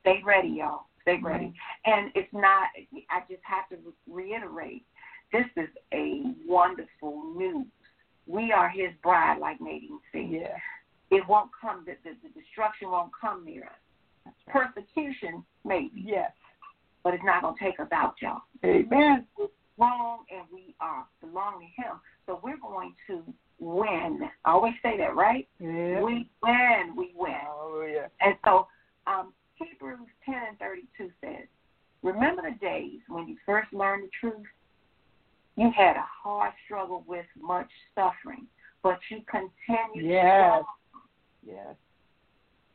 stay 0.00 0.20
ready, 0.24 0.48
y'all. 0.48 0.86
Stay 1.04 1.18
ready. 1.22 1.52
And 1.84 2.10
it's 2.14 2.32
not, 2.32 2.68
I 3.10 3.20
just 3.28 3.42
have 3.44 3.68
to 3.70 3.76
reiterate 4.10 4.84
this 5.32 5.44
is 5.56 5.68
a 5.92 6.22
wonderful 6.46 7.34
news. 7.36 7.66
We 8.26 8.52
are 8.52 8.68
His 8.68 8.90
bride, 9.02 9.38
like 9.38 9.60
Nadine 9.60 9.98
said. 10.12 10.28
Yeah. 10.30 10.56
It 11.10 11.22
won't 11.28 11.50
come, 11.60 11.84
the, 11.84 11.92
the, 12.04 12.16
the 12.22 12.40
destruction 12.40 12.90
won't 12.90 13.12
come 13.18 13.44
near 13.44 13.64
us. 13.64 14.32
Persecution, 14.48 15.44
maybe, 15.64 15.90
Yes. 15.94 16.30
but 17.02 17.12
it's 17.12 17.22
not 17.24 17.42
going 17.42 17.54
to 17.56 17.64
take 17.64 17.78
us 17.78 17.88
out, 17.92 18.14
y'all. 18.22 18.40
Amen. 18.64 19.26
wrong 19.78 20.20
and 20.30 20.46
we 20.52 20.74
are 20.80 21.04
belong 21.20 21.60
to 21.60 21.82
him. 21.82 22.00
So 22.26 22.40
we're 22.42 22.56
going 22.56 22.94
to 23.08 23.22
win. 23.58 24.20
I 24.44 24.50
always 24.52 24.74
say 24.82 24.96
that, 24.98 25.14
right? 25.14 25.46
Yeah. 25.58 26.00
We 26.00 26.30
win, 26.42 26.96
we 26.96 27.12
win. 27.14 27.34
Oh, 27.50 27.86
yeah. 27.92 28.06
And 28.20 28.36
so 28.44 28.66
um, 29.06 29.32
Hebrews 29.70 30.08
10 30.24 30.34
and 30.48 30.58
32 30.58 31.10
says, 31.20 31.46
Remember 32.02 32.42
the 32.42 32.56
days 32.58 33.00
when 33.08 33.26
you 33.26 33.36
first 33.46 33.72
learned 33.72 34.04
the 34.04 34.10
truth? 34.20 34.46
You 35.56 35.70
had 35.76 35.96
a 35.96 36.04
hard 36.22 36.52
struggle 36.64 37.04
with 37.06 37.26
much 37.40 37.68
suffering, 37.94 38.46
but 38.82 38.98
you 39.10 39.22
continued 39.30 40.10
Yes. 40.10 40.64
Yes. 41.46 41.74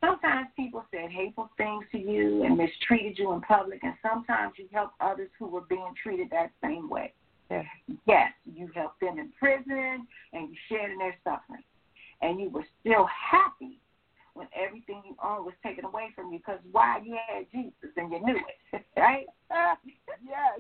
Sometimes 0.02 0.48
people 0.56 0.86
said 0.92 1.10
hateful 1.12 1.50
things 1.58 1.84
to 1.92 2.00
you 2.00 2.44
and 2.44 2.58
mistreated 2.58 3.18
you 3.20 3.34
in 3.34 3.42
public, 3.42 3.84
and 3.84 3.94
sometimes 4.02 4.54
you 4.58 4.68
helped 4.72 4.94
others 5.02 5.30
who 5.38 5.48
were 5.48 5.62
being 5.62 5.94
treated 6.02 6.30
that 6.32 6.52
same 6.64 6.90
way. 6.90 7.14
Yes. 7.52 7.66
Yes, 8.08 8.32
you 8.46 8.70
helped 8.74 9.02
them 9.02 9.20
in 9.20 9.30
prison 9.38 10.08
and 10.34 10.50
you 10.50 10.56
shared 10.70 10.92
in 10.92 11.00
their 11.00 11.18
suffering. 11.24 11.64
And 12.22 12.40
you 12.40 12.50
were 12.50 12.66
still 12.80 13.08
happy 13.08 13.80
when 14.34 14.48
everything 14.56 15.02
you 15.06 15.16
owned 15.24 15.46
was 15.46 15.54
taken 15.64 15.86
away 15.86 16.10
from 16.16 16.32
you 16.32 16.40
because 16.40 16.60
why 16.72 17.00
you 17.04 17.18
had 17.28 17.46
Jesus 17.52 17.92
and 17.98 18.12
you 18.12 18.20
knew 18.26 18.38
it, 18.38 18.86
right? 18.98 19.26
yes. 20.24 20.60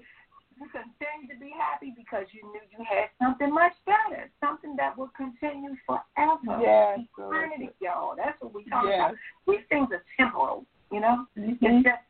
You 0.60 0.68
continued 0.68 1.34
to 1.34 1.40
be 1.40 1.54
happy 1.58 1.94
because 1.96 2.26
you 2.32 2.44
knew 2.52 2.60
you 2.78 2.84
had 2.84 3.08
something 3.18 3.54
much 3.54 3.72
better, 3.86 4.30
something 4.42 4.76
that 4.76 4.98
will 4.98 5.12
continue 5.16 5.76
forever. 5.86 6.60
Yes. 6.62 7.00
Eternity, 7.18 7.70
y'all. 7.80 8.16
That's 8.18 8.40
what 8.42 8.54
we 8.54 8.66
talk 8.66 8.84
Yes. 8.86 9.00
about. 9.00 9.16
These 9.48 9.66
things 9.70 9.88
are 9.94 10.04
temporal, 10.18 10.66
you 10.92 11.00
know? 11.00 11.26
Mhm. 11.38 11.58
It's 11.62 11.84
just 11.86 12.04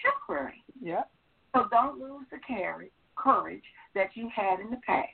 temporary. 0.00 0.62
Yeah. 0.80 1.02
So 1.52 1.66
don't 1.70 1.98
lose 1.98 2.26
the 2.30 2.38
courage 3.16 3.64
that 3.94 4.16
you 4.16 4.28
had 4.28 4.60
in 4.60 4.70
the 4.70 4.76
past. 4.86 5.08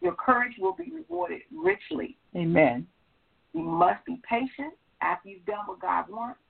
Your 0.00 0.14
courage 0.14 0.56
will 0.58 0.72
be 0.72 0.90
rewarded 0.92 1.42
richly. 1.52 2.16
Amen. 2.36 2.86
You 3.52 3.62
must 3.62 4.04
be 4.04 4.20
patient. 4.28 4.74
After 5.02 5.28
you've 5.28 5.46
done 5.46 5.66
what 5.66 5.80
God 5.80 6.08
wants, 6.08 6.40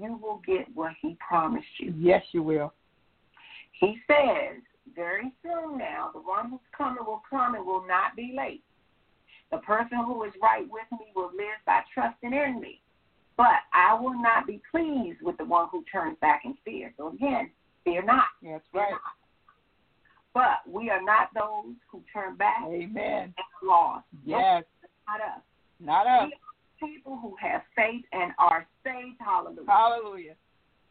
you 0.00 0.18
will 0.22 0.40
get 0.46 0.66
what 0.74 0.92
He 1.00 1.16
promised 1.26 1.66
you. 1.78 1.92
Yes, 1.96 2.22
you 2.32 2.42
will. 2.42 2.72
He 3.72 3.96
says 4.06 4.60
very 4.94 5.32
soon 5.42 5.78
now, 5.78 6.10
the 6.12 6.20
one 6.20 6.50
who's 6.50 6.60
coming 6.76 7.04
will 7.04 7.22
come 7.28 7.54
and 7.54 7.64
will 7.64 7.86
not 7.86 8.16
be 8.16 8.34
late. 8.36 8.62
The 9.50 9.58
person 9.58 9.98
who 10.06 10.22
is 10.24 10.32
right 10.40 10.64
with 10.70 10.86
me 10.92 11.06
will 11.14 11.30
live 11.32 11.58
by 11.66 11.80
trusting 11.92 12.32
in 12.32 12.60
me. 12.60 12.80
But 13.36 13.64
I 13.72 13.94
will 13.94 14.20
not 14.20 14.46
be 14.46 14.60
pleased 14.70 15.22
with 15.22 15.36
the 15.38 15.44
one 15.44 15.68
who 15.72 15.84
turns 15.90 16.16
back 16.20 16.42
in 16.44 16.54
fear. 16.64 16.92
So 16.96 17.08
again, 17.08 17.50
fear 17.84 18.02
not. 18.02 18.24
That's 18.42 18.62
right. 18.72 18.90
not. 18.90 19.00
But 20.32 20.70
we 20.70 20.90
are 20.90 21.02
not 21.02 21.30
those 21.34 21.74
who 21.90 22.02
turn 22.12 22.36
back 22.36 22.64
Amen. 22.66 23.34
and 23.34 23.68
lost. 23.68 24.04
Yes. 24.24 24.64
Not 25.08 25.20
us. 25.20 25.42
Not 25.80 26.06
us. 26.06 26.30
People 26.80 27.18
who 27.20 27.36
have 27.40 27.62
faith 27.76 28.04
and 28.12 28.32
are 28.38 28.66
saved. 28.84 29.16
Hallelujah. 29.20 29.66
Hallelujah. 29.66 30.34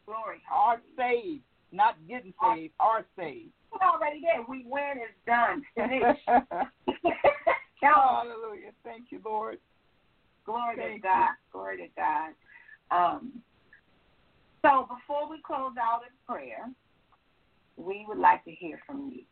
Glory. 0.06 0.38
Are 0.52 0.80
saved, 0.96 1.42
not 1.72 1.96
getting 2.08 2.32
saved, 2.42 2.72
are 2.80 3.04
saved. 3.16 3.50
We're 3.72 3.88
already 3.88 4.20
there. 4.22 4.44
We 4.48 4.64
win. 4.66 4.94
It's 4.96 5.14
done. 5.26 5.62
Finished. 5.74 6.20
Hallelujah. 7.82 8.72
Thank 8.84 9.06
you, 9.10 9.20
Lord. 9.24 9.58
Glory 10.44 10.76
Thank 10.76 11.02
to 11.02 11.08
God. 11.08 11.28
Glory 11.52 11.76
to 11.76 11.86
God. 11.96 12.32
Um, 12.90 13.32
so 14.62 14.88
before 14.88 15.30
we 15.30 15.40
close 15.46 15.72
out 15.80 16.00
in 16.02 16.34
prayer, 16.34 16.68
we 17.76 18.04
would 18.08 18.18
like 18.18 18.44
to 18.44 18.50
hear 18.50 18.80
from 18.86 19.10
you. 19.14 19.22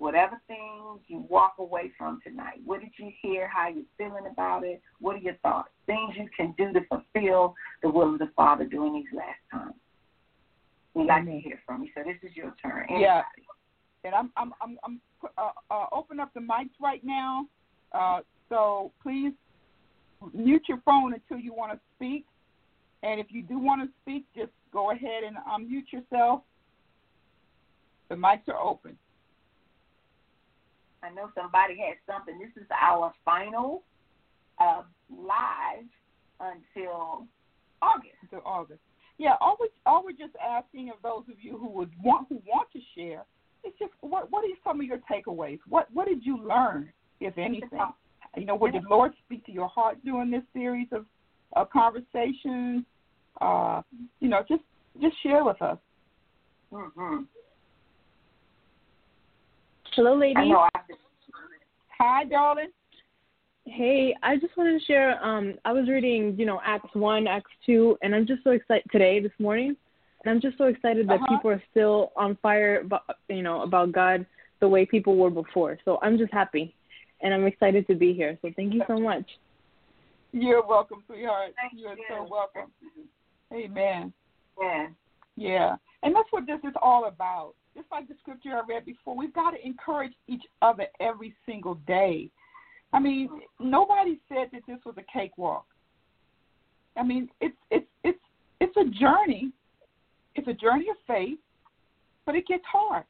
Whatever 0.00 0.40
things 0.46 1.02
you 1.08 1.26
walk 1.28 1.56
away 1.58 1.92
from 1.98 2.20
tonight, 2.26 2.62
what 2.64 2.80
did 2.80 2.88
you 2.98 3.12
hear? 3.20 3.46
How 3.46 3.68
you 3.68 3.84
feeling 3.98 4.24
about 4.32 4.64
it? 4.64 4.80
What 4.98 5.16
are 5.16 5.18
your 5.18 5.34
thoughts? 5.42 5.68
Things 5.84 6.14
you 6.16 6.26
can 6.34 6.54
do 6.56 6.72
to 6.72 6.80
fulfill 6.86 7.54
the 7.82 7.90
will 7.90 8.14
of 8.14 8.18
the 8.18 8.30
Father 8.34 8.64
during 8.64 8.94
these 8.94 9.12
last 9.14 9.36
times. 9.52 9.74
We'd 10.94 11.04
like 11.04 11.26
to 11.26 11.32
hear 11.32 11.60
from 11.66 11.82
you. 11.82 11.90
So 11.94 12.02
this 12.02 12.16
is 12.22 12.34
your 12.34 12.54
turn. 12.62 12.86
Anybody? 12.88 13.02
Yeah. 13.02 13.22
And 14.04 14.14
I'm 14.14 14.32
I'm 14.38 14.54
I'm, 14.62 14.78
I'm 14.84 15.00
uh, 15.36 15.50
uh, 15.70 15.86
open 15.92 16.18
up 16.18 16.32
the 16.32 16.40
mics 16.40 16.70
right 16.80 17.04
now. 17.04 17.44
Uh, 17.92 18.20
so 18.48 18.92
please 19.02 19.34
mute 20.32 20.62
your 20.66 20.80
phone 20.86 21.12
until 21.12 21.38
you 21.38 21.52
want 21.52 21.72
to 21.72 21.80
speak. 21.96 22.24
And 23.02 23.20
if 23.20 23.26
you 23.28 23.42
do 23.42 23.58
want 23.58 23.82
to 23.82 23.88
speak, 24.00 24.24
just 24.34 24.52
go 24.72 24.92
ahead 24.92 25.24
and 25.26 25.36
unmute 25.36 25.92
yourself. 25.92 26.40
The 28.08 28.14
mics 28.14 28.48
are 28.48 28.58
open. 28.58 28.96
I 31.02 31.10
know 31.10 31.30
somebody 31.34 31.76
had 31.76 31.96
something. 32.06 32.38
This 32.38 32.62
is 32.62 32.68
our 32.70 33.12
final 33.24 33.82
uh, 34.58 34.82
live 35.10 35.86
until 36.40 37.26
August. 37.82 38.14
Until 38.22 38.42
August. 38.44 38.80
Yeah, 39.18 39.34
all 39.40 39.56
we 39.60 39.68
all 39.84 40.02
we're 40.02 40.12
just 40.12 40.34
asking 40.36 40.88
of 40.90 40.96
those 41.02 41.24
of 41.30 41.38
you 41.42 41.58
who 41.58 41.68
would 41.70 41.90
want 42.02 42.28
who 42.28 42.40
want 42.46 42.68
to 42.72 42.80
share, 42.96 43.24
it's 43.64 43.78
just 43.78 43.92
what 44.00 44.30
what 44.30 44.44
are 44.44 44.48
some 44.64 44.80
of 44.80 44.86
your 44.86 44.98
takeaways? 45.10 45.58
What 45.68 45.88
what 45.92 46.08
did 46.08 46.24
you 46.24 46.42
learn, 46.42 46.90
if 47.20 47.36
anything? 47.36 47.80
You 48.36 48.46
know, 48.46 48.54
what 48.54 48.72
did 48.72 48.84
Lord 48.84 49.12
speak 49.26 49.44
to 49.46 49.52
your 49.52 49.68
heart 49.68 49.98
during 50.04 50.30
this 50.30 50.42
series 50.54 50.88
of 50.92 51.04
uh, 51.54 51.64
conversations? 51.64 52.84
Uh, 53.40 53.82
you 54.20 54.28
know, 54.28 54.42
just 54.48 54.62
just 55.02 55.16
share 55.22 55.44
with 55.44 55.60
us. 55.60 55.78
Mm-hmm. 56.72 57.22
Hello, 59.94 60.12
I 60.12 60.16
ladies. 60.16 60.48
know 60.48 60.68
Hi, 61.98 62.24
darling. 62.24 62.68
Hey, 63.66 64.14
I 64.22 64.36
just 64.36 64.56
wanted 64.56 64.78
to 64.78 64.84
share. 64.84 65.22
Um, 65.24 65.54
I 65.64 65.72
was 65.72 65.88
reading, 65.88 66.34
you 66.38 66.46
know, 66.46 66.60
Acts 66.64 66.94
one, 66.94 67.26
Acts 67.26 67.50
two, 67.66 67.98
and 68.02 68.14
I'm 68.14 68.26
just 68.26 68.42
so 68.44 68.50
excited 68.50 68.84
today, 68.90 69.20
this 69.20 69.32
morning, 69.38 69.76
and 70.24 70.30
I'm 70.30 70.40
just 70.40 70.56
so 70.58 70.64
excited 70.64 71.08
that 71.08 71.20
Uh-huh. 71.20 71.36
people 71.36 71.50
are 71.50 71.62
still 71.70 72.12
on 72.16 72.36
fire, 72.36 72.80
about, 72.80 73.02
you 73.28 73.42
know, 73.42 73.62
about 73.62 73.92
God 73.92 74.24
the 74.60 74.68
way 74.68 74.86
people 74.86 75.16
were 75.16 75.30
before. 75.30 75.78
So 75.84 75.98
I'm 76.02 76.16
just 76.18 76.32
happy, 76.32 76.74
and 77.20 77.34
I'm 77.34 77.46
excited 77.46 77.86
to 77.88 77.94
be 77.94 78.12
here. 78.14 78.38
So 78.42 78.50
thank 78.56 78.72
you 78.72 78.82
so 78.86 78.98
much. 78.98 79.28
You're 80.32 80.64
welcome, 80.66 81.02
sweetheart. 81.06 81.52
Thank 81.56 81.80
You're 81.80 81.96
you. 81.96 82.04
so 82.08 82.28
welcome. 82.30 82.70
Amen. 83.52 84.12
Yeah. 84.60 84.86
Yeah. 85.36 85.76
And 86.02 86.14
that's 86.14 86.30
what 86.30 86.46
this 86.46 86.60
is 86.64 86.74
all 86.80 87.06
about. 87.06 87.54
Just 87.74 87.86
like 87.90 88.08
the 88.08 88.14
scripture 88.20 88.50
I 88.50 88.62
read 88.68 88.84
before, 88.84 89.16
we've 89.16 89.34
got 89.34 89.52
to 89.52 89.64
encourage 89.64 90.12
each 90.26 90.42
other 90.60 90.86
every 90.98 91.34
single 91.46 91.74
day. 91.86 92.30
I 92.92 92.98
mean, 92.98 93.28
nobody 93.60 94.18
said 94.28 94.48
that 94.52 94.62
this 94.66 94.78
was 94.84 94.96
a 94.98 95.12
cakewalk. 95.12 95.66
I 96.96 97.04
mean, 97.04 97.28
it's 97.40 97.56
it's 97.70 97.86
it's 98.02 98.18
it's 98.60 98.76
a 98.76 98.84
journey. 98.98 99.52
It's 100.34 100.48
a 100.48 100.52
journey 100.52 100.86
of 100.90 100.96
faith, 101.06 101.38
but 102.26 102.34
it 102.34 102.46
gets 102.46 102.64
hard. 102.70 103.04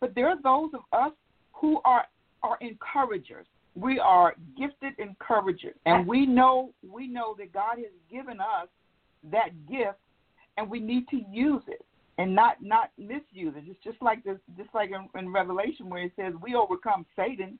But 0.00 0.14
there 0.14 0.28
are 0.28 0.40
those 0.42 0.70
of 0.74 0.80
us 0.92 1.12
who 1.52 1.80
are 1.84 2.06
are 2.42 2.58
encouragers. 2.60 3.46
We 3.76 3.98
are 4.00 4.34
gifted 4.58 4.98
encouragers, 4.98 5.76
and 5.86 6.06
we 6.06 6.26
know 6.26 6.72
we 6.88 7.06
know 7.06 7.36
that 7.38 7.52
God 7.52 7.76
has 7.78 7.92
given 8.10 8.40
us 8.40 8.68
that 9.30 9.50
gift, 9.68 9.98
and 10.56 10.68
we 10.68 10.80
need 10.80 11.08
to 11.08 11.20
use 11.30 11.62
it 11.68 11.84
and 12.18 12.34
not 12.34 12.62
not 12.62 12.90
misuse 12.98 13.54
it. 13.56 13.64
It's 13.66 13.82
just 13.82 14.00
like 14.00 14.22
this, 14.24 14.38
just 14.56 14.70
like 14.74 14.90
in, 14.90 15.08
in 15.18 15.32
Revelation 15.32 15.88
where 15.88 16.04
it 16.04 16.12
says 16.16 16.32
we 16.42 16.54
overcome 16.54 17.06
Satan 17.16 17.58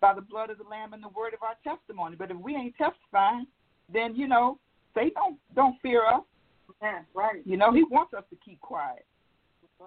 by 0.00 0.14
the 0.14 0.20
blood 0.20 0.50
of 0.50 0.58
the 0.58 0.64
Lamb 0.64 0.92
and 0.92 1.02
the 1.02 1.08
word 1.08 1.32
of 1.34 1.42
our 1.42 1.56
testimony. 1.64 2.16
But 2.16 2.30
if 2.30 2.36
we 2.36 2.54
ain't 2.54 2.76
testifying, 2.76 3.46
then 3.92 4.14
you 4.14 4.28
know 4.28 4.58
Satan 4.94 5.12
don't 5.14 5.38
don't 5.54 5.76
fear 5.80 6.04
us. 6.06 6.22
Yeah, 6.82 7.00
right. 7.14 7.42
You 7.44 7.56
know 7.56 7.72
he 7.72 7.84
wants 7.84 8.14
us 8.14 8.24
to 8.30 8.36
keep 8.44 8.60
quiet. 8.60 9.06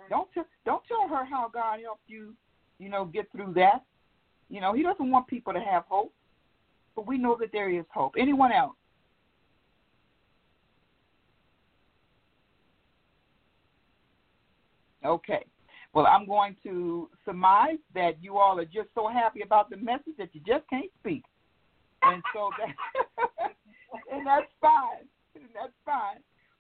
Don't 0.10 0.32
tell 0.34 0.46
don't 0.66 0.84
tell 0.88 1.08
her 1.08 1.26
how 1.26 1.50
God 1.54 1.80
helped 1.84 2.08
you, 2.08 2.34
you 2.80 2.90
know, 2.90 3.06
get 3.06 3.32
through 3.32 3.54
that. 3.56 3.84
You 4.50 4.62
know 4.62 4.74
he 4.74 4.82
doesn't 4.82 5.12
want 5.12 5.28
people 5.28 5.54
to 5.54 5.60
have 5.60 5.84
hope, 5.88 6.14
but 6.96 7.08
we 7.08 7.18
know 7.18 7.38
that 7.40 7.52
there 7.52 7.70
is 7.70 7.86
hope. 7.94 8.16
Anyone 8.18 8.52
else? 8.52 8.76
Okay. 15.08 15.46
Well, 15.94 16.06
I'm 16.06 16.28
going 16.28 16.56
to 16.64 17.10
surmise 17.26 17.80
that 17.96 18.22
you 18.22 18.38
all 18.38 18.60
are 18.60 18.66
just 18.66 18.90
so 18.94 19.08
happy 19.08 19.42
about 19.42 19.70
the 19.70 19.78
message 19.78 20.14
that 20.18 20.30
you 20.34 20.42
just 20.46 20.70
can't 20.70 20.92
speak. 21.00 21.24
And 22.04 22.22
so 22.34 22.50
that 23.40 23.54
and 24.12 24.26
that's 24.26 24.52
fine. 24.62 25.08
And 25.36 25.46
that's 25.56 25.74
fine. 25.86 26.18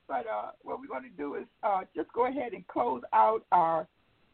But 0.07 0.25
uh, 0.27 0.51
what 0.61 0.79
we're 0.79 0.87
going 0.87 1.03
to 1.03 1.17
do 1.17 1.35
is 1.35 1.45
uh, 1.63 1.81
just 1.95 2.11
go 2.13 2.27
ahead 2.27 2.53
and 2.53 2.65
close 2.67 3.01
out 3.13 3.45
our 3.51 3.87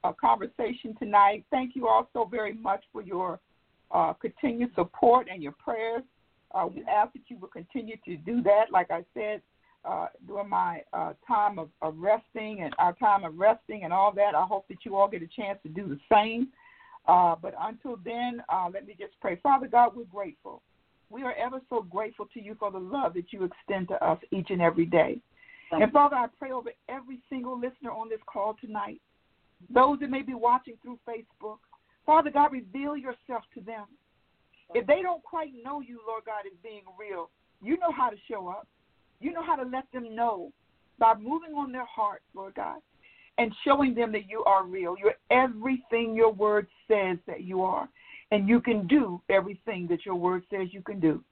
uh, 0.03 0.11
conversation 0.14 0.95
tonight. 0.99 1.45
Thank 1.49 1.76
you 1.76 1.88
all 1.88 2.07
so 2.14 2.26
very 2.26 2.53
much 2.53 2.84
for 2.91 3.01
your 3.01 3.39
uh, 3.91 4.14
continued 4.14 4.72
support 4.76 5.28
and 5.32 5.41
your 5.41 5.53
prayers. 5.53 6.03
Uh, 6.53 6.68
we 6.74 6.84
ask 6.84 7.14
that 7.14 7.24
you 7.28 7.38
will 7.38 7.47
continue 7.47 7.95
to 8.05 8.18
do 8.18 8.43
that. 8.43 8.66
Like 8.72 8.91
I 8.91 9.03
said, 9.14 9.41
uh, 9.86 10.08
during 10.28 10.50
my 10.50 10.82
uh, 10.94 11.14
time 11.28 11.60
of, 11.60 11.70
of 11.82 11.96
resting 11.98 12.62
and 12.62 12.74
our 12.78 12.94
time 12.94 13.24
of 13.24 13.38
resting 13.38 13.84
and 13.84 13.92
all 13.92 14.12
that, 14.14 14.36
I 14.36 14.46
hope 14.46 14.68
that 14.70 14.86
you 14.86 14.96
all 14.96 15.08
get 15.08 15.22
a 15.22 15.28
chance 15.28 15.60
to 15.64 15.70
do 15.70 15.88
the 15.88 16.00
same. 16.12 16.50
Uh, 17.08 17.36
but 17.42 17.54
until 17.60 17.98
then, 18.04 18.42
uh, 18.50 18.70
let 18.74 18.88
me 18.88 18.96
just 18.98 19.14
pray. 19.20 19.38
Father 19.44 19.68
God, 19.68 19.92
we're 19.96 20.06
grateful. 20.06 20.62
We 21.10 21.24
are 21.24 21.34
ever 21.34 21.60
so 21.70 21.82
grateful 21.82 22.28
to 22.34 22.42
you 22.42 22.56
for 22.58 22.72
the 22.72 22.80
love 22.80 23.14
that 23.16 23.32
you 23.32 23.44
extend 23.44 23.90
to 23.90 24.04
us 24.04 24.18
each 24.32 24.50
and 24.50 24.62
every 24.62 24.86
day. 24.86 25.20
And 25.72 25.92
Father, 25.92 26.16
I 26.16 26.28
pray 26.38 26.52
over 26.52 26.70
every 26.88 27.20
single 27.30 27.60
listener 27.60 27.92
on 27.92 28.08
this 28.10 28.20
call 28.32 28.56
tonight, 28.62 29.02
those 29.74 30.00
that 30.00 30.10
may 30.10 30.22
be 30.22 30.34
watching 30.36 30.76
through 30.82 31.00
Facebook. 31.08 31.58
Father 32.06 32.30
God, 32.30 32.52
reveal 32.52 32.96
yourself 32.96 33.44
to 33.56 33.62
them. 33.62 33.86
If 34.76 34.86
they 34.88 35.02
don't 35.02 35.24
quite 35.24 35.52
know 35.64 35.82
you, 35.82 36.00
Lord 36.08 36.24
God, 36.26 36.46
as 36.46 36.58
being 36.62 36.84
real, 37.00 37.30
you 37.62 37.78
know 37.78 37.92
how 37.96 38.10
to 38.10 38.18
show 38.30 38.48
up. 38.48 38.68
You 39.24 39.32
know 39.32 39.44
how 39.44 39.56
to 39.56 39.64
let 39.64 39.86
them 39.94 40.14
know 40.14 40.52
by 41.00 41.14
moving 41.16 41.54
on 41.56 41.72
their 41.72 41.86
hearts, 41.86 42.26
Lord 42.36 42.56
God, 42.56 42.80
and 43.38 43.56
showing 43.66 43.96
them 43.96 44.12
that 44.12 44.30
you 44.30 44.44
are 44.44 44.66
real. 44.66 44.96
You're 45.00 45.16
everything 45.32 46.14
your 46.14 46.34
word 46.34 46.68
says 46.90 47.18
that 47.26 47.44
you 47.44 47.62
are, 47.62 47.88
and 48.32 48.50
you 48.50 48.60
can 48.60 48.86
do 48.86 49.22
everything 49.30 49.88
that 49.88 50.06
your 50.06 50.16
word 50.16 50.44
says 50.50 50.68
you 50.72 50.82
can 50.82 51.00
do. 51.00 51.24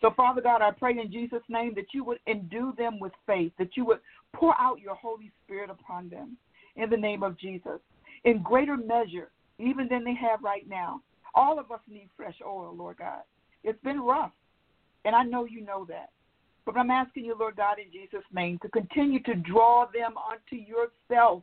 So, 0.00 0.10
Father 0.16 0.40
God, 0.40 0.62
I 0.62 0.70
pray 0.70 0.92
in 0.92 1.12
Jesus' 1.12 1.42
name 1.50 1.74
that 1.74 1.92
you 1.92 2.02
would 2.04 2.18
endue 2.26 2.72
them 2.78 2.98
with 2.98 3.12
faith, 3.26 3.52
that 3.58 3.76
you 3.76 3.84
would 3.84 3.98
pour 4.32 4.54
out 4.58 4.80
your 4.80 4.94
Holy 4.94 5.30
Spirit 5.44 5.68
upon 5.68 6.08
them 6.08 6.38
in 6.76 6.88
the 6.88 6.96
name 6.96 7.22
of 7.22 7.38
Jesus 7.38 7.78
in 8.24 8.42
greater 8.42 8.76
measure, 8.76 9.30
even 9.58 9.86
than 9.88 10.02
they 10.02 10.14
have 10.14 10.42
right 10.42 10.66
now. 10.66 11.02
All 11.34 11.58
of 11.58 11.70
us 11.70 11.80
need 11.88 12.08
fresh 12.16 12.36
oil, 12.44 12.74
Lord 12.74 12.96
God. 12.96 13.20
It's 13.64 13.80
been 13.82 14.00
rough, 14.00 14.32
and 15.04 15.14
I 15.14 15.24
know 15.24 15.44
you 15.44 15.60
know 15.60 15.84
that. 15.90 16.08
But 16.68 16.76
I'm 16.76 16.90
asking 16.90 17.24
you, 17.24 17.34
Lord 17.34 17.56
God, 17.56 17.78
in 17.78 17.90
Jesus' 17.90 18.26
name, 18.30 18.58
to 18.60 18.68
continue 18.68 19.22
to 19.22 19.34
draw 19.34 19.86
them 19.86 20.16
unto 20.30 20.62
yourself. 20.62 21.42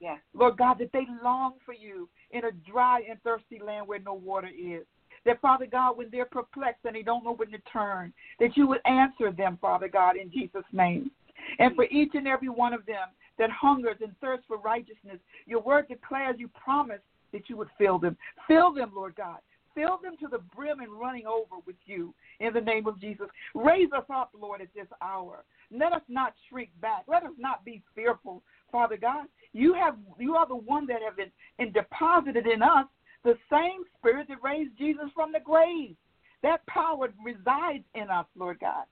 Yes. 0.00 0.18
Lord 0.32 0.56
God, 0.56 0.78
that 0.78 0.90
they 0.94 1.04
long 1.22 1.56
for 1.66 1.74
you 1.74 2.08
in 2.30 2.46
a 2.46 2.52
dry 2.66 3.02
and 3.06 3.22
thirsty 3.22 3.60
land 3.62 3.86
where 3.86 3.98
no 3.98 4.14
water 4.14 4.48
is. 4.48 4.84
That, 5.26 5.42
Father 5.42 5.66
God, 5.66 5.98
when 5.98 6.08
they're 6.10 6.24
perplexed 6.24 6.86
and 6.86 6.96
they 6.96 7.02
don't 7.02 7.22
know 7.22 7.34
when 7.34 7.50
to 7.50 7.58
turn, 7.70 8.14
that 8.40 8.56
you 8.56 8.66
would 8.66 8.80
answer 8.86 9.30
them, 9.30 9.58
Father 9.60 9.88
God, 9.88 10.16
in 10.16 10.30
Jesus' 10.30 10.64
name. 10.72 11.10
And 11.58 11.76
for 11.76 11.84
each 11.90 12.12
and 12.14 12.26
every 12.26 12.48
one 12.48 12.72
of 12.72 12.86
them 12.86 13.08
that 13.38 13.50
hungers 13.50 13.98
and 14.00 14.18
thirsts 14.22 14.46
for 14.48 14.56
righteousness, 14.56 15.18
your 15.44 15.60
word 15.60 15.86
declares 15.86 16.36
you 16.38 16.48
promise 16.48 17.02
that 17.34 17.50
you 17.50 17.58
would 17.58 17.68
fill 17.76 17.98
them. 17.98 18.16
Fill 18.48 18.72
them, 18.72 18.92
Lord 18.96 19.16
God. 19.16 19.40
Fill 19.76 19.98
them 20.02 20.16
to 20.20 20.28
the 20.28 20.38
brim 20.56 20.80
and 20.80 20.90
running 20.90 21.26
over 21.26 21.56
with 21.66 21.76
you 21.84 22.14
in 22.40 22.52
the 22.54 22.60
name 22.60 22.86
of 22.86 22.98
Jesus. 22.98 23.26
Raise 23.54 23.92
us 23.96 24.04
up, 24.12 24.30
Lord, 24.38 24.62
at 24.62 24.72
this 24.74 24.86
hour. 25.02 25.44
Let 25.70 25.92
us 25.92 26.02
not 26.08 26.32
shrink 26.48 26.70
back. 26.80 27.04
Let 27.06 27.24
us 27.24 27.32
not 27.38 27.64
be 27.64 27.82
fearful, 27.94 28.42
Father 28.72 28.96
God. 28.96 29.26
You 29.52 29.74
have 29.74 29.96
you 30.18 30.34
are 30.34 30.48
the 30.48 30.56
one 30.56 30.86
that 30.86 31.02
have 31.04 31.16
been 31.16 31.30
and 31.58 31.74
deposited 31.74 32.46
in 32.46 32.62
us 32.62 32.86
the 33.22 33.34
same 33.50 33.82
spirit 33.98 34.28
that 34.28 34.42
raised 34.42 34.78
Jesus 34.78 35.06
from 35.14 35.32
the 35.32 35.40
grave. 35.40 35.94
That 36.42 36.64
power 36.66 37.08
resides 37.22 37.84
in 37.94 38.08
us, 38.08 38.26
Lord 38.36 38.60
God. 38.60 38.84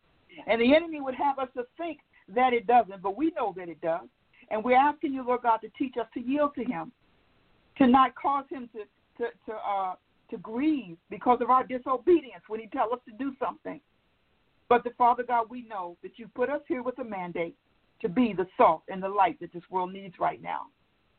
And 0.46 0.60
the 0.60 0.74
enemy 0.74 1.00
would 1.00 1.14
have 1.14 1.38
us 1.38 1.48
to 1.56 1.64
think 1.78 2.00
that 2.28 2.52
it 2.52 2.66
doesn't, 2.66 3.00
but 3.00 3.16
we 3.16 3.32
know 3.36 3.54
that 3.56 3.68
it 3.68 3.80
does. 3.80 4.08
And 4.50 4.62
we're 4.64 4.76
asking 4.76 5.14
you, 5.14 5.24
Lord 5.24 5.42
God, 5.42 5.58
to 5.58 5.68
teach 5.78 5.94
us 5.98 6.08
to 6.14 6.20
yield 6.20 6.54
to 6.56 6.64
Him, 6.64 6.92
to 7.78 7.86
not 7.86 8.14
cause 8.16 8.44
Him 8.50 8.68
to 8.72 8.80
to 9.18 9.30
to 9.46 9.52
uh, 9.54 9.94
to 10.30 10.38
grieve 10.38 10.96
because 11.10 11.38
of 11.40 11.50
our 11.50 11.64
disobedience 11.64 12.42
when 12.48 12.60
He 12.60 12.66
tells 12.68 12.92
us 12.92 13.00
to 13.08 13.12
do 13.16 13.32
something. 13.38 13.80
But 14.68 14.84
the 14.84 14.90
Father 14.96 15.22
God, 15.22 15.46
we 15.50 15.66
know 15.66 15.96
that 16.02 16.18
you 16.18 16.28
put 16.34 16.48
us 16.48 16.60
here 16.66 16.82
with 16.82 16.98
a 16.98 17.04
mandate 17.04 17.56
to 18.00 18.08
be 18.08 18.34
the 18.36 18.46
salt 18.56 18.82
and 18.88 19.02
the 19.02 19.08
light 19.08 19.38
that 19.40 19.52
this 19.52 19.62
world 19.70 19.92
needs 19.92 20.14
right 20.18 20.42
now. 20.42 20.62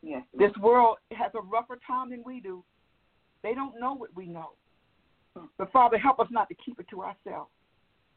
Yes. 0.02 0.22
This 0.36 0.52
world 0.60 0.98
has 1.12 1.32
a 1.34 1.40
rougher 1.40 1.78
time 1.86 2.10
than 2.10 2.22
we 2.24 2.40
do. 2.40 2.62
They 3.42 3.54
don't 3.54 3.80
know 3.80 3.94
what 3.94 4.14
we 4.14 4.26
know. 4.26 4.50
Hmm. 5.36 5.46
But 5.58 5.72
Father, 5.72 5.98
help 5.98 6.20
us 6.20 6.28
not 6.30 6.48
to 6.48 6.54
keep 6.54 6.78
it 6.80 6.86
to 6.90 7.02
ourselves. 7.02 7.50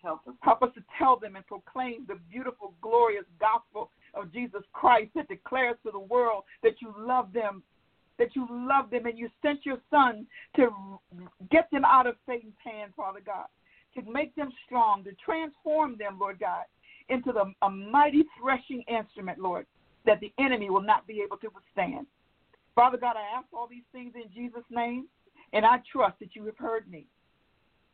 Help 0.04 0.22
us. 0.28 0.34
Help 0.42 0.62
us 0.64 0.70
to 0.76 0.84
tell 0.98 1.20
them 1.20 1.36
and 1.36 1.46
proclaim 1.46 2.06
the 2.08 2.16
beautiful, 2.32 2.74
glorious 2.82 3.26
gospel 3.40 3.92
of 4.14 4.32
Jesus 4.32 4.62
Christ 4.72 5.12
that 5.16 5.28
declares 5.28 5.76
to 5.86 5.92
the 5.92 6.00
world 6.00 6.44
that 6.64 6.82
you 6.82 6.94
love 6.98 7.34
them, 7.34 7.64
that 8.20 8.36
you 8.36 8.46
love 8.50 8.92
them, 8.92 9.08
and 9.08 9.18
you 9.18 9.30
sent 9.42 9.66
your 9.66 9.78
Son 9.90 10.28
to 10.56 10.70
get 11.50 11.68
them 11.72 11.86
out 11.86 12.06
of 12.06 12.16
Satan's 12.28 12.54
hand, 12.64 12.92
Father 12.96 13.22
God, 13.26 13.46
to 13.96 14.12
make 14.12 14.36
them 14.36 14.52
strong, 14.66 15.04
to 15.06 15.12
transform 15.24 15.98
them, 15.98 16.18
Lord 16.20 16.40
God, 16.40 16.66
into 17.10 17.32
the, 17.32 17.52
a 17.66 17.70
mighty 17.70 18.24
threshing 18.40 18.84
instrument, 18.84 19.40
Lord, 19.40 19.66
that 20.06 20.20
the 20.20 20.32
enemy 20.38 20.70
will 20.70 20.84
not 20.84 21.08
be 21.08 21.22
able 21.26 21.38
to 21.38 21.48
withstand. 21.54 22.06
Father 22.76 22.98
God, 22.98 23.16
I 23.16 23.38
ask 23.38 23.48
all 23.52 23.68
these 23.68 23.84
things 23.92 24.14
in 24.16 24.32
Jesus' 24.34 24.64
name, 24.70 25.08
and 25.54 25.66
I 25.66 25.78
trust 25.92 26.20
that 26.20 26.36
you 26.36 26.46
have 26.46 26.58
heard 26.58 26.90
me. 26.90 27.08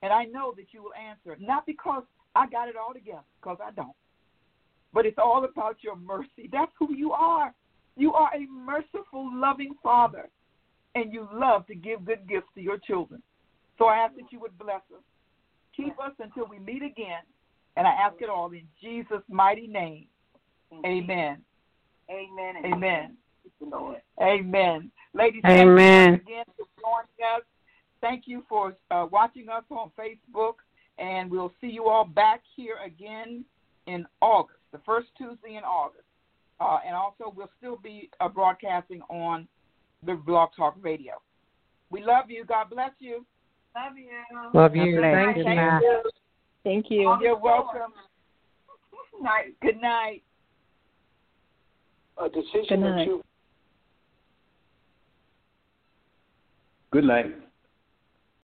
And 0.02 0.12
I 0.12 0.26
know 0.26 0.54
that 0.58 0.68
you 0.72 0.84
will 0.84 0.94
answer, 0.94 1.38
not 1.40 1.66
because 1.66 2.04
I 2.36 2.48
got 2.48 2.68
it 2.68 2.76
all 2.76 2.94
together, 2.94 3.24
because 3.42 3.58
I 3.66 3.72
don't. 3.72 3.96
But 4.94 5.06
it's 5.06 5.18
all 5.18 5.44
about 5.46 5.78
your 5.82 5.96
mercy. 5.96 6.50
That's 6.52 6.72
who 6.78 6.94
you 6.94 7.14
are. 7.14 7.54
You 7.98 8.14
are 8.14 8.30
a 8.36 8.46
merciful, 8.52 9.30
loving 9.34 9.74
Father, 9.82 10.30
and 10.96 11.14
you 11.14 11.28
love 11.34 11.66
to 11.68 11.76
give 11.76 12.06
good 12.06 12.28
gifts 12.28 12.48
to 12.56 12.62
your 12.62 12.78
children. 12.78 13.22
So 13.78 13.86
I 13.86 13.98
ask 13.98 14.16
that 14.16 14.32
you 14.32 14.40
would 14.40 14.58
bless 14.58 14.82
us. 14.96 15.04
Keep 15.76 16.00
us 16.00 16.12
until 16.20 16.48
we 16.48 16.60
meet 16.60 16.84
again. 16.84 17.22
And 17.78 17.86
I 17.86 17.92
ask 17.92 18.16
it 18.22 18.30
all 18.30 18.52
in 18.52 18.64
Jesus' 18.82 19.24
mighty 19.30 19.68
name. 19.68 20.08
Amen. 20.74 21.42
Amen. 22.10 22.56
Amen. 22.64 22.66
Amen. 22.66 23.18
Lord. 23.62 24.02
Amen. 24.22 24.92
Ladies, 25.14 25.42
Amen. 25.46 26.12
thank 26.14 26.28
you 26.28 26.34
again 26.34 26.46
for 26.58 26.66
joining 26.80 27.36
us. 27.36 27.44
Thank 28.02 28.24
you 28.28 28.44
for 28.48 28.76
uh, 28.92 29.08
watching 29.12 29.50
us 29.50 29.64
on 29.70 29.92
Facebook, 29.98 30.56
and 30.98 31.30
we'll 31.30 31.54
see 31.62 31.68
you 31.68 31.86
all 31.86 32.06
back 32.06 32.42
here 32.56 32.78
again 32.86 33.44
in 33.88 34.06
August, 34.22 34.60
the 34.72 34.80
first 34.86 35.08
Tuesday 35.18 35.56
in 35.56 35.64
August. 35.64 36.05
Uh, 36.60 36.78
and 36.86 36.96
also, 36.96 37.34
we'll 37.36 37.50
still 37.58 37.78
be 37.78 38.10
uh, 38.20 38.30
broadcasting 38.30 39.02
on 39.10 39.48
the 40.06 40.14
Blog 40.14 40.50
Talk 40.56 40.76
Radio. 40.82 41.14
We 41.90 42.04
love 42.04 42.30
you. 42.30 42.46
God 42.46 42.70
bless 42.70 42.92
you. 43.00 43.26
Love 43.76 43.98
you. 43.98 44.06
Love 44.54 44.76
you. 44.76 44.98
bless. 44.98 45.14
Thank 45.14 45.38
you. 45.38 45.44
Thank 45.44 45.82
you. 45.82 46.02
Thank 46.64 46.86
you. 46.90 47.18
You're 47.22 47.38
welcome. 47.38 47.94
Night. 49.22 49.56
Good 49.62 49.82
night. 49.82 50.24
A 52.18 52.30
decision 52.30 52.66
Good 52.70 52.84
that 52.84 52.96
night. 52.96 53.08
you 53.08 53.24
Good 56.92 57.04
night. 57.04 57.45